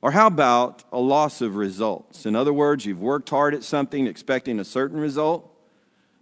Or 0.00 0.12
how 0.12 0.28
about 0.28 0.84
a 0.92 1.00
loss 1.00 1.40
of 1.40 1.56
results? 1.56 2.26
In 2.26 2.36
other 2.36 2.52
words, 2.52 2.86
you've 2.86 3.02
worked 3.02 3.28
hard 3.28 3.54
at 3.54 3.64
something 3.64 4.06
expecting 4.06 4.60
a 4.60 4.64
certain 4.64 5.00
result, 5.00 5.52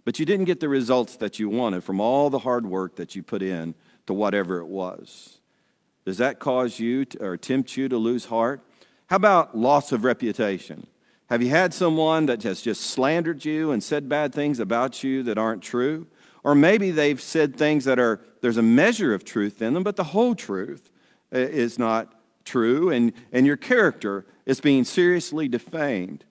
but 0.05 0.17
you 0.17 0.25
didn't 0.25 0.45
get 0.45 0.59
the 0.59 0.69
results 0.69 1.17
that 1.17 1.37
you 1.37 1.47
wanted 1.47 1.83
from 1.83 2.01
all 2.01 2.31
the 2.31 2.39
hard 2.39 2.65
work 2.65 2.95
that 2.95 3.15
you 3.15 3.21
put 3.21 3.43
in 3.43 3.75
to 4.07 4.13
whatever 4.15 4.57
it 4.57 4.65
was. 4.65 5.39
Does 6.03 6.17
that 6.17 6.39
cause 6.39 6.79
you 6.79 7.05
to, 7.05 7.23
or 7.23 7.37
tempt 7.37 7.77
you 7.77 7.87
to 7.89 7.97
lose 7.99 8.25
heart? 8.25 8.61
How 9.05 9.17
about 9.17 9.55
loss 9.55 9.91
of 9.91 10.03
reputation? 10.03 10.87
Have 11.29 11.41
you 11.41 11.49
had 11.49 11.73
someone 11.73 12.27
that 12.27 12.43
has 12.43 12.61
just 12.61 12.81
slandered 12.81 13.43
you 13.45 13.71
and 13.71 13.83
said 13.83 14.07
bad 14.07 14.33
things 14.33 14.59
about 14.59 15.03
you 15.03 15.23
that 15.23 15.37
aren't 15.37 15.63
true? 15.63 16.07
Or 16.43 16.53
maybe 16.53 16.91
they've 16.91 17.19
said 17.19 17.55
things 17.55 17.85
that 17.85 17.97
are, 17.97 18.21
there's 18.41 18.57
a 18.57 18.61
measure 18.61 19.13
of 19.13 19.23
truth 19.23 19.61
in 19.61 19.73
them, 19.73 19.81
but 19.81 19.95
the 19.95 20.03
whole 20.03 20.35
truth 20.35 20.91
uh, 21.33 21.39
is 21.39 21.79
not 21.79 22.13
true, 22.43 22.91
and, 22.91 23.11
and 23.31 23.47
your 23.47 23.57
character 23.57 24.27
is 24.45 24.61
being 24.61 24.83
seriously 24.83 25.47
defamed 25.47 26.23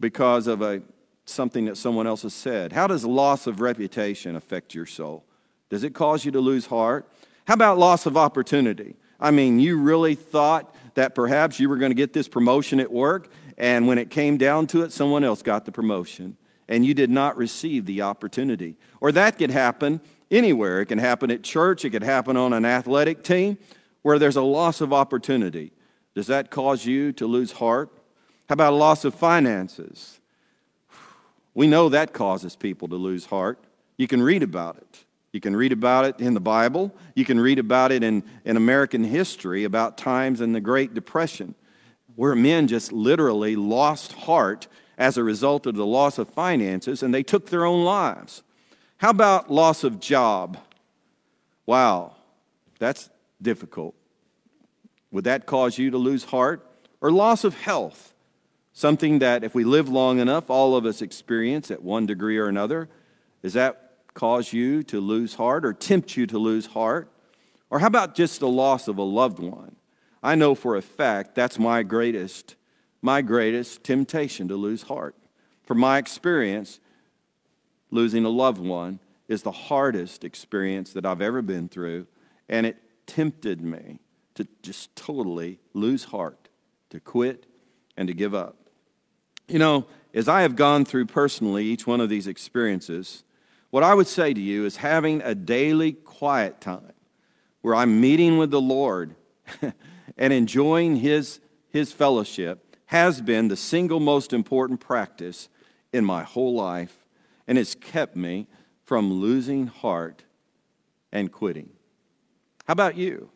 because 0.00 0.48
of 0.48 0.60
a, 0.60 0.82
something 1.24 1.66
that 1.66 1.76
someone 1.76 2.08
else 2.08 2.22
has 2.22 2.34
said. 2.34 2.72
How 2.72 2.88
does 2.88 3.04
loss 3.04 3.46
of 3.46 3.60
reputation 3.60 4.34
affect 4.34 4.74
your 4.74 4.86
soul? 4.86 5.24
Does 5.70 5.84
it 5.84 5.94
cause 5.94 6.24
you 6.24 6.32
to 6.32 6.40
lose 6.40 6.66
heart? 6.66 7.08
How 7.46 7.54
about 7.54 7.78
loss 7.78 8.06
of 8.06 8.16
opportunity? 8.16 8.96
I 9.20 9.30
mean, 9.30 9.60
you 9.60 9.78
really 9.78 10.16
thought 10.16 10.74
that 10.94 11.14
perhaps 11.14 11.60
you 11.60 11.68
were 11.68 11.76
going 11.76 11.90
to 11.90 11.96
get 11.96 12.12
this 12.12 12.26
promotion 12.26 12.80
at 12.80 12.90
work, 12.90 13.30
and 13.56 13.86
when 13.86 13.98
it 13.98 14.10
came 14.10 14.36
down 14.36 14.66
to 14.68 14.82
it, 14.82 14.92
someone 14.92 15.24
else 15.24 15.42
got 15.42 15.64
the 15.64 15.72
promotion, 15.72 16.36
and 16.68 16.84
you 16.84 16.94
did 16.94 17.10
not 17.10 17.36
receive 17.36 17.86
the 17.86 18.02
opportunity. 18.02 18.76
Or 19.00 19.12
that 19.12 19.38
could 19.38 19.50
happen 19.50 20.00
anywhere. 20.30 20.80
It 20.80 20.86
can 20.86 20.98
happen 20.98 21.30
at 21.30 21.42
church, 21.42 21.84
it 21.84 21.90
could 21.90 22.02
happen 22.02 22.36
on 22.36 22.52
an 22.52 22.64
athletic 22.64 23.22
team 23.22 23.58
where 24.02 24.18
there's 24.18 24.36
a 24.36 24.42
loss 24.42 24.80
of 24.80 24.92
opportunity. 24.92 25.72
Does 26.14 26.26
that 26.26 26.50
cause 26.50 26.84
you 26.84 27.12
to 27.12 27.26
lose 27.26 27.52
heart? 27.52 27.90
How 28.48 28.54
about 28.54 28.72
a 28.72 28.76
loss 28.76 29.04
of 29.04 29.14
finances? 29.14 30.20
We 31.54 31.66
know 31.66 31.88
that 31.88 32.12
causes 32.12 32.56
people 32.56 32.88
to 32.88 32.96
lose 32.96 33.26
heart. 33.26 33.58
You 33.96 34.08
can 34.08 34.22
read 34.22 34.42
about 34.42 34.76
it. 34.76 35.04
You 35.32 35.40
can 35.40 35.56
read 35.56 35.72
about 35.72 36.04
it 36.04 36.20
in 36.20 36.34
the 36.34 36.40
Bible. 36.40 36.94
You 37.14 37.24
can 37.24 37.40
read 37.40 37.58
about 37.58 37.92
it 37.92 38.02
in, 38.02 38.22
in 38.44 38.56
American 38.56 39.02
history 39.02 39.64
about 39.64 39.96
times 39.96 40.40
in 40.40 40.52
the 40.52 40.60
Great 40.60 40.94
Depression 40.94 41.54
where 42.16 42.34
men 42.34 42.66
just 42.66 42.92
literally 42.92 43.56
lost 43.56 44.12
heart 44.12 44.68
as 44.96 45.16
a 45.16 45.24
result 45.24 45.66
of 45.66 45.74
the 45.74 45.86
loss 45.86 46.18
of 46.18 46.28
finances 46.28 47.02
and 47.02 47.12
they 47.12 47.22
took 47.22 47.50
their 47.50 47.64
own 47.64 47.84
lives. 47.84 48.42
How 48.98 49.10
about 49.10 49.50
loss 49.50 49.84
of 49.84 50.00
job? 50.00 50.58
Wow, 51.66 52.16
that's 52.78 53.10
difficult. 53.42 53.94
Would 55.10 55.24
that 55.24 55.46
cause 55.46 55.78
you 55.78 55.90
to 55.90 55.98
lose 55.98 56.24
heart? 56.24 56.66
Or 57.00 57.10
loss 57.10 57.44
of 57.44 57.54
health? 57.54 58.14
Something 58.72 59.20
that 59.20 59.44
if 59.44 59.54
we 59.54 59.62
live 59.62 59.88
long 59.88 60.18
enough, 60.18 60.50
all 60.50 60.74
of 60.74 60.86
us 60.86 61.02
experience 61.02 61.70
at 61.70 61.82
one 61.82 62.06
degree 62.06 62.38
or 62.38 62.46
another. 62.46 62.88
Is 63.42 63.52
that 63.52 63.92
cause 64.14 64.52
you 64.52 64.82
to 64.84 65.00
lose 65.00 65.34
heart 65.34 65.64
or 65.64 65.72
tempt 65.72 66.16
you 66.16 66.26
to 66.26 66.38
lose 66.38 66.66
heart? 66.66 67.10
Or 67.70 67.78
how 67.78 67.86
about 67.86 68.14
just 68.14 68.40
the 68.40 68.48
loss 68.48 68.88
of 68.88 68.98
a 68.98 69.02
loved 69.02 69.38
one? 69.38 69.76
I 70.24 70.36
know 70.36 70.54
for 70.54 70.74
a 70.74 70.82
fact 70.82 71.34
that's 71.34 71.58
my 71.58 71.82
greatest, 71.82 72.56
my 73.02 73.20
greatest 73.20 73.84
temptation 73.84 74.48
to 74.48 74.56
lose 74.56 74.82
heart. 74.82 75.14
From 75.64 75.78
my 75.78 75.98
experience, 75.98 76.80
losing 77.90 78.24
a 78.24 78.30
loved 78.30 78.58
one 78.58 79.00
is 79.28 79.42
the 79.42 79.52
hardest 79.52 80.24
experience 80.24 80.94
that 80.94 81.04
I've 81.04 81.20
ever 81.20 81.42
been 81.42 81.68
through, 81.68 82.06
and 82.48 82.64
it 82.64 82.78
tempted 83.06 83.60
me 83.60 83.98
to 84.34 84.48
just 84.62 84.96
totally 84.96 85.58
lose 85.74 86.04
heart, 86.04 86.48
to 86.88 87.00
quit, 87.00 87.44
and 87.94 88.08
to 88.08 88.14
give 88.14 88.34
up. 88.34 88.56
You 89.46 89.58
know, 89.58 89.86
as 90.14 90.26
I 90.26 90.40
have 90.40 90.56
gone 90.56 90.86
through 90.86 91.04
personally 91.04 91.66
each 91.66 91.86
one 91.86 92.00
of 92.00 92.08
these 92.08 92.26
experiences, 92.26 93.24
what 93.68 93.82
I 93.82 93.92
would 93.92 94.06
say 94.06 94.32
to 94.32 94.40
you 94.40 94.64
is 94.64 94.76
having 94.76 95.20
a 95.20 95.34
daily 95.34 95.92
quiet 95.92 96.62
time 96.62 96.94
where 97.60 97.74
I'm 97.74 98.00
meeting 98.00 98.38
with 98.38 98.50
the 98.50 98.60
Lord 98.60 99.16
and 100.16 100.32
enjoying 100.32 100.96
his, 100.96 101.40
his 101.68 101.92
fellowship 101.92 102.76
has 102.86 103.20
been 103.20 103.48
the 103.48 103.56
single 103.56 104.00
most 104.00 104.32
important 104.32 104.80
practice 104.80 105.48
in 105.92 106.04
my 106.04 106.22
whole 106.22 106.54
life 106.54 107.06
and 107.46 107.58
has 107.58 107.74
kept 107.74 108.16
me 108.16 108.46
from 108.84 109.12
losing 109.12 109.66
heart 109.66 110.24
and 111.12 111.32
quitting. 111.32 111.70
How 112.66 112.72
about 112.72 112.96
you? 112.96 113.30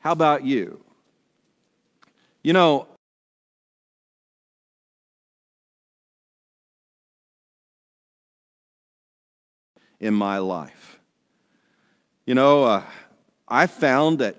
How 0.00 0.12
about 0.12 0.44
you? 0.44 0.82
You 2.42 2.52
know, 2.52 2.86
in 10.00 10.14
my 10.14 10.38
life. 10.38 10.98
You 12.26 12.34
know, 12.34 12.64
uh, 12.64 12.82
I 13.48 13.66
found 13.66 14.18
that 14.20 14.36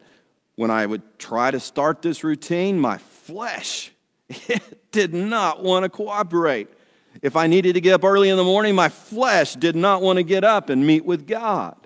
when 0.60 0.70
I 0.70 0.86
would 0.86 1.18
try 1.18 1.52
to 1.52 1.60
start 1.60 2.02
this 2.02 2.22
routine, 2.22 2.78
my 2.78 2.98
flesh 2.98 3.94
did 4.92 5.14
not 5.14 5.64
want 5.64 5.84
to 5.84 5.90
cooperate. 5.90 6.68
If 7.22 7.38
I 7.38 7.48
needed 7.48 7.76
to 7.76 7.82
get 7.82 7.94
up 7.94 8.04
early 8.04 8.28
in 8.28 8.36
the 8.36 8.44
morning, 8.44 8.76
my 8.76 8.90
flesh 8.90 9.56
did 9.56 9.78
not 9.78 10.02
want 10.02 10.18
to 10.18 10.24
get 10.24 10.44
up 10.44 10.70
and 10.70 10.86
meet 10.86 11.06
with 11.06 11.26
God. 11.26 11.78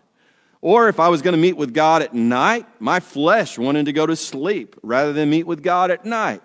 Or 0.59 0.89
if 0.89 0.99
I 0.99 1.09
was 1.09 1.21
going 1.21 1.35
to 1.35 1.39
meet 1.39 1.55
with 1.55 1.71
God 1.71 2.01
at 2.01 2.15
night, 2.15 2.65
my 2.79 2.99
flesh 2.99 3.59
wanted 3.59 3.85
to 3.85 3.93
go 3.93 4.07
to 4.07 4.15
sleep 4.15 4.75
rather 4.81 5.13
than 5.13 5.29
meet 5.29 5.45
with 5.45 5.61
God 5.61 5.91
at 5.91 6.03
night. 6.03 6.41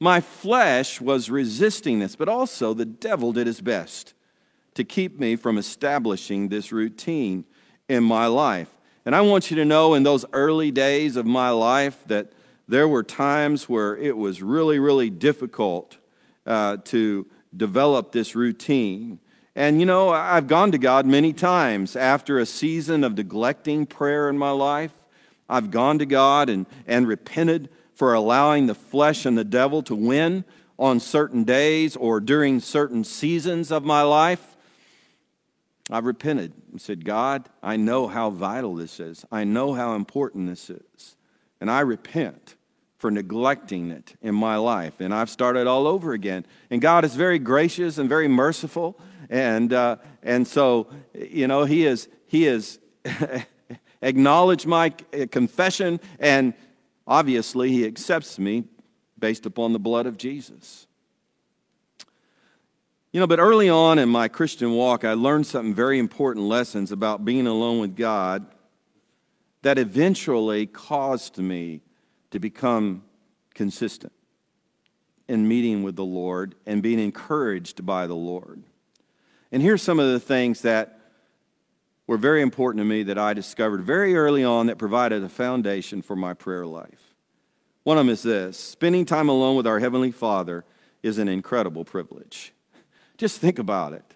My 0.00 0.20
flesh 0.20 1.00
was 1.00 1.30
resisting 1.30 2.00
this, 2.00 2.16
but 2.16 2.28
also 2.28 2.74
the 2.74 2.84
devil 2.84 3.32
did 3.32 3.46
his 3.46 3.60
best 3.60 4.12
to 4.74 4.82
keep 4.82 5.20
me 5.20 5.36
from 5.36 5.56
establishing 5.56 6.48
this 6.48 6.72
routine 6.72 7.44
in 7.88 8.02
my 8.02 8.26
life. 8.26 8.76
And 9.04 9.14
I 9.14 9.22
want 9.22 9.50
you 9.50 9.56
to 9.56 9.64
know 9.64 9.94
in 9.94 10.02
those 10.02 10.24
early 10.32 10.70
days 10.70 11.16
of 11.16 11.26
my 11.26 11.50
life 11.50 12.02
that 12.06 12.32
there 12.68 12.86
were 12.86 13.02
times 13.02 13.68
where 13.68 13.96
it 13.96 14.16
was 14.16 14.42
really, 14.42 14.78
really 14.78 15.10
difficult 15.10 15.96
uh, 16.46 16.76
to 16.84 17.26
develop 17.56 18.12
this 18.12 18.34
routine. 18.34 19.18
And 19.56 19.80
you 19.80 19.86
know, 19.86 20.10
I've 20.10 20.46
gone 20.46 20.70
to 20.72 20.78
God 20.78 21.06
many 21.06 21.32
times 21.32 21.96
after 21.96 22.38
a 22.38 22.46
season 22.46 23.02
of 23.02 23.16
neglecting 23.16 23.86
prayer 23.86 24.28
in 24.28 24.38
my 24.38 24.50
life. 24.50 24.92
I've 25.48 25.70
gone 25.70 25.98
to 25.98 26.06
God 26.06 26.48
and, 26.48 26.66
and 26.86 27.08
repented 27.08 27.68
for 27.94 28.14
allowing 28.14 28.66
the 28.66 28.74
flesh 28.74 29.26
and 29.26 29.36
the 29.36 29.44
devil 29.44 29.82
to 29.82 29.94
win 29.94 30.44
on 30.78 31.00
certain 31.00 31.44
days 31.44 31.96
or 31.96 32.20
during 32.20 32.60
certain 32.60 33.04
seasons 33.04 33.72
of 33.72 33.84
my 33.84 34.02
life. 34.02 34.49
I've 35.90 36.06
repented 36.06 36.52
and 36.70 36.80
said, 36.80 37.04
God, 37.04 37.48
I 37.62 37.76
know 37.76 38.06
how 38.06 38.30
vital 38.30 38.74
this 38.74 39.00
is. 39.00 39.24
I 39.32 39.44
know 39.44 39.74
how 39.74 39.94
important 39.94 40.48
this 40.48 40.70
is. 40.70 41.16
And 41.60 41.70
I 41.70 41.80
repent 41.80 42.54
for 42.98 43.10
neglecting 43.10 43.90
it 43.90 44.14
in 44.20 44.34
my 44.34 44.56
life. 44.56 45.00
And 45.00 45.12
I've 45.12 45.30
started 45.30 45.66
all 45.66 45.86
over 45.86 46.12
again. 46.12 46.46
And 46.70 46.80
God 46.80 47.04
is 47.04 47.14
very 47.14 47.38
gracious 47.38 47.98
and 47.98 48.08
very 48.08 48.28
merciful. 48.28 49.00
And, 49.28 49.72
uh, 49.72 49.96
and 50.22 50.46
so, 50.46 50.86
you 51.14 51.48
know, 51.48 51.64
He 51.64 51.86
is, 51.86 52.08
he 52.26 52.46
is 52.46 52.78
acknowledged 54.02 54.66
my 54.66 54.90
confession. 55.30 55.98
And 56.18 56.54
obviously, 57.06 57.70
He 57.70 57.86
accepts 57.86 58.38
me 58.38 58.64
based 59.18 59.46
upon 59.46 59.72
the 59.72 59.78
blood 59.78 60.06
of 60.06 60.18
Jesus. 60.18 60.86
You 63.12 63.18
know, 63.18 63.26
but 63.26 63.40
early 63.40 63.68
on 63.68 63.98
in 63.98 64.08
my 64.08 64.28
Christian 64.28 64.70
walk, 64.72 65.04
I 65.04 65.14
learned 65.14 65.46
some 65.46 65.74
very 65.74 65.98
important 65.98 66.46
lessons 66.46 66.92
about 66.92 67.24
being 67.24 67.48
alone 67.48 67.80
with 67.80 67.96
God 67.96 68.46
that 69.62 69.78
eventually 69.78 70.66
caused 70.66 71.38
me 71.38 71.80
to 72.30 72.38
become 72.38 73.02
consistent 73.52 74.12
in 75.28 75.48
meeting 75.48 75.82
with 75.82 75.96
the 75.96 76.04
Lord 76.04 76.54
and 76.66 76.82
being 76.82 77.00
encouraged 77.00 77.84
by 77.84 78.06
the 78.06 78.14
Lord. 78.14 78.62
And 79.50 79.60
here's 79.60 79.82
some 79.82 79.98
of 79.98 80.12
the 80.12 80.20
things 80.20 80.62
that 80.62 81.00
were 82.06 82.16
very 82.16 82.42
important 82.42 82.80
to 82.80 82.84
me 82.84 83.02
that 83.04 83.18
I 83.18 83.34
discovered 83.34 83.82
very 83.82 84.16
early 84.16 84.44
on 84.44 84.66
that 84.66 84.78
provided 84.78 85.24
a 85.24 85.28
foundation 85.28 86.00
for 86.00 86.14
my 86.14 86.32
prayer 86.32 86.66
life. 86.66 87.14
One 87.82 87.98
of 87.98 88.06
them 88.06 88.12
is 88.12 88.22
this 88.22 88.56
spending 88.56 89.04
time 89.04 89.28
alone 89.28 89.56
with 89.56 89.66
our 89.66 89.80
Heavenly 89.80 90.12
Father 90.12 90.64
is 91.02 91.18
an 91.18 91.28
incredible 91.28 91.84
privilege. 91.84 92.52
Just 93.20 93.38
think 93.38 93.58
about 93.58 93.92
it. 93.92 94.14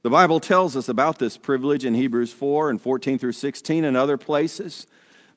The 0.00 0.08
Bible 0.08 0.40
tells 0.40 0.78
us 0.78 0.88
about 0.88 1.18
this 1.18 1.36
privilege 1.36 1.84
in 1.84 1.92
Hebrews 1.92 2.32
4 2.32 2.70
and 2.70 2.80
14 2.80 3.18
through 3.18 3.32
16 3.32 3.84
and 3.84 3.98
other 3.98 4.16
places. 4.16 4.86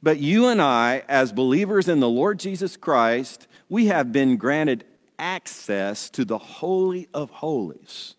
But 0.02 0.20
you 0.20 0.48
and 0.48 0.62
I, 0.62 1.04
as 1.10 1.34
believers 1.34 1.90
in 1.90 2.00
the 2.00 2.08
Lord 2.08 2.40
Jesus 2.40 2.78
Christ, 2.78 3.50
we 3.68 3.88
have 3.88 4.14
been 4.14 4.38
granted 4.38 4.86
access 5.18 6.10
to 6.12 6.24
the 6.24 6.38
Holy 6.38 7.10
of 7.14 7.30
Holies. 7.30 8.16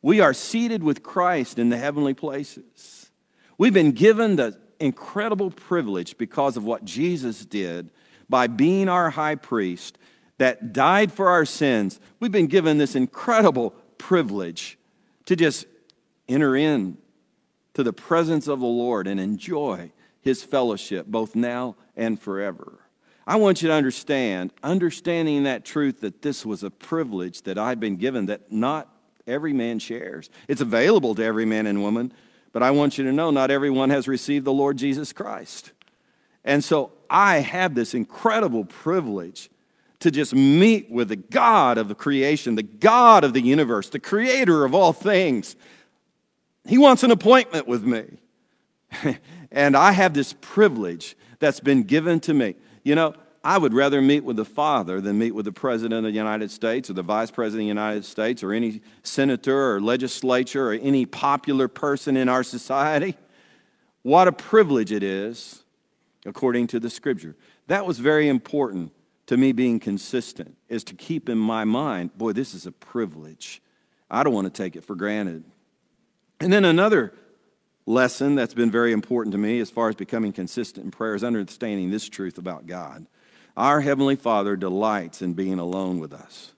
We 0.00 0.20
are 0.20 0.32
seated 0.32 0.82
with 0.82 1.02
Christ 1.02 1.58
in 1.58 1.68
the 1.68 1.76
heavenly 1.76 2.14
places. 2.14 3.10
We've 3.58 3.74
been 3.74 3.92
given 3.92 4.36
the 4.36 4.58
incredible 4.80 5.50
privilege 5.50 6.16
because 6.16 6.56
of 6.56 6.64
what 6.64 6.86
Jesus 6.86 7.44
did 7.44 7.90
by 8.30 8.46
being 8.46 8.88
our 8.88 9.10
high 9.10 9.34
priest 9.34 9.98
that 10.38 10.72
died 10.72 11.12
for 11.12 11.28
our 11.28 11.44
sins. 11.44 12.00
We've 12.18 12.32
been 12.32 12.46
given 12.46 12.78
this 12.78 12.94
incredible 12.94 13.74
privilege 13.98 14.78
to 15.26 15.36
just 15.36 15.66
enter 16.28 16.56
in 16.56 16.98
to 17.74 17.82
the 17.82 17.92
presence 17.92 18.48
of 18.48 18.60
the 18.60 18.66
Lord 18.66 19.06
and 19.06 19.20
enjoy 19.20 19.92
his 20.20 20.42
fellowship 20.42 21.06
both 21.06 21.34
now 21.34 21.76
and 21.96 22.20
forever. 22.20 22.80
I 23.26 23.36
want 23.36 23.60
you 23.60 23.68
to 23.68 23.74
understand, 23.74 24.52
understanding 24.62 25.44
that 25.44 25.64
truth 25.64 26.00
that 26.00 26.22
this 26.22 26.46
was 26.46 26.62
a 26.62 26.70
privilege 26.70 27.42
that 27.42 27.58
I've 27.58 27.80
been 27.80 27.96
given 27.96 28.26
that 28.26 28.52
not 28.52 28.88
every 29.26 29.52
man 29.52 29.78
shares. 29.78 30.30
It's 30.46 30.60
available 30.60 31.14
to 31.16 31.24
every 31.24 31.44
man 31.44 31.66
and 31.66 31.82
woman, 31.82 32.12
but 32.52 32.62
I 32.62 32.70
want 32.70 32.98
you 32.98 33.04
to 33.04 33.12
know 33.12 33.30
not 33.30 33.50
everyone 33.50 33.90
has 33.90 34.06
received 34.06 34.44
the 34.44 34.52
Lord 34.52 34.78
Jesus 34.78 35.12
Christ. 35.12 35.72
And 36.44 36.62
so 36.62 36.92
I 37.10 37.38
have 37.38 37.74
this 37.74 37.94
incredible 37.94 38.64
privilege 38.64 39.50
to 40.00 40.10
just 40.10 40.34
meet 40.34 40.90
with 40.90 41.08
the 41.08 41.16
God 41.16 41.78
of 41.78 41.88
the 41.88 41.94
creation, 41.94 42.54
the 42.54 42.62
God 42.62 43.24
of 43.24 43.32
the 43.32 43.40
universe, 43.40 43.88
the 43.88 43.98
creator 43.98 44.64
of 44.64 44.74
all 44.74 44.92
things. 44.92 45.56
He 46.66 46.78
wants 46.78 47.02
an 47.02 47.10
appointment 47.10 47.66
with 47.66 47.84
me. 47.84 48.18
and 49.50 49.76
I 49.76 49.92
have 49.92 50.14
this 50.14 50.34
privilege 50.40 51.16
that's 51.38 51.60
been 51.60 51.82
given 51.84 52.20
to 52.20 52.34
me. 52.34 52.56
You 52.82 52.94
know, 52.94 53.14
I 53.42 53.58
would 53.58 53.74
rather 53.74 54.02
meet 54.02 54.24
with 54.24 54.36
the 54.36 54.44
Father 54.44 55.00
than 55.00 55.18
meet 55.18 55.32
with 55.32 55.44
the 55.44 55.52
President 55.52 56.04
of 56.04 56.12
the 56.12 56.18
United 56.18 56.50
States 56.50 56.90
or 56.90 56.94
the 56.94 57.02
Vice 57.02 57.30
President 57.30 57.62
of 57.62 57.64
the 57.64 57.80
United 57.80 58.04
States 58.04 58.42
or 58.42 58.52
any 58.52 58.80
senator 59.02 59.74
or 59.74 59.80
legislature 59.80 60.70
or 60.70 60.72
any 60.72 61.06
popular 61.06 61.68
person 61.68 62.16
in 62.16 62.28
our 62.28 62.42
society. 62.42 63.16
What 64.02 64.28
a 64.28 64.32
privilege 64.32 64.92
it 64.92 65.02
is, 65.02 65.62
according 66.24 66.66
to 66.68 66.80
the 66.80 66.90
Scripture. 66.90 67.36
That 67.68 67.86
was 67.86 67.98
very 67.98 68.28
important 68.28 68.92
to 69.26 69.36
me 69.36 69.52
being 69.52 69.80
consistent, 69.80 70.56
is 70.68 70.84
to 70.84 70.94
keep 70.94 71.28
in 71.28 71.38
my 71.38 71.64
mind, 71.64 72.16
boy, 72.16 72.32
this 72.32 72.54
is 72.54 72.66
a 72.66 72.72
privilege. 72.72 73.60
I 74.10 74.22
don't 74.22 74.32
want 74.32 74.52
to 74.52 74.62
take 74.62 74.76
it 74.76 74.84
for 74.84 74.94
granted. 74.94 75.44
And 76.40 76.52
then 76.52 76.64
another 76.64 77.12
lesson 77.86 78.34
that's 78.34 78.54
been 78.54 78.70
very 78.70 78.92
important 78.92 79.32
to 79.32 79.38
me 79.38 79.58
as 79.60 79.70
far 79.70 79.88
as 79.88 79.94
becoming 79.94 80.32
consistent 80.32 80.84
in 80.84 80.90
prayer 80.90 81.14
is 81.14 81.24
understanding 81.24 81.90
this 81.90 82.08
truth 82.08 82.38
about 82.38 82.66
God. 82.66 83.06
Our 83.56 83.80
Heavenly 83.80 84.16
Father 84.16 84.54
delights 84.54 85.22
in 85.22 85.32
being 85.32 85.58
alone 85.58 85.98
with 85.98 86.12
us. 86.12 86.52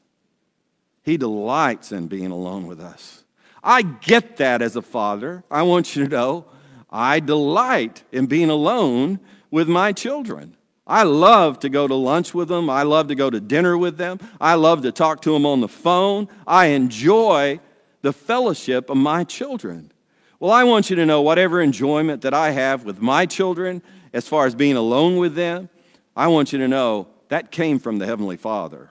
He 1.02 1.16
delights 1.16 1.92
in 1.92 2.08
being 2.08 2.30
alone 2.30 2.66
with 2.66 2.80
us. 2.80 3.24
I 3.62 3.82
get 3.82 4.36
that 4.38 4.62
as 4.62 4.76
a 4.76 4.82
father. 4.82 5.44
I 5.50 5.62
want 5.62 5.96
you 5.96 6.04
to 6.04 6.10
know 6.10 6.46
I 6.90 7.20
delight 7.20 8.02
in 8.12 8.26
being 8.26 8.50
alone 8.50 9.20
with 9.50 9.68
my 9.68 9.92
children. 9.92 10.56
I 10.88 11.02
love 11.02 11.60
to 11.60 11.68
go 11.68 11.86
to 11.86 11.94
lunch 11.94 12.32
with 12.32 12.48
them. 12.48 12.70
I 12.70 12.82
love 12.82 13.08
to 13.08 13.14
go 13.14 13.28
to 13.28 13.40
dinner 13.40 13.76
with 13.76 13.98
them. 13.98 14.18
I 14.40 14.54
love 14.54 14.82
to 14.82 14.92
talk 14.92 15.20
to 15.22 15.32
them 15.32 15.44
on 15.44 15.60
the 15.60 15.68
phone. 15.68 16.28
I 16.46 16.66
enjoy 16.68 17.60
the 18.00 18.12
fellowship 18.12 18.88
of 18.88 18.96
my 18.96 19.24
children. 19.24 19.92
Well, 20.40 20.52
I 20.52 20.64
want 20.64 20.88
you 20.88 20.96
to 20.96 21.04
know 21.04 21.20
whatever 21.20 21.60
enjoyment 21.60 22.22
that 22.22 22.32
I 22.32 22.52
have 22.52 22.84
with 22.84 23.00
my 23.00 23.26
children, 23.26 23.82
as 24.12 24.26
far 24.26 24.46
as 24.46 24.54
being 24.54 24.76
alone 24.76 25.16
with 25.16 25.34
them, 25.34 25.68
I 26.16 26.28
want 26.28 26.52
you 26.52 26.58
to 26.60 26.68
know 26.68 27.08
that 27.28 27.50
came 27.50 27.78
from 27.78 27.98
the 27.98 28.06
Heavenly 28.06 28.36
Father 28.36 28.90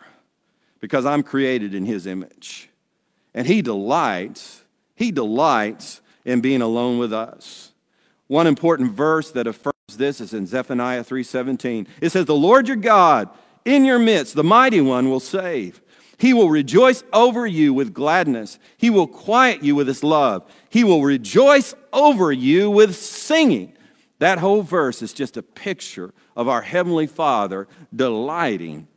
because 0.79 1.05
I'm 1.05 1.23
created 1.23 1.73
in 1.73 1.85
His 1.85 2.05
image. 2.05 2.69
And 3.33 3.47
He 3.47 3.61
delights, 3.61 4.63
He 4.95 5.11
delights 5.11 6.01
in 6.23 6.41
being 6.41 6.61
alone 6.61 6.99
with 6.99 7.13
us. 7.13 7.71
One 8.27 8.45
important 8.45 8.91
verse 8.91 9.31
that 9.31 9.47
affirms 9.47 9.76
this 9.97 10.21
is 10.21 10.33
in 10.33 10.47
Zephaniah 10.47 11.03
3:17. 11.03 11.87
It 12.01 12.11
says, 12.11 12.25
"The 12.25 12.35
Lord 12.35 12.67
your 12.67 12.77
God 12.77 13.29
in 13.65 13.85
your 13.85 13.99
midst, 13.99 14.35
the 14.35 14.43
mighty 14.43 14.81
one 14.81 15.09
will 15.09 15.19
save. 15.19 15.81
He 16.17 16.33
will 16.33 16.49
rejoice 16.49 17.03
over 17.13 17.45
you 17.45 17.73
with 17.73 17.93
gladness. 17.93 18.57
He 18.77 18.89
will 18.89 19.07
quiet 19.07 19.63
you 19.63 19.75
with 19.75 19.87
his 19.87 20.03
love. 20.03 20.43
He 20.69 20.83
will 20.83 21.03
rejoice 21.03 21.75
over 21.91 22.31
you 22.31 22.69
with 22.69 22.95
singing." 22.95 23.73
That 24.19 24.39
whole 24.39 24.63
verse 24.63 25.01
is 25.01 25.13
just 25.13 25.37
a 25.37 25.43
picture 25.43 26.13
of 26.35 26.47
our 26.47 26.61
Heavenly 26.61 27.07
Father 27.07 27.67
delighting 27.95 28.87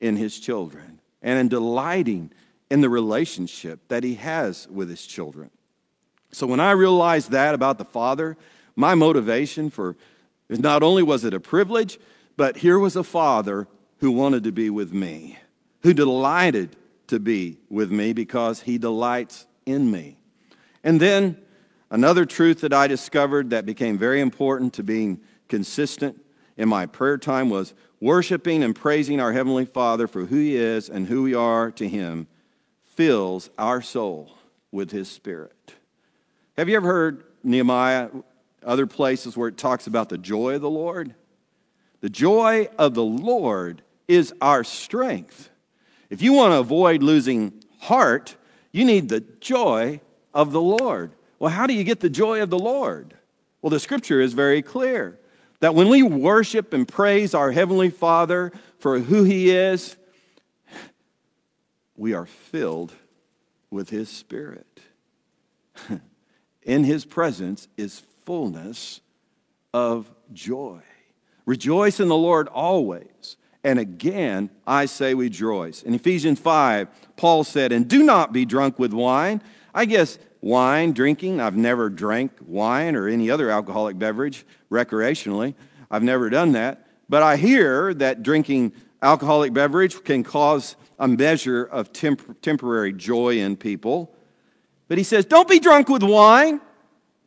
in 0.00 0.16
His 0.16 0.38
children 0.38 1.00
and 1.22 1.38
in 1.38 1.48
delighting 1.48 2.32
in 2.70 2.80
the 2.80 2.88
relationship 2.88 3.80
that 3.88 4.02
He 4.02 4.14
has 4.14 4.66
with 4.68 4.88
His 4.88 5.06
children. 5.06 5.50
So 6.32 6.46
when 6.46 6.60
I 6.60 6.72
realized 6.72 7.30
that 7.30 7.54
about 7.54 7.78
the 7.78 7.84
Father, 7.84 8.36
my 8.74 8.94
motivation 8.94 9.70
for 9.70 9.96
not 10.48 10.82
only 10.82 11.02
was 11.02 11.24
it 11.24 11.34
a 11.34 11.40
privilege, 11.40 11.98
but 12.36 12.58
here 12.58 12.78
was 12.78 12.96
a 12.96 13.04
Father 13.04 13.66
who 13.98 14.10
wanted 14.10 14.44
to 14.44 14.52
be 14.52 14.70
with 14.70 14.92
me, 14.92 15.38
who 15.80 15.94
delighted 15.94 16.76
to 17.08 17.18
be 17.18 17.58
with 17.68 17.90
me 17.90 18.12
because 18.12 18.62
He 18.62 18.78
delights 18.78 19.46
in 19.64 19.90
me. 19.90 20.18
And 20.84 21.00
then 21.00 21.38
another 21.90 22.24
truth 22.24 22.60
that 22.60 22.72
I 22.72 22.86
discovered 22.86 23.50
that 23.50 23.66
became 23.66 23.98
very 23.98 24.20
important 24.20 24.74
to 24.74 24.82
being 24.82 25.20
consistent 25.48 26.20
in 26.56 26.68
my 26.68 26.86
prayer 26.86 27.18
time 27.18 27.50
was 27.50 27.74
worshiping 28.00 28.62
and 28.62 28.74
praising 28.74 29.20
our 29.20 29.32
Heavenly 29.32 29.64
Father 29.64 30.06
for 30.06 30.26
who 30.26 30.36
He 30.36 30.56
is 30.56 30.88
and 30.88 31.06
who 31.06 31.22
we 31.22 31.34
are 31.34 31.70
to 31.72 31.88
Him 31.88 32.28
fills 32.84 33.50
our 33.58 33.82
soul 33.82 34.38
with 34.70 34.90
His 34.90 35.10
Spirit. 35.10 35.74
Have 36.56 36.68
you 36.68 36.76
ever 36.76 36.86
heard 36.86 37.24
Nehemiah, 37.42 38.08
other 38.66 38.86
places 38.86 39.36
where 39.36 39.48
it 39.48 39.56
talks 39.56 39.86
about 39.86 40.08
the 40.08 40.18
joy 40.18 40.54
of 40.54 40.60
the 40.60 40.70
Lord? 40.70 41.14
The 42.00 42.10
joy 42.10 42.68
of 42.78 42.94
the 42.94 43.04
Lord 43.04 43.82
is 44.08 44.34
our 44.40 44.64
strength. 44.64 45.50
If 46.10 46.22
you 46.22 46.32
want 46.32 46.52
to 46.52 46.58
avoid 46.58 47.02
losing 47.02 47.64
heart, 47.80 48.36
you 48.72 48.84
need 48.84 49.08
the 49.08 49.20
joy 49.40 50.00
of 50.34 50.52
the 50.52 50.60
Lord. 50.60 51.12
Well, 51.38 51.50
how 51.50 51.66
do 51.66 51.74
you 51.74 51.84
get 51.84 52.00
the 52.00 52.10
joy 52.10 52.42
of 52.42 52.50
the 52.50 52.58
Lord? 52.58 53.14
Well, 53.62 53.70
the 53.70 53.80
scripture 53.80 54.20
is 54.20 54.32
very 54.32 54.62
clear. 54.62 55.18
That 55.60 55.74
when 55.74 55.88
we 55.88 56.02
worship 56.02 56.72
and 56.72 56.86
praise 56.86 57.34
our 57.34 57.50
Heavenly 57.50 57.90
Father 57.90 58.52
for 58.78 58.98
who 58.98 59.24
He 59.24 59.50
is, 59.50 59.96
we 61.96 62.12
are 62.12 62.26
filled 62.26 62.92
with 63.70 63.88
His 63.90 64.10
Spirit. 64.10 64.80
In 66.62 66.84
His 66.84 67.04
presence 67.04 67.68
is 67.76 68.02
fullness 68.26 69.00
of 69.72 70.10
joy. 70.32 70.80
Rejoice 71.46 72.00
in 72.00 72.08
the 72.08 72.16
Lord 72.16 72.48
always. 72.48 73.36
And 73.64 73.78
again, 73.78 74.50
I 74.66 74.86
say 74.86 75.14
rejoice. 75.14 75.82
In 75.82 75.94
Ephesians 75.94 76.38
5, 76.38 76.88
Paul 77.16 77.44
said, 77.44 77.72
And 77.72 77.88
do 77.88 78.02
not 78.02 78.32
be 78.32 78.44
drunk 78.44 78.78
with 78.78 78.92
wine. 78.92 79.42
I 79.74 79.84
guess 79.86 80.18
wine, 80.40 80.92
drinking. 80.92 81.40
I've 81.40 81.56
never 81.56 81.88
drank 81.88 82.32
wine 82.44 82.96
or 82.96 83.08
any 83.08 83.30
other 83.30 83.48
alcoholic 83.50 83.98
beverage 83.98 84.44
recreationally. 84.70 85.54
I've 85.90 86.02
never 86.02 86.28
done 86.28 86.52
that. 86.52 86.86
But 87.08 87.22
I 87.22 87.36
hear 87.36 87.94
that 87.94 88.22
drinking 88.22 88.72
alcoholic 89.02 89.52
beverage 89.52 90.02
can 90.02 90.24
cause 90.24 90.76
a 90.98 91.06
measure 91.06 91.64
of 91.64 91.92
temp- 91.92 92.40
temporary 92.42 92.92
joy 92.92 93.38
in 93.38 93.56
people. 93.56 94.12
But 94.88 94.98
he 94.98 95.04
says, 95.04 95.24
don't 95.24 95.48
be 95.48 95.60
drunk 95.60 95.88
with 95.88 96.02
wine, 96.02 96.60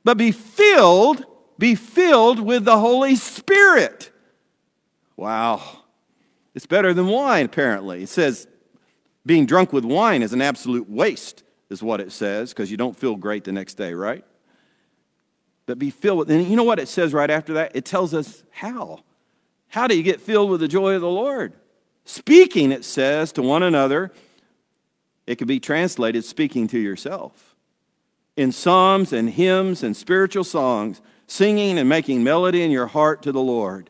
but 0.03 0.17
be 0.17 0.31
filled, 0.31 1.25
be 1.57 1.75
filled 1.75 2.39
with 2.39 2.65
the 2.65 2.77
Holy 2.77 3.15
Spirit. 3.15 4.11
Wow. 5.15 5.83
It's 6.55 6.65
better 6.65 6.93
than 6.93 7.07
wine, 7.07 7.45
apparently. 7.45 8.03
It 8.03 8.09
says 8.09 8.47
being 9.25 9.45
drunk 9.45 9.73
with 9.73 9.85
wine 9.85 10.21
is 10.21 10.33
an 10.33 10.41
absolute 10.41 10.89
waste 10.89 11.43
is 11.69 11.83
what 11.83 12.01
it 12.01 12.11
says, 12.11 12.49
because 12.49 12.71
you 12.71 12.77
don't 12.77 12.97
feel 12.97 13.15
great 13.15 13.43
the 13.43 13.51
next 13.51 13.75
day, 13.75 13.93
right? 13.93 14.25
But 15.67 15.77
be 15.77 15.91
filled 15.91 16.17
with, 16.17 16.31
and 16.31 16.47
you 16.47 16.55
know 16.55 16.63
what 16.63 16.79
it 16.79 16.87
says 16.87 17.13
right 17.13 17.29
after 17.29 17.53
that? 17.53 17.75
It 17.75 17.85
tells 17.85 18.13
us 18.13 18.43
how. 18.49 19.03
How 19.67 19.85
do 19.85 19.95
you 19.95 20.01
get 20.01 20.19
filled 20.19 20.49
with 20.49 20.61
the 20.61 20.67
joy 20.67 20.95
of 20.95 21.01
the 21.01 21.09
Lord? 21.09 21.53
Speaking, 22.05 22.71
it 22.71 22.83
says, 22.83 23.31
to 23.33 23.43
one 23.43 23.61
another. 23.61 24.11
It 25.27 25.35
could 25.35 25.47
be 25.47 25.59
translated 25.59 26.25
speaking 26.25 26.67
to 26.69 26.79
yourself 26.79 27.48
in 28.39 28.53
psalms 28.53 29.11
and 29.11 29.31
hymns 29.31 29.83
and 29.83 29.97
spiritual 29.97 30.45
songs, 30.45 31.01
singing 31.27 31.77
and 31.77 31.89
making 31.89 32.23
melody 32.23 32.63
in 32.63 32.71
your 32.71 32.87
heart 32.87 33.21
to 33.21 33.33
the 33.33 33.41
Lord. 33.41 33.89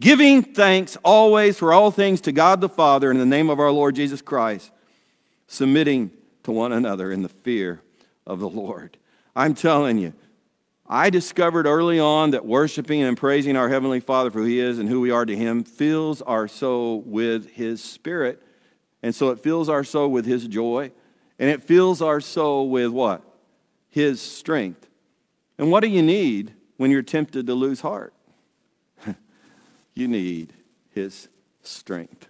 Giving 0.00 0.44
thanks 0.44 0.96
always 1.04 1.58
for 1.58 1.72
all 1.72 1.90
things 1.90 2.20
to 2.20 2.30
God 2.30 2.60
the 2.60 2.68
Father 2.68 3.10
in 3.10 3.18
the 3.18 3.26
name 3.26 3.50
of 3.50 3.58
our 3.58 3.72
Lord 3.72 3.96
Jesus 3.96 4.22
Christ, 4.22 4.70
submitting 5.48 6.12
to 6.44 6.52
one 6.52 6.70
another 6.70 7.10
in 7.10 7.22
the 7.22 7.28
fear 7.28 7.82
of 8.24 8.38
the 8.38 8.48
Lord. 8.48 8.98
I'm 9.34 9.52
telling 9.52 9.98
you, 9.98 10.12
I 10.86 11.10
discovered 11.10 11.66
early 11.66 11.98
on 11.98 12.30
that 12.30 12.46
worshiping 12.46 13.02
and 13.02 13.16
praising 13.16 13.56
our 13.56 13.68
Heavenly 13.68 13.98
Father 13.98 14.30
for 14.30 14.38
who 14.38 14.44
He 14.44 14.60
is 14.60 14.78
and 14.78 14.88
who 14.88 15.00
we 15.00 15.10
are 15.10 15.26
to 15.26 15.36
Him 15.36 15.64
fills 15.64 16.22
our 16.22 16.46
soul 16.46 17.00
with 17.00 17.50
His 17.50 17.82
Spirit. 17.82 18.40
And 19.02 19.12
so 19.12 19.30
it 19.30 19.40
fills 19.40 19.68
our 19.68 19.82
soul 19.82 20.08
with 20.12 20.24
His 20.24 20.46
joy. 20.46 20.92
And 21.40 21.50
it 21.50 21.64
fills 21.64 22.00
our 22.00 22.20
soul 22.20 22.70
with 22.70 22.90
what? 22.90 23.24
His 23.92 24.22
strength. 24.22 24.88
And 25.58 25.70
what 25.70 25.80
do 25.80 25.88
you 25.88 26.02
need 26.02 26.54
when 26.78 26.90
you're 26.90 27.02
tempted 27.02 27.46
to 27.46 27.54
lose 27.54 27.82
heart? 27.82 28.14
you 29.94 30.08
need 30.08 30.54
His 30.94 31.28
strength. 31.62 32.26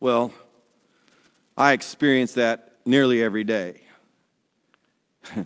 Well, 0.00 0.32
I 1.56 1.72
experience 1.72 2.32
that 2.32 2.72
nearly 2.84 3.22
every 3.22 3.44
day. 3.44 3.80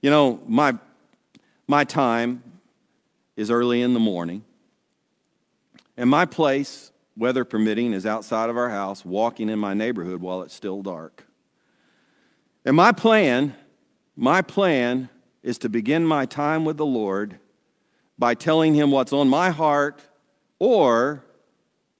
you 0.00 0.10
know, 0.10 0.40
my, 0.46 0.78
my 1.66 1.82
time 1.82 2.44
is 3.36 3.50
early 3.50 3.82
in 3.82 3.92
the 3.92 4.00
morning, 4.00 4.44
and 5.96 6.08
my 6.08 6.26
place, 6.26 6.92
weather 7.16 7.44
permitting, 7.44 7.92
is 7.92 8.06
outside 8.06 8.50
of 8.50 8.56
our 8.56 8.70
house, 8.70 9.04
walking 9.04 9.48
in 9.48 9.58
my 9.58 9.74
neighborhood 9.74 10.20
while 10.20 10.42
it's 10.42 10.54
still 10.54 10.80
dark. 10.80 11.26
And 12.64 12.76
my 12.76 12.92
plan, 12.92 13.54
my 14.16 14.42
plan 14.42 15.08
is 15.42 15.58
to 15.58 15.68
begin 15.68 16.04
my 16.04 16.26
time 16.26 16.64
with 16.64 16.76
the 16.76 16.86
Lord 16.86 17.38
by 18.18 18.34
telling 18.34 18.74
him 18.74 18.90
what's 18.90 19.12
on 19.12 19.28
my 19.28 19.50
heart 19.50 20.02
or 20.58 21.22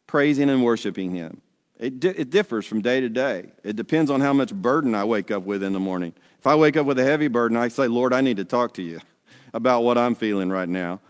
praising 0.06 0.48
and 0.48 0.64
worshiping 0.64 1.14
him. 1.14 1.42
It, 1.78 2.00
di- 2.00 2.08
it 2.08 2.30
differs 2.30 2.66
from 2.66 2.80
day 2.80 3.00
to 3.00 3.08
day. 3.08 3.52
It 3.62 3.76
depends 3.76 4.10
on 4.10 4.22
how 4.22 4.32
much 4.32 4.54
burden 4.54 4.94
I 4.94 5.04
wake 5.04 5.30
up 5.30 5.42
with 5.42 5.62
in 5.62 5.74
the 5.74 5.80
morning. 5.80 6.14
If 6.38 6.46
I 6.46 6.54
wake 6.54 6.76
up 6.76 6.86
with 6.86 6.98
a 6.98 7.04
heavy 7.04 7.28
burden, 7.28 7.56
I 7.56 7.68
say, 7.68 7.86
Lord, 7.86 8.14
I 8.14 8.22
need 8.22 8.38
to 8.38 8.44
talk 8.44 8.72
to 8.74 8.82
you 8.82 9.00
about 9.54 9.84
what 9.84 9.98
I'm 9.98 10.14
feeling 10.14 10.48
right 10.48 10.68
now. 10.68 11.00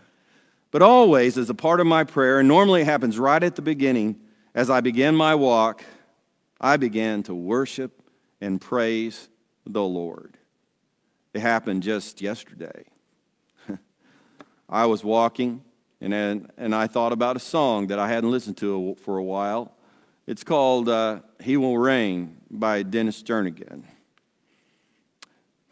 But 0.71 0.81
always, 0.81 1.37
as 1.37 1.49
a 1.49 1.55
part 1.55 1.79
of 1.79 1.87
my 1.87 2.03
prayer, 2.03 2.39
and 2.39 2.47
normally 2.47 2.81
it 2.81 2.85
happens 2.85 3.17
right 3.17 3.41
at 3.41 3.55
the 3.55 3.61
beginning, 3.61 4.19
as 4.53 4.69
I 4.69 4.81
begin 4.81 5.15
my 5.15 5.35
walk, 5.35 5.83
I 6.59 6.75
began 6.75 7.23
to 7.23 7.33
worship 7.33 8.01
and 8.41 8.59
praise 8.59 9.29
the 9.65 9.83
Lord. 9.83 10.36
It 11.37 11.41
happened 11.41 11.83
just 11.83 12.19
yesterday. 12.19 12.85
I 14.69 14.87
was 14.87 15.03
walking, 15.03 15.61
and, 16.01 16.51
and 16.57 16.73
I 16.73 16.87
thought 16.87 17.11
about 17.11 17.35
a 17.35 17.39
song 17.39 17.85
that 17.87 17.99
I 17.99 18.07
hadn't 18.07 18.31
listened 18.31 18.57
to 18.57 18.97
for 19.03 19.19
a 19.19 19.23
while. 19.23 19.71
It's 20.25 20.43
called 20.43 20.89
uh, 20.89 21.19
He 21.39 21.55
Will 21.55 21.77
Reign 21.77 22.37
by 22.49 22.81
Dennis 22.81 23.21
Jernigan. 23.21 23.83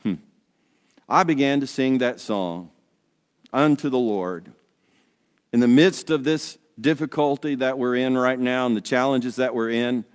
Hmm. 0.03 0.13
I 1.09 1.23
began 1.23 1.61
to 1.61 1.65
sing 1.65 1.97
that 1.97 2.19
song 2.19 2.69
unto 3.51 3.89
the 3.89 3.97
Lord. 3.97 4.51
In 5.51 5.61
the 5.61 5.67
midst 5.67 6.11
of 6.11 6.23
this 6.23 6.59
difficulty 6.79 7.55
that 7.55 7.79
we're 7.79 7.95
in 7.95 8.15
right 8.15 8.37
now 8.37 8.67
and 8.67 8.77
the 8.77 8.81
challenges 8.81 9.37
that 9.37 9.55
we're 9.55 9.71
in 9.71 10.05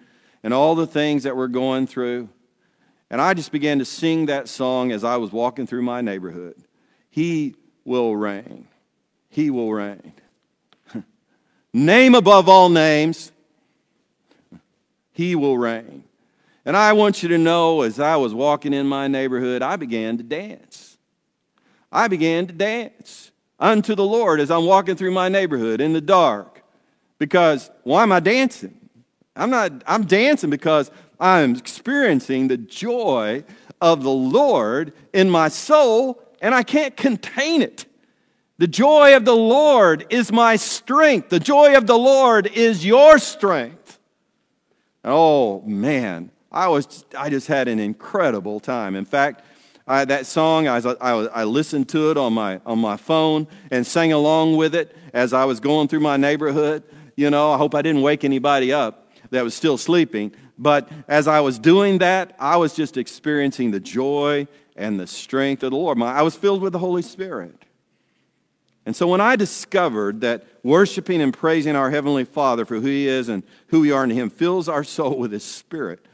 and 0.44 0.54
all 0.54 0.76
the 0.76 0.86
things 0.86 1.24
that 1.24 1.36
we're 1.36 1.48
going 1.48 1.88
through, 1.88 2.28
and 3.10 3.20
I 3.20 3.34
just 3.34 3.50
began 3.50 3.80
to 3.80 3.84
sing 3.84 4.26
that 4.26 4.48
song 4.48 4.92
as 4.92 5.02
I 5.02 5.16
was 5.16 5.32
walking 5.32 5.66
through 5.66 5.82
my 5.82 6.00
neighborhood. 6.00 6.54
He 7.10 7.56
will 7.84 8.14
reign. 8.14 8.68
He 9.28 9.50
will 9.50 9.72
reign. 9.72 10.12
Name 11.72 12.14
above 12.14 12.48
all 12.48 12.68
names. 12.68 13.32
He 15.12 15.34
will 15.34 15.58
reign. 15.58 16.04
And 16.64 16.76
I 16.76 16.92
want 16.92 17.22
you 17.22 17.28
to 17.30 17.38
know 17.38 17.82
as 17.82 17.98
I 17.98 18.16
was 18.16 18.32
walking 18.32 18.72
in 18.72 18.86
my 18.86 19.08
neighborhood, 19.08 19.60
I 19.60 19.76
began 19.76 20.16
to 20.18 20.22
dance. 20.22 20.98
I 21.90 22.06
began 22.06 22.46
to 22.46 22.52
dance 22.52 23.32
unto 23.58 23.94
the 23.94 24.04
Lord 24.04 24.40
as 24.40 24.50
I'm 24.50 24.66
walking 24.66 24.94
through 24.94 25.10
my 25.10 25.28
neighborhood 25.28 25.80
in 25.80 25.92
the 25.92 26.00
dark. 26.00 26.62
Because 27.18 27.70
why 27.82 28.02
am 28.04 28.12
I 28.12 28.20
dancing? 28.20 28.76
I'm 29.34 29.50
not 29.50 29.72
I'm 29.86 30.04
dancing 30.04 30.50
because 30.50 30.90
I'm 31.20 31.54
experiencing 31.54 32.48
the 32.48 32.56
joy 32.56 33.44
of 33.80 34.02
the 34.02 34.10
Lord 34.10 34.94
in 35.12 35.28
my 35.28 35.48
soul 35.48 36.22
and 36.40 36.54
I 36.54 36.62
can't 36.62 36.96
contain 36.96 37.60
it. 37.60 37.84
The 38.58 38.66
joy 38.66 39.16
of 39.16 39.24
the 39.24 39.36
Lord 39.36 40.06
is 40.10 40.32
my 40.32 40.56
strength. 40.56 41.28
The 41.28 41.40
joy 41.40 41.76
of 41.76 41.86
the 41.86 41.98
Lord 41.98 42.46
is 42.46 42.84
your 42.84 43.18
strength. 43.18 43.98
Oh 45.04 45.62
man, 45.62 46.30
I 46.52 46.68
was 46.68 47.04
I 47.16 47.30
just 47.30 47.46
had 47.46 47.68
an 47.68 47.78
incredible 47.78 48.60
time. 48.60 48.96
In 48.96 49.06
fact, 49.06 49.44
I, 49.86 50.04
that 50.04 50.26
song 50.26 50.68
I, 50.68 50.76
I, 50.78 51.10
I 51.10 51.44
listened 51.44 51.88
to 51.90 52.10
it 52.10 52.18
on 52.18 52.34
my 52.34 52.60
on 52.66 52.78
my 52.78 52.98
phone 52.98 53.48
and 53.70 53.86
sang 53.86 54.12
along 54.12 54.56
with 54.56 54.74
it 54.74 54.94
as 55.14 55.32
I 55.32 55.46
was 55.46 55.58
going 55.58 55.88
through 55.88 56.00
my 56.00 56.18
neighborhood. 56.18 56.82
You 57.16 57.30
know, 57.30 57.52
I 57.52 57.56
hope 57.56 57.74
I 57.74 57.82
didn't 57.82 58.02
wake 58.02 58.24
anybody 58.24 58.72
up 58.74 59.10
that 59.30 59.42
was 59.42 59.54
still 59.54 59.78
sleeping. 59.78 60.32
But 60.60 60.90
as 61.08 61.26
I 61.26 61.40
was 61.40 61.58
doing 61.58 61.98
that, 61.98 62.36
I 62.38 62.58
was 62.58 62.74
just 62.74 62.98
experiencing 62.98 63.70
the 63.70 63.80
joy 63.80 64.46
and 64.76 65.00
the 65.00 65.06
strength 65.06 65.62
of 65.62 65.70
the 65.70 65.76
Lord. 65.76 66.00
I 66.02 66.20
was 66.20 66.36
filled 66.36 66.60
with 66.60 66.74
the 66.74 66.78
Holy 66.78 67.00
Spirit. 67.00 67.64
And 68.84 68.94
so 68.94 69.08
when 69.08 69.22
I 69.22 69.36
discovered 69.36 70.20
that 70.20 70.46
worshiping 70.62 71.22
and 71.22 71.32
praising 71.32 71.76
our 71.76 71.90
Heavenly 71.90 72.24
Father 72.24 72.66
for 72.66 72.74
who 72.74 72.88
He 72.88 73.08
is 73.08 73.30
and 73.30 73.42
who 73.68 73.80
we 73.80 73.90
are 73.90 74.04
in 74.04 74.10
Him 74.10 74.28
fills 74.28 74.68
our 74.68 74.84
soul 74.84 75.18
with 75.18 75.32
His 75.32 75.44
Spirit, 75.44 76.04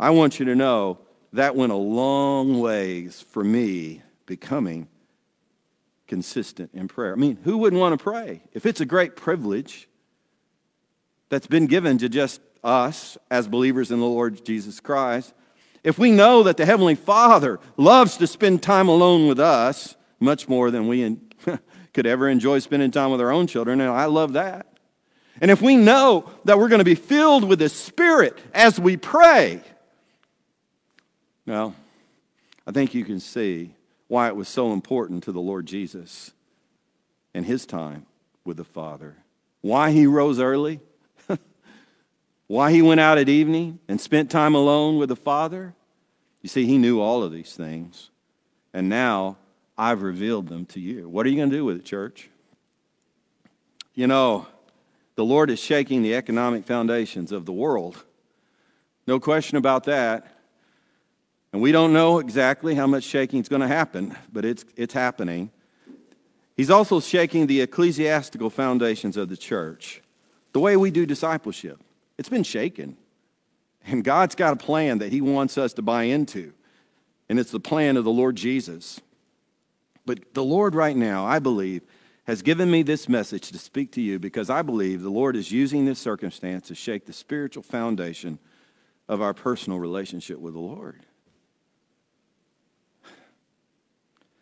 I 0.00 0.10
want 0.10 0.38
you 0.38 0.46
to 0.46 0.54
know 0.54 1.00
that 1.34 1.54
went 1.54 1.72
a 1.72 1.76
long 1.76 2.60
ways 2.60 3.24
for 3.28 3.44
me 3.44 4.02
becoming 4.24 4.88
consistent 6.06 6.70
in 6.72 6.88
prayer. 6.88 7.12
I 7.12 7.16
mean, 7.16 7.38
who 7.44 7.58
wouldn't 7.58 7.80
want 7.80 7.98
to 7.98 8.02
pray? 8.02 8.42
If 8.52 8.64
it's 8.64 8.80
a 8.80 8.86
great 8.86 9.16
privilege 9.16 9.86
that's 11.28 11.46
been 11.46 11.66
given 11.66 11.98
to 11.98 12.08
just 12.08 12.40
us 12.64 13.18
as 13.30 13.46
believers 13.46 13.90
in 13.90 14.00
the 14.00 14.06
Lord 14.06 14.44
Jesus 14.44 14.80
Christ, 14.80 15.34
if 15.84 15.98
we 15.98 16.10
know 16.10 16.42
that 16.42 16.56
the 16.56 16.64
Heavenly 16.64 16.94
Father 16.94 17.60
loves 17.76 18.16
to 18.16 18.26
spend 18.26 18.62
time 18.62 18.88
alone 18.88 19.28
with 19.28 19.38
us, 19.38 19.96
much 20.18 20.48
more 20.48 20.70
than 20.70 20.88
we 20.88 21.18
could 21.92 22.06
ever 22.06 22.28
enjoy 22.28 22.58
spending 22.58 22.90
time 22.90 23.10
with 23.10 23.20
our 23.20 23.30
own 23.30 23.46
children, 23.46 23.80
and 23.80 23.90
I 23.90 24.06
love 24.06 24.32
that. 24.32 24.66
And 25.40 25.50
if 25.50 25.60
we 25.60 25.76
know 25.76 26.30
that 26.44 26.58
we're 26.58 26.68
going 26.68 26.78
to 26.78 26.84
be 26.84 26.94
filled 26.94 27.44
with 27.44 27.58
the 27.58 27.68
Spirit 27.68 28.38
as 28.54 28.80
we 28.80 28.96
pray, 28.96 29.60
well, 31.46 31.74
I 32.66 32.72
think 32.72 32.94
you 32.94 33.04
can 33.04 33.20
see 33.20 33.74
why 34.08 34.28
it 34.28 34.36
was 34.36 34.48
so 34.48 34.72
important 34.72 35.24
to 35.24 35.32
the 35.32 35.40
Lord 35.40 35.66
Jesus 35.66 36.32
and 37.34 37.44
his 37.44 37.66
time 37.66 38.06
with 38.44 38.56
the 38.56 38.64
Father. 38.64 39.16
Why 39.60 39.90
he 39.90 40.06
rose 40.06 40.38
early, 40.38 40.80
why 42.54 42.70
he 42.70 42.80
went 42.80 43.00
out 43.00 43.18
at 43.18 43.28
evening 43.28 43.80
and 43.88 44.00
spent 44.00 44.30
time 44.30 44.54
alone 44.54 44.96
with 44.96 45.08
the 45.08 45.16
Father. 45.16 45.74
You 46.40 46.48
see, 46.48 46.66
he 46.66 46.78
knew 46.78 47.00
all 47.00 47.24
of 47.24 47.32
these 47.32 47.56
things. 47.56 48.10
And 48.72 48.88
now 48.88 49.38
I've 49.76 50.02
revealed 50.02 50.46
them 50.46 50.64
to 50.66 50.78
you. 50.78 51.08
What 51.08 51.26
are 51.26 51.30
you 51.30 51.34
going 51.34 51.50
to 51.50 51.56
do 51.56 51.64
with 51.64 51.78
it, 51.78 51.84
church? 51.84 52.30
You 53.92 54.06
know, 54.06 54.46
the 55.16 55.24
Lord 55.24 55.50
is 55.50 55.58
shaking 55.58 56.02
the 56.02 56.14
economic 56.14 56.64
foundations 56.64 57.32
of 57.32 57.44
the 57.44 57.52
world. 57.52 58.04
No 59.08 59.18
question 59.18 59.58
about 59.58 59.82
that. 59.84 60.38
And 61.52 61.60
we 61.60 61.72
don't 61.72 61.92
know 61.92 62.20
exactly 62.20 62.76
how 62.76 62.86
much 62.86 63.02
shaking 63.02 63.40
is 63.40 63.48
going 63.48 63.62
to 63.62 63.66
happen, 63.66 64.16
but 64.32 64.44
it's, 64.44 64.64
it's 64.76 64.94
happening. 64.94 65.50
He's 66.56 66.70
also 66.70 67.00
shaking 67.00 67.48
the 67.48 67.62
ecclesiastical 67.62 68.48
foundations 68.48 69.16
of 69.16 69.28
the 69.28 69.36
church, 69.36 70.02
the 70.52 70.60
way 70.60 70.76
we 70.76 70.92
do 70.92 71.04
discipleship. 71.04 71.80
It's 72.18 72.28
been 72.28 72.42
shaken. 72.42 72.96
And 73.86 74.02
God's 74.02 74.34
got 74.34 74.52
a 74.52 74.56
plan 74.56 74.98
that 74.98 75.12
He 75.12 75.20
wants 75.20 75.58
us 75.58 75.74
to 75.74 75.82
buy 75.82 76.04
into, 76.04 76.52
and 77.28 77.38
it's 77.38 77.50
the 77.50 77.60
plan 77.60 77.96
of 77.96 78.04
the 78.04 78.10
Lord 78.10 78.36
Jesus. 78.36 79.00
But 80.06 80.34
the 80.34 80.44
Lord, 80.44 80.74
right 80.74 80.96
now, 80.96 81.26
I 81.26 81.38
believe, 81.38 81.82
has 82.24 82.40
given 82.42 82.70
me 82.70 82.82
this 82.82 83.08
message 83.08 83.50
to 83.50 83.58
speak 83.58 83.92
to 83.92 84.00
you 84.00 84.18
because 84.18 84.48
I 84.48 84.62
believe 84.62 85.02
the 85.02 85.10
Lord 85.10 85.36
is 85.36 85.52
using 85.52 85.84
this 85.84 85.98
circumstance 85.98 86.68
to 86.68 86.74
shake 86.74 87.04
the 87.04 87.12
spiritual 87.12 87.62
foundation 87.62 88.38
of 89.08 89.20
our 89.20 89.34
personal 89.34 89.78
relationship 89.78 90.38
with 90.38 90.54
the 90.54 90.60
Lord. 90.60 91.04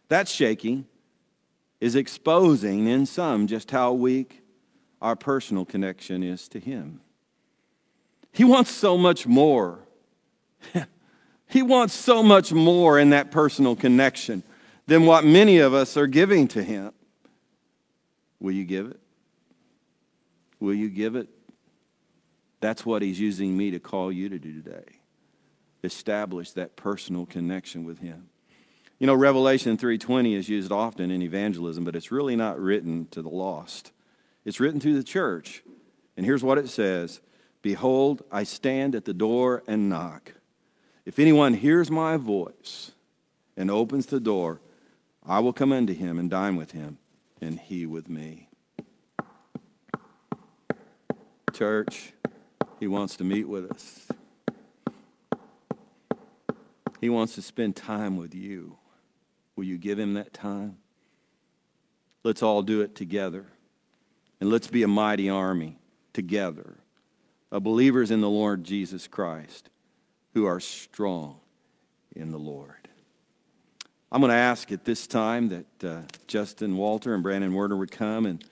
That 0.08 0.28
shaking 0.28 0.86
is 1.80 1.96
exposing 1.96 2.86
in 2.86 3.06
some 3.06 3.48
just 3.48 3.72
how 3.72 3.92
weak 3.92 4.42
our 5.00 5.16
personal 5.16 5.64
connection 5.64 6.22
is 6.22 6.46
to 6.48 6.60
Him. 6.60 7.00
He 8.32 8.44
wants 8.44 8.70
so 8.70 8.96
much 8.96 9.26
more. 9.26 9.80
He 11.52 11.60
wants 11.60 11.92
so 11.92 12.22
much 12.22 12.50
more 12.50 12.98
in 12.98 13.10
that 13.10 13.30
personal 13.30 13.76
connection 13.76 14.42
than 14.86 15.04
what 15.04 15.22
many 15.22 15.58
of 15.58 15.74
us 15.74 15.98
are 15.98 16.06
giving 16.06 16.48
to 16.48 16.62
Him. 16.62 16.92
Will 18.40 18.52
you 18.52 18.64
give 18.64 18.86
it? 18.86 18.98
Will 20.60 20.72
you 20.72 20.88
give 20.88 21.14
it? 21.14 21.28
That's 22.60 22.86
what 22.86 23.02
He's 23.02 23.20
using 23.20 23.54
me 23.54 23.70
to 23.72 23.78
call 23.78 24.10
you 24.10 24.30
to 24.30 24.38
do 24.38 24.62
today. 24.62 25.00
Establish 25.84 26.52
that 26.52 26.74
personal 26.74 27.26
connection 27.26 27.84
with 27.84 27.98
Him. 27.98 28.30
You 28.98 29.06
know, 29.06 29.14
Revelation 29.14 29.76
3:20 29.76 30.34
is 30.34 30.48
used 30.48 30.72
often 30.72 31.10
in 31.10 31.20
evangelism, 31.20 31.84
but 31.84 31.94
it's 31.94 32.10
really 32.10 32.34
not 32.34 32.58
written 32.58 33.08
to 33.10 33.20
the 33.20 33.28
lost. 33.28 33.92
It's 34.46 34.58
written 34.58 34.80
to 34.80 34.94
the 34.94 35.04
church. 35.04 35.62
And 36.16 36.24
here's 36.24 36.42
what 36.42 36.56
it 36.56 36.70
says 36.70 37.20
Behold, 37.62 38.22
I 38.30 38.42
stand 38.42 38.96
at 38.96 39.04
the 39.04 39.14
door 39.14 39.62
and 39.68 39.88
knock. 39.88 40.34
If 41.06 41.20
anyone 41.20 41.54
hears 41.54 41.90
my 41.90 42.16
voice 42.16 42.90
and 43.56 43.70
opens 43.70 44.06
the 44.06 44.20
door, 44.20 44.60
I 45.24 45.38
will 45.38 45.52
come 45.52 45.72
unto 45.72 45.94
him 45.94 46.18
and 46.18 46.28
dine 46.28 46.56
with 46.56 46.72
him, 46.72 46.98
and 47.40 47.58
he 47.58 47.86
with 47.86 48.08
me. 48.08 48.48
Church, 51.52 52.12
he 52.80 52.88
wants 52.88 53.16
to 53.16 53.24
meet 53.24 53.48
with 53.48 53.70
us. 53.70 54.08
He 57.00 57.08
wants 57.08 57.34
to 57.36 57.42
spend 57.42 57.76
time 57.76 58.16
with 58.16 58.34
you. 58.34 58.78
Will 59.54 59.64
you 59.64 59.78
give 59.78 59.98
him 59.98 60.14
that 60.14 60.32
time? 60.32 60.78
Let's 62.24 62.42
all 62.42 62.62
do 62.62 62.80
it 62.80 62.94
together. 62.94 63.46
And 64.40 64.50
let's 64.50 64.66
be 64.66 64.82
a 64.82 64.88
mighty 64.88 65.28
army 65.28 65.78
together 66.12 66.81
of 67.52 67.62
believers 67.62 68.10
in 68.10 68.22
the 68.22 68.30
Lord 68.30 68.64
Jesus 68.64 69.06
Christ 69.06 69.68
who 70.34 70.46
are 70.46 70.58
strong 70.58 71.38
in 72.16 72.32
the 72.32 72.38
Lord. 72.38 72.88
I'm 74.10 74.20
going 74.20 74.30
to 74.30 74.36
ask 74.36 74.72
at 74.72 74.84
this 74.84 75.06
time 75.06 75.50
that 75.50 75.84
uh, 75.84 76.00
Justin 76.26 76.76
Walter 76.76 77.14
and 77.14 77.22
Brandon 77.22 77.52
Werner 77.52 77.76
would 77.76 77.90
come, 77.90 78.26
and 78.26 78.42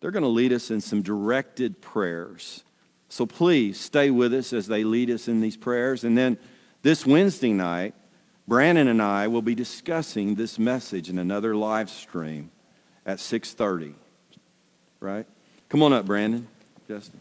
they're 0.00 0.10
going 0.10 0.24
to 0.24 0.28
lead 0.28 0.52
us 0.52 0.70
in 0.70 0.80
some 0.80 1.00
directed 1.00 1.80
prayers. 1.80 2.64
So 3.08 3.24
please 3.24 3.80
stay 3.80 4.10
with 4.10 4.34
us 4.34 4.52
as 4.52 4.66
they 4.66 4.84
lead 4.84 5.10
us 5.10 5.28
in 5.28 5.40
these 5.40 5.56
prayers. 5.56 6.04
And 6.04 6.18
then 6.18 6.36
this 6.82 7.06
Wednesday 7.06 7.52
night, 7.52 7.94
Brandon 8.46 8.88
and 8.88 9.00
I 9.00 9.28
will 9.28 9.42
be 9.42 9.54
discussing 9.54 10.34
this 10.34 10.58
message 10.58 11.08
in 11.08 11.18
another 11.18 11.54
live 11.54 11.88
stream 11.88 12.50
at 13.06 13.18
6:30. 13.18 13.94
Right? 14.98 15.26
Come 15.68 15.82
on 15.82 15.92
up, 15.92 16.06
Brandon. 16.06 16.48
Justin. 16.88 17.20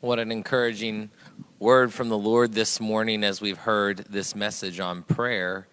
What 0.00 0.20
an 0.20 0.30
encouraging 0.30 1.10
word 1.58 1.92
from 1.92 2.08
the 2.08 2.16
Lord 2.16 2.52
this 2.52 2.78
morning 2.78 3.24
as 3.24 3.40
we've 3.40 3.58
heard 3.58 4.04
this 4.08 4.36
message 4.36 4.78
on 4.78 5.02
prayer 5.02 5.66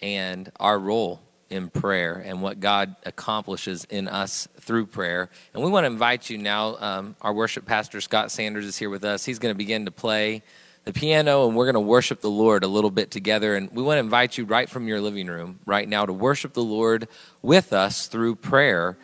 and 0.00 0.48
our 0.60 0.78
role 0.78 1.20
in 1.50 1.70
prayer 1.70 2.22
and 2.24 2.40
what 2.40 2.60
God 2.60 2.94
accomplishes 3.04 3.84
in 3.90 4.06
us 4.06 4.46
through 4.60 4.86
prayer. 4.86 5.28
And 5.52 5.64
we 5.64 5.72
want 5.72 5.86
to 5.86 5.90
invite 5.90 6.30
you 6.30 6.38
now. 6.38 6.76
Um, 6.76 7.16
our 7.20 7.34
worship 7.34 7.66
pastor, 7.66 8.00
Scott 8.00 8.30
Sanders, 8.30 8.64
is 8.64 8.78
here 8.78 8.90
with 8.90 9.02
us. 9.02 9.24
He's 9.24 9.40
going 9.40 9.52
to 9.52 9.58
begin 9.58 9.86
to 9.86 9.90
play 9.90 10.44
the 10.84 10.92
piano 10.92 11.48
and 11.48 11.56
we're 11.56 11.66
going 11.66 11.74
to 11.74 11.80
worship 11.80 12.20
the 12.20 12.30
Lord 12.30 12.62
a 12.62 12.68
little 12.68 12.92
bit 12.92 13.10
together. 13.10 13.56
And 13.56 13.72
we 13.72 13.82
want 13.82 13.96
to 13.96 14.04
invite 14.04 14.38
you 14.38 14.44
right 14.44 14.70
from 14.70 14.86
your 14.86 15.00
living 15.00 15.26
room 15.26 15.58
right 15.66 15.88
now 15.88 16.06
to 16.06 16.12
worship 16.12 16.52
the 16.52 16.62
Lord 16.62 17.08
with 17.42 17.72
us 17.72 18.06
through 18.06 18.36
prayer. 18.36 18.96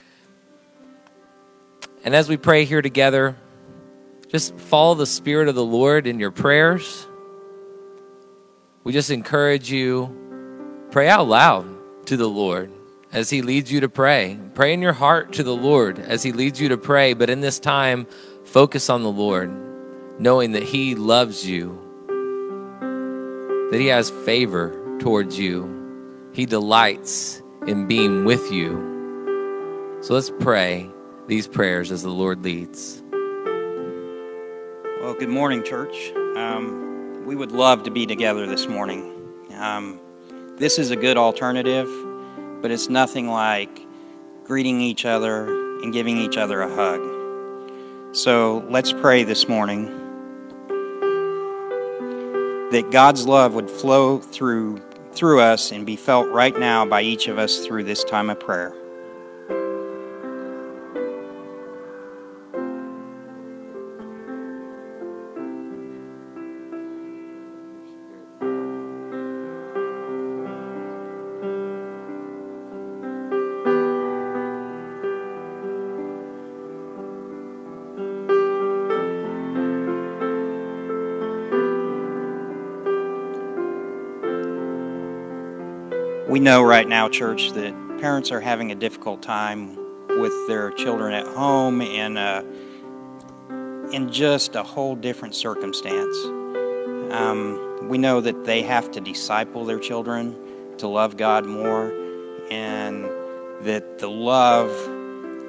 And 2.04 2.14
as 2.14 2.28
we 2.28 2.36
pray 2.36 2.66
here 2.66 2.82
together, 2.82 3.34
just 4.30 4.56
follow 4.56 4.94
the 4.94 5.06
Spirit 5.06 5.48
of 5.48 5.56
the 5.56 5.64
Lord 5.64 6.06
in 6.06 6.20
your 6.20 6.30
prayers. 6.30 7.06
We 8.84 8.92
just 8.92 9.10
encourage 9.10 9.70
you, 9.70 10.86
pray 10.90 11.08
out 11.08 11.26
loud 11.26 12.06
to 12.06 12.16
the 12.16 12.28
Lord 12.28 12.72
as 13.12 13.28
He 13.28 13.42
leads 13.42 13.72
you 13.72 13.80
to 13.80 13.88
pray. 13.88 14.38
Pray 14.54 14.72
in 14.72 14.80
your 14.80 14.92
heart 14.92 15.32
to 15.34 15.42
the 15.42 15.54
Lord 15.54 15.98
as 15.98 16.22
He 16.22 16.30
leads 16.30 16.60
you 16.60 16.68
to 16.68 16.78
pray. 16.78 17.12
But 17.12 17.28
in 17.28 17.40
this 17.40 17.58
time, 17.58 18.06
focus 18.44 18.88
on 18.88 19.02
the 19.02 19.10
Lord, 19.10 19.50
knowing 20.20 20.52
that 20.52 20.62
He 20.62 20.94
loves 20.94 21.44
you, 21.46 21.76
that 23.70 23.80
He 23.80 23.88
has 23.88 24.10
favor 24.10 24.98
towards 25.00 25.38
you, 25.38 26.30
He 26.32 26.46
delights 26.46 27.42
in 27.66 27.88
being 27.88 28.24
with 28.24 28.52
you. 28.52 29.98
So 30.02 30.14
let's 30.14 30.30
pray 30.30 30.88
these 31.26 31.48
prayers 31.48 31.90
as 31.90 32.02
the 32.02 32.10
Lord 32.10 32.44
leads. 32.44 32.99
Well, 35.00 35.14
good 35.14 35.30
morning, 35.30 35.64
church. 35.64 36.12
Um, 36.36 37.24
we 37.24 37.34
would 37.34 37.52
love 37.52 37.84
to 37.84 37.90
be 37.90 38.04
together 38.04 38.46
this 38.46 38.66
morning. 38.66 39.46
Um, 39.54 39.98
this 40.58 40.78
is 40.78 40.90
a 40.90 40.96
good 40.96 41.16
alternative, 41.16 41.88
but 42.60 42.70
it's 42.70 42.90
nothing 42.90 43.26
like 43.26 43.80
greeting 44.44 44.82
each 44.82 45.06
other 45.06 45.46
and 45.80 45.90
giving 45.90 46.18
each 46.18 46.36
other 46.36 46.60
a 46.60 46.68
hug. 46.68 48.14
So 48.14 48.62
let's 48.68 48.92
pray 48.92 49.24
this 49.24 49.48
morning 49.48 49.86
that 52.70 52.90
God's 52.90 53.26
love 53.26 53.54
would 53.54 53.70
flow 53.70 54.18
through 54.18 54.82
through 55.14 55.40
us 55.40 55.72
and 55.72 55.86
be 55.86 55.96
felt 55.96 56.28
right 56.28 56.58
now 56.58 56.84
by 56.84 57.00
each 57.00 57.26
of 57.26 57.38
us 57.38 57.64
through 57.64 57.84
this 57.84 58.04
time 58.04 58.28
of 58.28 58.38
prayer. 58.38 58.74
We 86.40 86.44
know 86.44 86.62
right 86.62 86.88
now, 86.88 87.06
church, 87.10 87.50
that 87.50 87.74
parents 88.00 88.32
are 88.32 88.40
having 88.40 88.72
a 88.72 88.74
difficult 88.74 89.22
time 89.22 89.76
with 90.18 90.32
their 90.48 90.70
children 90.70 91.12
at 91.12 91.26
home 91.26 91.82
and 91.82 92.16
uh, 92.16 92.42
in 93.92 94.10
just 94.10 94.56
a 94.56 94.62
whole 94.62 94.96
different 94.96 95.34
circumstance. 95.34 96.16
Um, 97.12 97.88
we 97.90 97.98
know 97.98 98.22
that 98.22 98.46
they 98.46 98.62
have 98.62 98.90
to 98.92 99.02
disciple 99.02 99.66
their 99.66 99.78
children 99.78 100.34
to 100.78 100.88
love 100.88 101.18
God 101.18 101.44
more, 101.44 101.92
and 102.50 103.04
that 103.66 103.98
the 103.98 104.08
love 104.08 104.70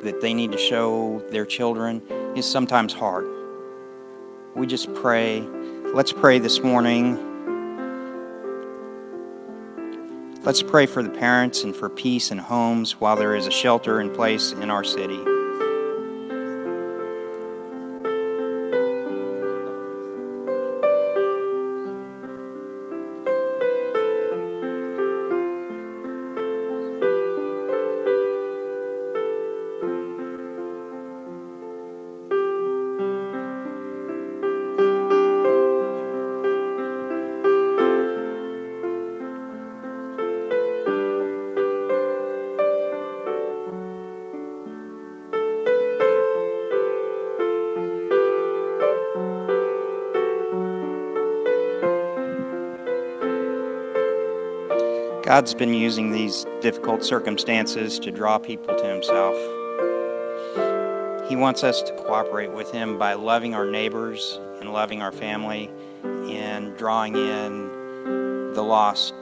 that 0.03 0.19
they 0.19 0.33
need 0.33 0.51
to 0.51 0.57
show 0.57 1.23
their 1.31 1.45
children 1.45 2.01
is 2.35 2.45
sometimes 2.45 2.91
hard. 2.91 3.29
We 4.57 4.67
just 4.67 4.93
pray. 4.93 5.39
Let's 5.93 6.11
pray 6.11 6.39
this 6.39 6.59
morning 6.59 7.30
Let's 10.43 10.63
pray 10.63 10.87
for 10.87 11.03
the 11.03 11.09
parents 11.09 11.63
and 11.63 11.75
for 11.75 11.87
peace 11.87 12.31
in 12.31 12.39
homes 12.39 12.99
while 12.99 13.15
there 13.15 13.35
is 13.35 13.45
a 13.45 13.51
shelter 13.51 14.01
in 14.01 14.09
place 14.09 14.53
in 14.53 14.71
our 14.71 14.83
city. 14.83 15.30
God's 55.41 55.55
been 55.55 55.73
using 55.73 56.11
these 56.11 56.45
difficult 56.61 57.03
circumstances 57.03 57.97
to 57.97 58.11
draw 58.11 58.37
people 58.37 58.75
to 58.75 58.85
Himself. 58.85 59.33
He 61.27 61.35
wants 61.35 61.63
us 61.63 61.81
to 61.81 61.91
cooperate 61.93 62.51
with 62.51 62.69
Him 62.69 62.99
by 62.99 63.15
loving 63.15 63.55
our 63.55 63.65
neighbors 63.65 64.39
and 64.59 64.71
loving 64.71 65.01
our 65.01 65.11
family 65.11 65.71
and 66.03 66.77
drawing 66.77 67.15
in 67.15 68.53
the 68.53 68.61
lost. 68.61 69.15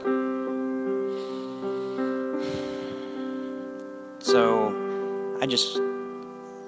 So 4.20 5.38
I 5.42 5.46
just, 5.46 5.80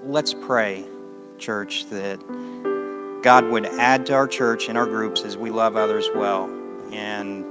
let's 0.05 0.33
pray, 0.33 0.85
church, 1.39 1.89
that 1.89 2.21
God 3.21 3.43
would 3.47 3.65
add 3.65 4.05
to 4.05 4.13
our 4.13 4.27
church 4.27 4.69
and 4.69 4.77
our 4.77 4.85
groups 4.85 5.23
as 5.23 5.35
we 5.35 5.49
love 5.49 5.75
others 5.75 6.07
well 6.15 6.45
and 6.93 7.50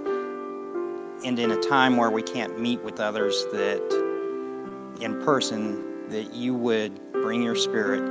and 1.24 1.38
in 1.38 1.50
a 1.50 1.60
time 1.60 1.96
where 1.96 2.10
we 2.10 2.22
can't 2.22 2.58
meet 2.58 2.82
with 2.82 3.00
others 3.00 3.44
that 3.52 3.80
in 5.00 5.22
person 5.22 6.08
that 6.08 6.34
you 6.34 6.54
would 6.54 7.12
bring 7.12 7.42
your 7.42 7.56
spirit 7.56 8.09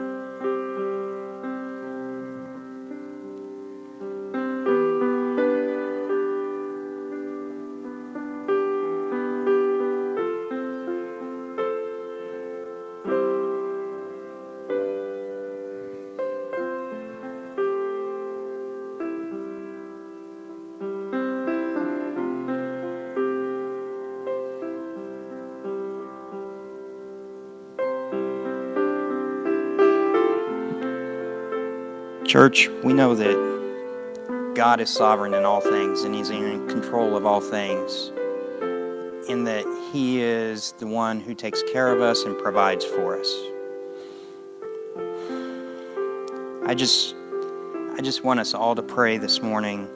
Church, 32.30 32.70
we 32.84 32.94
know 32.94 33.16
that 33.16 34.54
God 34.54 34.80
is 34.80 34.92
sovereign 34.92 35.34
in 35.34 35.46
all 35.46 35.62
things 35.62 36.04
and 36.04 36.14
He's 36.14 36.30
in 36.30 36.68
control 36.68 37.18
of 37.18 37.26
all 37.26 37.42
things, 37.42 38.10
in 39.28 39.46
that 39.46 39.66
He 39.92 40.22
is 40.22 40.74
the 40.74 40.86
one 40.86 41.20
who 41.22 41.34
takes 41.34 41.64
care 41.74 41.88
of 41.92 42.02
us 42.02 42.26
and 42.26 42.38
provides 42.38 42.86
for 42.86 43.20
us. 43.20 43.36
I 46.68 46.76
just, 46.76 47.16
I 47.98 48.02
just 48.04 48.24
want 48.24 48.40
us 48.40 48.54
all 48.54 48.76
to 48.76 48.84
pray 48.84 49.18
this 49.18 49.42
morning. 49.42 49.90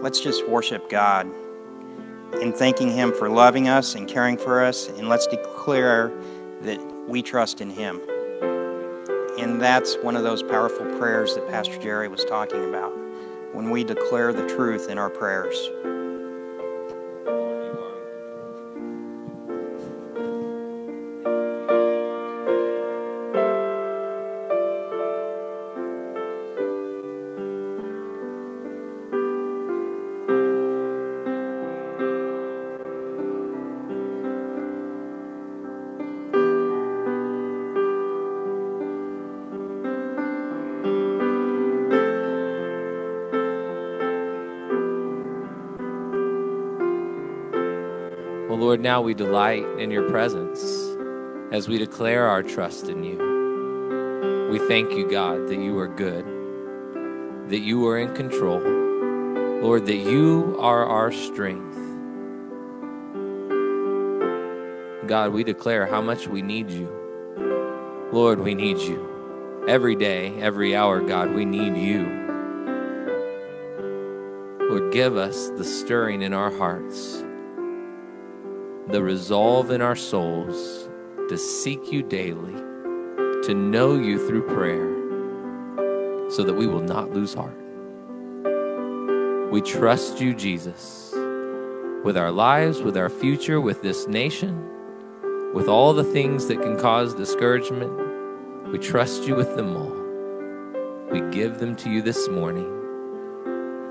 Let's 0.00 0.20
just 0.20 0.48
worship 0.48 0.88
God 0.88 1.26
in 2.40 2.52
thanking 2.52 2.92
Him 2.92 3.12
for 3.12 3.28
loving 3.28 3.68
us 3.68 3.96
and 3.96 4.06
caring 4.06 4.38
for 4.38 4.64
us, 4.64 4.86
and 4.86 5.08
let's 5.08 5.26
declare 5.26 6.12
that 6.62 6.80
we 7.08 7.22
trust 7.22 7.60
in 7.60 7.70
Him. 7.70 8.00
And 9.38 9.60
that's 9.60 9.94
one 9.98 10.16
of 10.16 10.24
those 10.24 10.42
powerful 10.42 10.84
prayers 10.98 11.36
that 11.36 11.48
Pastor 11.48 11.78
Jerry 11.78 12.08
was 12.08 12.24
talking 12.24 12.68
about 12.68 12.90
when 13.52 13.70
we 13.70 13.84
declare 13.84 14.32
the 14.32 14.44
truth 14.48 14.88
in 14.88 14.98
our 14.98 15.08
prayers. 15.08 15.70
Lord, 48.78 48.84
now 48.84 49.00
we 49.00 49.12
delight 49.12 49.64
in 49.80 49.90
your 49.90 50.08
presence 50.08 50.60
as 51.50 51.66
we 51.66 51.78
declare 51.78 52.28
our 52.28 52.44
trust 52.44 52.88
in 52.88 53.02
you. 53.02 54.48
We 54.52 54.60
thank 54.68 54.92
you, 54.92 55.10
God, 55.10 55.48
that 55.48 55.58
you 55.58 55.76
are 55.80 55.88
good, 55.88 56.24
that 57.50 57.58
you 57.58 57.84
are 57.88 57.98
in 57.98 58.14
control. 58.14 58.60
Lord, 59.62 59.84
that 59.86 59.96
you 59.96 60.56
are 60.60 60.86
our 60.86 61.10
strength. 61.10 61.76
God, 65.08 65.32
we 65.32 65.42
declare 65.42 65.88
how 65.88 66.00
much 66.00 66.28
we 66.28 66.40
need 66.40 66.70
you. 66.70 66.88
Lord, 68.12 68.38
we 68.38 68.54
need 68.54 68.78
you. 68.78 69.64
Every 69.66 69.96
day, 69.96 70.40
every 70.40 70.76
hour, 70.76 71.00
God, 71.00 71.34
we 71.34 71.44
need 71.44 71.76
you. 71.76 72.04
Lord, 74.70 74.92
give 74.92 75.16
us 75.16 75.48
the 75.48 75.64
stirring 75.64 76.22
in 76.22 76.32
our 76.32 76.56
hearts 76.56 77.24
the 78.90 79.02
resolve 79.02 79.70
in 79.70 79.82
our 79.82 79.96
souls 79.96 80.88
to 81.28 81.36
seek 81.36 81.92
you 81.92 82.02
daily, 82.02 82.54
to 83.42 83.52
know 83.52 83.94
you 83.94 84.26
through 84.26 84.46
prayer, 84.48 86.30
so 86.30 86.42
that 86.42 86.54
we 86.54 86.66
will 86.66 86.80
not 86.80 87.10
lose 87.10 87.34
heart. 87.34 87.56
We 89.52 89.60
trust 89.60 90.22
you, 90.22 90.34
Jesus, 90.34 91.12
with 92.02 92.16
our 92.16 92.30
lives, 92.30 92.80
with 92.80 92.96
our 92.96 93.10
future, 93.10 93.60
with 93.60 93.82
this 93.82 94.06
nation, 94.06 94.56
with 95.52 95.68
all 95.68 95.92
the 95.92 96.04
things 96.04 96.46
that 96.46 96.62
can 96.62 96.78
cause 96.78 97.12
discouragement. 97.12 97.92
We 98.72 98.78
trust 98.78 99.24
you 99.24 99.34
with 99.34 99.54
them 99.54 99.76
all. 99.76 99.96
We 101.10 101.20
give 101.30 101.58
them 101.58 101.76
to 101.76 101.90
you 101.90 102.00
this 102.00 102.26
morning. 102.28 102.74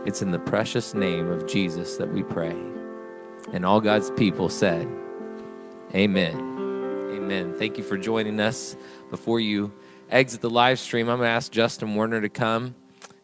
It's 0.07 0.23
in 0.23 0.31
the 0.31 0.39
precious 0.39 0.95
name 0.95 1.29
of 1.29 1.45
Jesus 1.45 1.97
that 1.97 2.11
we 2.11 2.23
pray. 2.23 2.76
And 3.53 3.65
all 3.65 3.79
God's 3.79 4.11
people 4.11 4.49
said, 4.49 4.87
Amen. 5.95 6.35
Amen. 7.13 7.55
Thank 7.57 7.77
you 7.77 7.83
for 7.83 7.97
joining 7.97 8.39
us. 8.39 8.75
Before 9.09 9.39
you 9.39 9.71
exit 10.09 10.41
the 10.41 10.49
live 10.49 10.79
stream, 10.79 11.07
I'm 11.09 11.17
going 11.17 11.27
to 11.27 11.31
ask 11.31 11.51
Justin 11.51 11.95
Werner 11.95 12.19
to 12.19 12.29
come. 12.29 12.75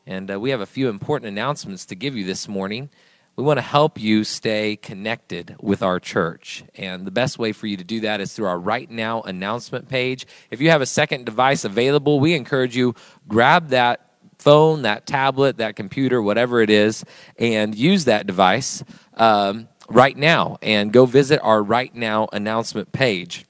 And 0.05 0.32
uh, 0.32 0.39
we 0.39 0.51
have 0.51 0.61
a 0.61 0.65
few 0.65 0.89
important 0.89 1.28
announcements 1.28 1.86
to 1.88 1.95
give 1.95 2.15
you 2.15 2.24
this 2.24 2.47
morning. 2.47 2.89
We 3.36 3.43
want 3.43 3.57
to 3.57 3.63
help 3.63 3.99
you 3.99 4.24
stay 4.24 4.76
connected 4.78 5.55
with 5.59 5.82
our 5.82 5.99
church. 5.99 6.63
And 6.76 7.05
the 7.05 7.11
best 7.11 7.39
way 7.39 7.51
for 7.51 7.67
you 7.67 7.78
to 7.78 7.84
do 7.84 8.01
that 8.01 8.21
is 8.21 8.34
through 8.34 8.45
our 8.45 8.59
Right 8.59 8.89
Now 8.89 9.21
announcement 9.24 9.89
page. 9.89 10.26
If 10.51 10.61
you 10.61 10.69
have 10.69 10.82
a 10.82 10.86
second 10.86 11.26
device 11.26 11.65
available, 11.65 12.19
we 12.19 12.34
encourage 12.34 12.78
you 12.78 12.95
grab 13.28 13.69
that 13.69 14.13
phone, 14.38 14.82
that 14.82 15.07
tablet, 15.07 15.57
that 15.57 15.76
computer, 15.76 16.21
whatever 16.21 16.61
it 16.61 16.69
is, 16.69 17.05
and 17.39 17.74
use 17.74 18.05
that 18.05 18.28
device. 18.28 18.84
Um, 19.15 19.67
right 19.89 20.15
now 20.15 20.57
and 20.61 20.91
go 20.91 21.05
visit 21.05 21.39
our 21.41 21.61
right 21.61 21.93
now 21.93 22.27
announcement 22.34 22.91
page. 22.91 23.45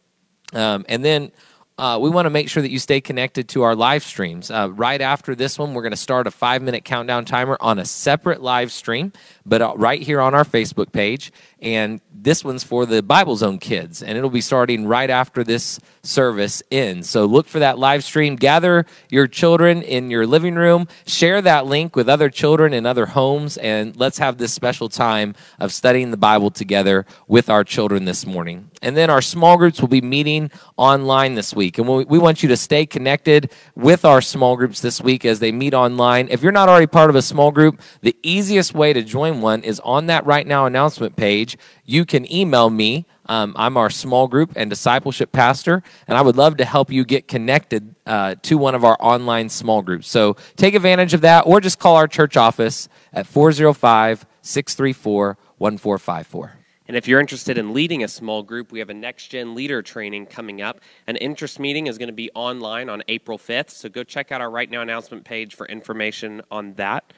Um, 0.54 0.86
and 0.88 1.04
then 1.04 1.32
uh, 1.78 1.98
we 2.00 2.10
want 2.10 2.28
to 2.28 2.30
make 2.30 2.50
sure 2.50 2.62
that 2.62 2.70
you 2.70 2.78
stay 2.78 3.02
connected 3.02 3.50
to 3.50 3.64
our 3.64 3.76
live 3.76 4.04
streams. 4.04 4.52
Uh, 4.52 4.70
right 4.72 5.02
after 5.02 5.34
this 5.34 5.58
one, 5.58 5.74
we're 5.74 5.82
going 5.82 5.92
to 5.92 5.98
start 5.98 6.28
a 6.28 6.32
five 6.32 6.62
minute 6.62 6.86
countdown 6.86 7.26
timer 7.26 7.58
on 7.60 7.80
a 7.80 7.86
separate 7.86 8.42
live 8.42 8.72
stream, 8.72 9.12
but 9.46 9.62
uh, 9.62 9.74
right 9.76 10.02
here 10.02 10.22
on 10.22 10.34
our 10.34 10.46
Facebook 10.46 10.92
page. 10.92 11.32
And 11.62 12.02
this 12.14 12.44
one's 12.44 12.64
for 12.64 12.86
the 12.86 13.02
Bible 13.02 13.36
Zone 13.36 13.58
kids, 13.58 14.04
and 14.04 14.18
it'll 14.18 14.30
be 14.30 14.42
starting 14.42 14.86
right 14.86 15.10
after 15.10 15.44
this 15.44 15.80
service 16.04 16.62
ends. 16.72 17.10
So 17.10 17.26
look 17.26 17.48
for 17.48 17.60
that 17.60 17.80
live 17.80 18.04
stream. 18.04 18.36
Gather 18.36 18.86
your 19.10 19.28
children 19.28 19.82
in 19.82 20.10
your 20.10 20.28
living 20.28 20.56
room, 20.56 20.88
share 21.08 21.42
that 21.42 21.66
link 21.66 21.96
with 21.96 22.10
other 22.10 22.30
children 22.30 22.74
in 22.74 22.86
other 22.86 23.06
homes, 23.06 23.58
and 23.58 23.96
let's 23.96 24.18
have 24.18 24.38
this 24.38 24.54
special 24.54 24.90
time 24.90 25.36
of 25.60 25.72
studying 25.72 26.12
the 26.12 26.18
Bible 26.18 26.52
together 26.52 27.06
with 27.28 27.50
our 27.50 27.64
children 27.64 28.06
this 28.06 28.26
morning. 28.26 28.70
And 28.82 28.98
then 28.98 29.10
our 29.10 29.22
small 29.22 29.58
groups 29.58 29.80
will 29.80 29.88
be 29.88 30.02
meeting 30.02 30.52
online 30.76 31.36
this 31.36 31.56
week. 31.56 31.78
And 31.78 31.88
we 31.88 32.20
want 32.20 32.44
you 32.44 32.50
to 32.50 32.58
stay 32.58 32.86
connected 32.86 33.52
with 33.76 34.04
our 34.04 34.22
small 34.22 34.58
groups 34.58 34.82
this 34.82 35.00
week 35.00 35.24
as 35.24 35.40
they 35.40 35.54
meet 35.54 35.74
online. 35.74 36.28
If 36.30 36.44
you're 36.44 36.52
not 36.52 36.68
already 36.68 36.88
part 36.88 37.10
of 37.10 37.16
a 37.16 37.22
small 37.22 37.52
group, 37.52 37.82
the 38.02 38.16
easiest 38.24 38.74
way 38.74 38.92
to 38.92 39.02
join 39.02 39.33
one 39.42 39.64
is 39.64 39.80
on 39.82 40.08
that 40.08 40.26
right 40.26 40.46
now 40.46 40.66
announcement 40.66 41.16
page. 41.16 41.58
You 41.86 42.06
can 42.06 42.32
email 42.32 42.70
me. 42.70 43.06
Um, 43.28 43.54
I'm 43.58 43.78
our 43.78 43.90
small 43.90 44.28
group 44.28 44.52
and 44.56 44.70
discipleship 44.70 45.32
pastor, 45.32 45.82
and 46.08 46.18
I 46.18 46.22
would 46.22 46.36
love 46.36 46.58
to 46.58 46.66
help 46.66 46.92
you 46.92 47.06
get 47.06 47.28
connected 47.28 47.96
uh, 48.06 48.36
to 48.44 48.58
one 48.58 48.76
of 48.76 48.84
our 48.84 48.98
online 49.00 49.50
small 49.50 49.82
groups. 49.82 50.10
So 50.10 50.36
take 50.58 50.76
advantage 50.76 51.14
of 51.14 51.22
that, 51.22 51.42
or 51.48 51.62
just 51.62 51.80
call 51.80 51.96
our 51.96 52.08
church 52.08 52.36
office 52.36 52.90
at 53.14 53.26
405 53.26 54.26
634 54.42 55.38
1454. 55.58 56.64
And 56.88 56.98
if 56.98 57.08
you're 57.08 57.22
interested 57.22 57.58
in 57.58 57.74
leading 57.74 58.04
a 58.04 58.08
small 58.08 58.44
group, 58.44 58.72
we 58.72 58.80
have 58.80 58.90
a 58.90 58.94
next 58.94 59.28
gen 59.28 59.56
leader 59.56 59.82
training 59.82 60.26
coming 60.26 60.62
up. 60.62 60.82
An 61.08 61.16
interest 61.16 61.60
meeting 61.60 61.88
is 61.88 61.98
going 61.98 62.08
to 62.08 62.14
be 62.14 62.30
online 62.36 62.90
on 62.90 63.04
April 63.08 63.38
5th. 63.38 63.70
So 63.70 63.88
go 63.88 64.04
check 64.04 64.32
out 64.32 64.42
our 64.42 64.50
Right 64.50 64.70
Now 64.70 64.82
announcement 64.82 65.24
page 65.24 65.56
for 65.56 65.66
information 65.68 66.42
on 66.52 66.74
that. 66.74 67.14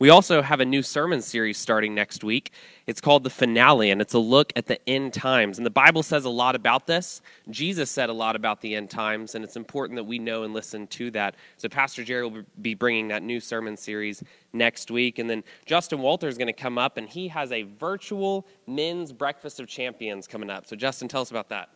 We 0.00 0.10
also 0.10 0.42
have 0.42 0.60
a 0.60 0.64
new 0.64 0.84
sermon 0.84 1.20
series 1.22 1.58
starting 1.58 1.92
next 1.92 2.22
week. 2.22 2.52
It's 2.86 3.00
called 3.00 3.24
The 3.24 3.30
Finale, 3.30 3.90
and 3.90 4.00
it's 4.00 4.14
a 4.14 4.20
look 4.20 4.52
at 4.54 4.66
the 4.66 4.78
end 4.88 5.12
times. 5.12 5.58
And 5.58 5.66
the 5.66 5.70
Bible 5.70 6.04
says 6.04 6.24
a 6.24 6.30
lot 6.30 6.54
about 6.54 6.86
this. 6.86 7.20
Jesus 7.50 7.90
said 7.90 8.08
a 8.08 8.12
lot 8.12 8.36
about 8.36 8.60
the 8.60 8.76
end 8.76 8.90
times, 8.90 9.34
and 9.34 9.44
it's 9.44 9.56
important 9.56 9.96
that 9.96 10.04
we 10.04 10.20
know 10.20 10.44
and 10.44 10.54
listen 10.54 10.86
to 10.86 11.10
that. 11.10 11.34
So, 11.56 11.68
Pastor 11.68 12.04
Jerry 12.04 12.22
will 12.28 12.44
be 12.62 12.74
bringing 12.74 13.08
that 13.08 13.24
new 13.24 13.40
sermon 13.40 13.76
series 13.76 14.22
next 14.52 14.92
week. 14.92 15.18
And 15.18 15.28
then 15.28 15.42
Justin 15.66 15.98
Walter 15.98 16.28
is 16.28 16.38
going 16.38 16.46
to 16.46 16.52
come 16.52 16.78
up, 16.78 16.96
and 16.96 17.08
he 17.08 17.26
has 17.26 17.50
a 17.50 17.64
virtual 17.64 18.46
men's 18.68 19.12
breakfast 19.12 19.58
of 19.58 19.66
champions 19.66 20.28
coming 20.28 20.48
up. 20.48 20.64
So, 20.66 20.76
Justin, 20.76 21.08
tell 21.08 21.22
us 21.22 21.32
about 21.32 21.48
that. 21.48 21.70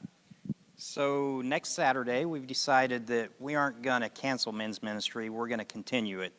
So, 0.77 1.41
next 1.45 1.71
Saturday, 1.71 2.25
we've 2.25 2.47
decided 2.47 3.09
that 3.09 3.31
we 3.41 3.57
aren't 3.57 3.83
going 3.83 4.03
to 4.03 4.09
cancel 4.09 4.53
men's 4.53 4.81
ministry, 4.81 5.29
we're 5.29 5.49
going 5.49 5.59
to 5.59 5.65
continue 5.65 6.21
it. 6.21 6.33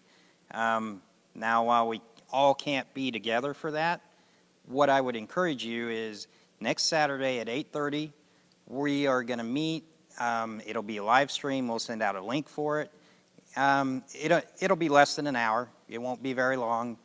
Um, 0.52 1.02
Now, 1.36 1.66
while 1.66 1.88
we 1.88 2.02
all 2.32 2.54
can't 2.54 2.92
be 2.94 3.12
together 3.12 3.54
for 3.54 3.72
that, 3.72 4.02
what 4.66 4.90
I 4.90 5.02
would 5.02 5.16
encourage 5.16 5.64
you 5.66 5.90
is 5.90 6.28
next 6.60 6.86
Saturday 6.86 7.40
at 7.40 7.48
8:30, 7.48 8.12
we 8.68 9.08
are 9.08 9.24
going 9.24 9.40
to 9.40 9.44
meet. 9.44 9.84
Um, 10.20 10.62
it'll 10.66 10.84
be 10.84 10.98
a 10.98 11.04
live 11.04 11.32
stream. 11.32 11.68
We'll 11.68 11.80
send 11.80 12.02
out 12.02 12.16
a 12.16 12.22
link 12.22 12.48
for 12.48 12.82
it. 12.82 12.92
Um, 13.56 14.04
it'll, 14.20 14.42
it'll 14.60 14.78
be 14.78 14.90
less 14.90 15.16
than 15.16 15.28
an 15.28 15.36
hour. 15.36 15.70
It 15.88 16.00
won't 16.00 16.24
be 16.24 16.34
very 16.34 16.58
long. 16.58 16.98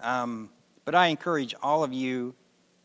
Um, 0.00 0.50
but 0.84 0.94
I 0.94 1.06
encourage 1.08 1.54
all 1.62 1.82
of 1.82 1.92
you 1.92 2.34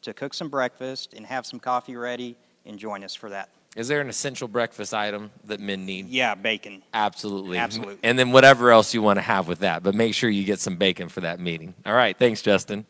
to 0.01 0.13
cook 0.13 0.33
some 0.33 0.49
breakfast 0.49 1.13
and 1.13 1.25
have 1.25 1.45
some 1.45 1.59
coffee 1.59 1.95
ready 1.95 2.35
and 2.65 2.77
join 2.77 3.03
us 3.03 3.15
for 3.15 3.29
that. 3.29 3.49
Is 3.75 3.87
there 3.87 4.01
an 4.01 4.09
essential 4.09 4.47
breakfast 4.47 4.93
item 4.93 5.31
that 5.45 5.59
men 5.59 5.85
need? 5.85 6.07
Yeah, 6.09 6.35
bacon. 6.35 6.83
Absolutely. 6.93 7.57
Absolutely. 7.57 7.97
And 8.03 8.19
then 8.19 8.31
whatever 8.31 8.71
else 8.71 8.93
you 8.93 9.01
want 9.01 9.17
to 9.17 9.21
have 9.21 9.47
with 9.47 9.59
that, 9.59 9.81
but 9.81 9.95
make 9.95 10.13
sure 10.13 10.29
you 10.29 10.43
get 10.43 10.59
some 10.59 10.75
bacon 10.75 11.09
for 11.09 11.21
that 11.21 11.39
meeting. 11.39 11.73
All 11.85 11.93
right. 11.93 12.17
Thanks, 12.17 12.43
Justin. 12.43 12.85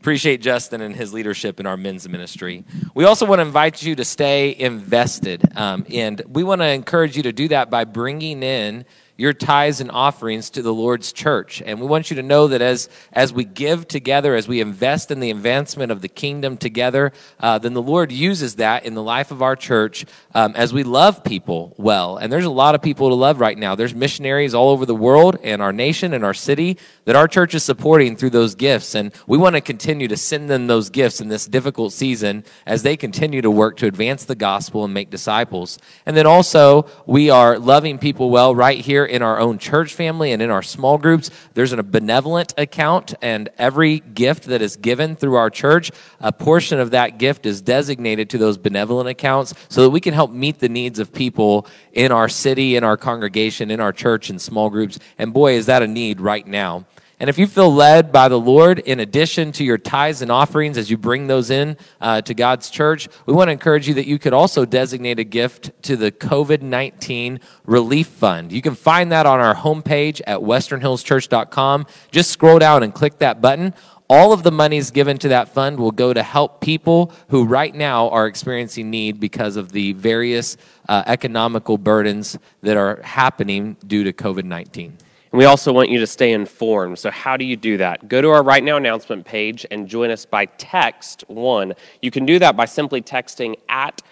Appreciate 0.00 0.40
Justin 0.40 0.80
and 0.80 0.96
his 0.96 1.12
leadership 1.12 1.60
in 1.60 1.66
our 1.66 1.76
men's 1.76 2.08
ministry. 2.08 2.64
We 2.94 3.04
also 3.04 3.26
want 3.26 3.38
to 3.38 3.46
invite 3.46 3.82
you 3.82 3.94
to 3.94 4.04
stay 4.04 4.56
invested, 4.58 5.42
um, 5.56 5.86
and 5.92 6.20
we 6.26 6.42
want 6.42 6.60
to 6.60 6.66
encourage 6.66 7.16
you 7.16 7.22
to 7.24 7.32
do 7.32 7.46
that 7.48 7.70
by 7.70 7.84
bringing 7.84 8.42
in 8.42 8.84
your 9.16 9.32
tithes 9.32 9.80
and 9.80 9.90
offerings 9.90 10.50
to 10.50 10.62
the 10.62 10.72
Lord's 10.72 11.12
church. 11.12 11.62
And 11.64 11.80
we 11.80 11.86
want 11.86 12.10
you 12.10 12.16
to 12.16 12.22
know 12.22 12.48
that 12.48 12.62
as, 12.62 12.88
as 13.12 13.32
we 13.32 13.44
give 13.44 13.86
together, 13.86 14.34
as 14.34 14.48
we 14.48 14.60
invest 14.60 15.10
in 15.10 15.20
the 15.20 15.30
advancement 15.30 15.92
of 15.92 16.00
the 16.00 16.08
kingdom 16.08 16.56
together, 16.56 17.12
uh, 17.38 17.58
then 17.58 17.74
the 17.74 17.82
Lord 17.82 18.10
uses 18.10 18.56
that 18.56 18.84
in 18.84 18.94
the 18.94 19.02
life 19.02 19.30
of 19.30 19.42
our 19.42 19.54
church 19.54 20.06
um, 20.34 20.54
as 20.56 20.72
we 20.72 20.82
love 20.82 21.22
people 21.22 21.74
well. 21.76 22.16
And 22.16 22.32
there's 22.32 22.44
a 22.44 22.50
lot 22.50 22.74
of 22.74 22.82
people 22.82 23.10
to 23.10 23.14
love 23.14 23.38
right 23.38 23.56
now. 23.56 23.74
There's 23.74 23.94
missionaries 23.94 24.54
all 24.54 24.70
over 24.70 24.86
the 24.86 24.94
world 24.94 25.36
and 25.42 25.60
our 25.60 25.72
nation 25.72 26.14
and 26.14 26.24
our 26.24 26.34
city 26.34 26.78
that 27.04 27.16
our 27.16 27.28
church 27.28 27.54
is 27.54 27.62
supporting 27.62 28.16
through 28.16 28.30
those 28.30 28.54
gifts. 28.54 28.94
And 28.94 29.12
we 29.26 29.38
want 29.38 29.56
to 29.56 29.60
continue 29.60 30.08
to 30.08 30.16
send 30.16 30.48
them 30.48 30.66
those 30.66 30.90
gifts 30.90 31.20
in 31.20 31.28
this 31.28 31.46
difficult 31.46 31.92
season 31.92 32.44
as 32.66 32.82
they 32.82 32.96
continue 32.96 33.42
to 33.42 33.50
work 33.50 33.76
to 33.78 33.86
advance 33.86 34.24
the 34.24 34.34
gospel 34.34 34.84
and 34.84 34.94
make 34.94 35.10
disciples. 35.10 35.78
And 36.06 36.16
then 36.16 36.26
also, 36.26 36.86
we 37.06 37.30
are 37.30 37.58
loving 37.58 37.98
people 37.98 38.30
well 38.30 38.54
right 38.54 38.78
here 38.78 39.01
in 39.04 39.22
our 39.22 39.38
own 39.38 39.58
church 39.58 39.94
family 39.94 40.32
and 40.32 40.42
in 40.42 40.50
our 40.50 40.62
small 40.62 40.98
groups. 40.98 41.30
There's 41.54 41.72
a 41.72 41.82
benevolent 41.82 42.54
account, 42.56 43.14
and 43.22 43.48
every 43.58 44.00
gift 44.00 44.44
that 44.44 44.62
is 44.62 44.76
given 44.76 45.16
through 45.16 45.34
our 45.34 45.50
church, 45.50 45.90
a 46.20 46.32
portion 46.32 46.80
of 46.80 46.92
that 46.92 47.18
gift 47.18 47.46
is 47.46 47.60
designated 47.60 48.30
to 48.30 48.38
those 48.38 48.58
benevolent 48.58 49.08
accounts 49.08 49.54
so 49.68 49.82
that 49.82 49.90
we 49.90 50.00
can 50.00 50.14
help 50.14 50.30
meet 50.30 50.58
the 50.58 50.68
needs 50.68 50.98
of 50.98 51.12
people 51.12 51.66
in 51.92 52.12
our 52.12 52.28
city, 52.28 52.76
in 52.76 52.84
our 52.84 52.96
congregation, 52.96 53.70
in 53.70 53.80
our 53.80 53.92
church, 53.92 54.30
in 54.30 54.38
small 54.38 54.70
groups. 54.70 54.98
And 55.18 55.32
boy, 55.32 55.54
is 55.54 55.66
that 55.66 55.82
a 55.82 55.86
need 55.86 56.20
right 56.20 56.46
now. 56.46 56.86
And 57.22 57.28
if 57.28 57.38
you 57.38 57.46
feel 57.46 57.72
led 57.72 58.10
by 58.10 58.26
the 58.26 58.38
Lord, 58.38 58.80
in 58.80 58.98
addition 58.98 59.52
to 59.52 59.62
your 59.62 59.78
tithes 59.78 60.22
and 60.22 60.32
offerings 60.32 60.76
as 60.76 60.90
you 60.90 60.98
bring 60.98 61.28
those 61.28 61.50
in 61.50 61.76
uh, 62.00 62.20
to 62.22 62.34
God's 62.34 62.68
church, 62.68 63.08
we 63.26 63.32
want 63.32 63.46
to 63.46 63.52
encourage 63.52 63.86
you 63.86 63.94
that 63.94 64.08
you 64.08 64.18
could 64.18 64.32
also 64.32 64.64
designate 64.64 65.20
a 65.20 65.24
gift 65.24 65.70
to 65.84 65.96
the 65.96 66.10
COVID 66.10 66.62
19 66.62 67.38
Relief 67.64 68.08
Fund. 68.08 68.50
You 68.50 68.60
can 68.60 68.74
find 68.74 69.12
that 69.12 69.24
on 69.24 69.38
our 69.38 69.54
homepage 69.54 70.20
at 70.26 70.40
westernhillschurch.com. 70.40 71.86
Just 72.10 72.32
scroll 72.32 72.58
down 72.58 72.82
and 72.82 72.92
click 72.92 73.18
that 73.18 73.40
button. 73.40 73.72
All 74.10 74.32
of 74.32 74.42
the 74.42 74.50
monies 74.50 74.90
given 74.90 75.16
to 75.18 75.28
that 75.28 75.48
fund 75.48 75.78
will 75.78 75.92
go 75.92 76.12
to 76.12 76.24
help 76.24 76.60
people 76.60 77.12
who 77.28 77.44
right 77.44 77.72
now 77.72 78.08
are 78.08 78.26
experiencing 78.26 78.90
need 78.90 79.20
because 79.20 79.54
of 79.54 79.70
the 79.70 79.92
various 79.92 80.56
uh, 80.88 81.04
economical 81.06 81.78
burdens 81.78 82.36
that 82.62 82.76
are 82.76 83.00
happening 83.02 83.76
due 83.86 84.02
to 84.02 84.12
COVID 84.12 84.42
19. 84.42 84.98
And 85.32 85.38
we 85.38 85.46
also 85.46 85.72
want 85.72 85.88
you 85.88 85.98
to 85.98 86.06
stay 86.06 86.32
informed. 86.32 86.98
So, 86.98 87.10
how 87.10 87.38
do 87.38 87.46
you 87.46 87.56
do 87.56 87.78
that? 87.78 88.06
Go 88.06 88.20
to 88.20 88.28
our 88.28 88.42
Right 88.42 88.62
Now 88.62 88.76
announcement 88.76 89.24
page 89.24 89.64
and 89.70 89.88
join 89.88 90.10
us 90.10 90.26
by 90.26 90.44
text 90.44 91.24
one. 91.26 91.72
You 92.02 92.10
can 92.10 92.26
do 92.26 92.38
that 92.38 92.54
by 92.54 92.66
simply 92.66 93.00
texting 93.00 93.56
at 93.66 94.02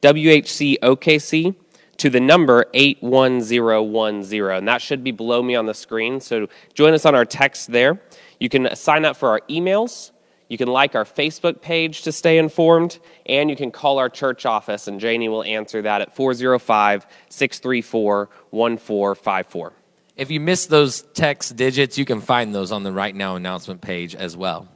WHCOKC 0.00 1.54
to 1.98 2.10
the 2.10 2.20
number 2.20 2.64
81010. 2.72 4.56
And 4.56 4.66
that 4.66 4.80
should 4.80 5.04
be 5.04 5.10
below 5.10 5.42
me 5.42 5.54
on 5.54 5.66
the 5.66 5.74
screen. 5.74 6.20
So, 6.20 6.48
join 6.72 6.94
us 6.94 7.04
on 7.04 7.14
our 7.14 7.26
text 7.26 7.70
there. 7.70 8.00
You 8.40 8.48
can 8.48 8.74
sign 8.74 9.04
up 9.04 9.18
for 9.18 9.28
our 9.28 9.40
emails. 9.50 10.10
You 10.48 10.56
can 10.56 10.68
like 10.68 10.94
our 10.94 11.04
Facebook 11.04 11.60
page 11.60 12.00
to 12.02 12.12
stay 12.12 12.38
informed, 12.38 12.98
and 13.24 13.48
you 13.48 13.56
can 13.56 13.70
call 13.70 13.98
our 13.98 14.10
church 14.10 14.44
office, 14.44 14.86
and 14.86 15.00
Janie 15.00 15.28
will 15.28 15.44
answer 15.44 15.80
that 15.82 16.02
at 16.02 16.14
405 16.14 17.06
634 17.30 18.28
1454. 18.50 19.72
If 20.14 20.30
you 20.30 20.40
miss 20.40 20.66
those 20.66 21.02
text 21.14 21.56
digits, 21.56 21.96
you 21.96 22.04
can 22.04 22.20
find 22.20 22.54
those 22.54 22.70
on 22.70 22.82
the 22.82 22.92
Right 22.92 23.14
Now 23.14 23.36
announcement 23.36 23.80
page 23.80 24.14
as 24.14 24.36
well. 24.36 24.68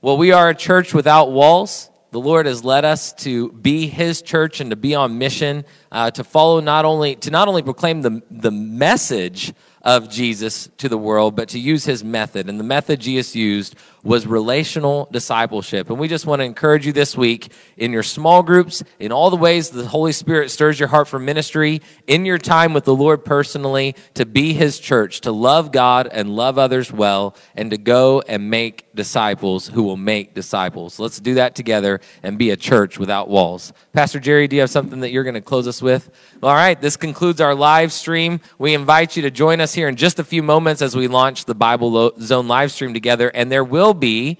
Well, 0.00 0.16
we 0.16 0.30
are 0.30 0.48
a 0.48 0.54
church 0.54 0.94
without 0.94 1.32
walls. 1.32 1.90
The 2.12 2.20
Lord 2.20 2.46
has 2.46 2.64
led 2.64 2.84
us 2.84 3.12
to 3.14 3.50
be 3.50 3.88
His 3.88 4.22
church 4.22 4.60
and 4.60 4.70
to 4.70 4.76
be 4.76 4.94
on 4.94 5.18
mission, 5.18 5.64
uh, 5.90 6.12
to 6.12 6.22
follow 6.22 6.60
not 6.60 6.84
only 6.84 7.16
to 7.16 7.30
not 7.30 7.48
only 7.48 7.62
proclaim 7.62 8.02
the 8.02 8.22
the 8.30 8.50
message 8.52 9.52
of 9.82 10.08
Jesus 10.08 10.68
to 10.78 10.88
the 10.88 10.98
world, 10.98 11.34
but 11.34 11.48
to 11.50 11.58
use 11.58 11.84
His 11.84 12.04
method. 12.04 12.48
And 12.48 12.58
the 12.58 12.64
method 12.64 13.00
Jesus 13.00 13.34
used 13.34 13.74
was 14.02 14.26
relational 14.26 15.08
discipleship. 15.12 15.90
And 15.90 15.98
we 15.98 16.08
just 16.08 16.26
want 16.26 16.40
to 16.40 16.44
encourage 16.44 16.86
you 16.86 16.92
this 16.92 17.16
week 17.16 17.52
in 17.76 17.92
your 17.92 18.02
small 18.02 18.42
groups, 18.42 18.82
in 18.98 19.12
all 19.12 19.30
the 19.30 19.36
ways 19.36 19.70
the 19.70 19.86
Holy 19.86 20.12
Spirit 20.12 20.50
stirs 20.50 20.78
your 20.78 20.88
heart 20.88 21.08
for 21.08 21.18
ministry, 21.18 21.82
in 22.06 22.24
your 22.24 22.38
time 22.38 22.72
with 22.72 22.84
the 22.84 22.94
Lord 22.94 23.24
personally, 23.24 23.94
to 24.14 24.24
be 24.24 24.52
His 24.52 24.78
church, 24.78 25.20
to 25.22 25.32
love 25.32 25.72
God 25.72 26.08
and 26.10 26.34
love 26.34 26.58
others 26.58 26.92
well, 26.92 27.36
and 27.54 27.70
to 27.70 27.78
go 27.78 28.22
and 28.26 28.50
make 28.50 28.92
disciples 28.94 29.68
who 29.68 29.82
will 29.82 29.96
make 29.96 30.34
disciples. 30.34 30.98
Let's 30.98 31.20
do 31.20 31.34
that 31.34 31.54
together 31.54 32.00
and 32.22 32.38
be 32.38 32.50
a 32.50 32.56
church 32.56 32.98
without 32.98 33.28
walls. 33.28 33.72
Pastor 33.92 34.18
Jerry, 34.20 34.48
do 34.48 34.56
you 34.56 34.60
have 34.60 34.70
something 34.70 35.00
that 35.00 35.10
you're 35.10 35.24
going 35.24 35.34
to 35.34 35.40
close 35.40 35.68
us 35.68 35.80
with? 35.80 36.10
All 36.42 36.54
right, 36.54 36.80
this 36.80 36.96
concludes 36.96 37.40
our 37.40 37.54
live 37.54 37.92
stream. 37.92 38.40
We 38.58 38.74
invite 38.74 39.16
you 39.16 39.22
to 39.22 39.30
join 39.30 39.60
us 39.60 39.74
here 39.74 39.88
in 39.88 39.96
just 39.96 40.18
a 40.18 40.24
few 40.24 40.42
moments 40.42 40.82
as 40.82 40.96
we 40.96 41.08
launch 41.08 41.44
the 41.44 41.54
Bible 41.54 42.12
Zone 42.20 42.48
live 42.48 42.72
stream 42.72 42.94
together, 42.94 43.30
and 43.34 43.50
there 43.50 43.64
will 43.90 43.94
be 43.94 44.38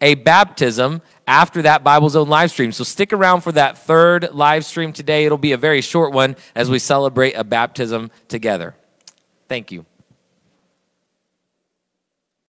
a 0.00 0.14
baptism 0.14 1.02
after 1.26 1.62
that 1.62 1.82
Bible 1.82 2.08
Zone 2.08 2.28
live 2.28 2.50
stream. 2.52 2.70
So 2.70 2.84
stick 2.84 3.12
around 3.12 3.40
for 3.40 3.52
that 3.52 3.78
third 3.78 4.32
live 4.32 4.64
stream 4.64 4.92
today. 4.92 5.24
It'll 5.24 5.38
be 5.38 5.52
a 5.52 5.56
very 5.56 5.80
short 5.80 6.12
one 6.12 6.36
as 6.54 6.70
we 6.70 6.78
celebrate 6.78 7.32
a 7.32 7.42
baptism 7.42 8.10
together. 8.28 8.76
Thank 9.48 9.72
you. 9.72 9.84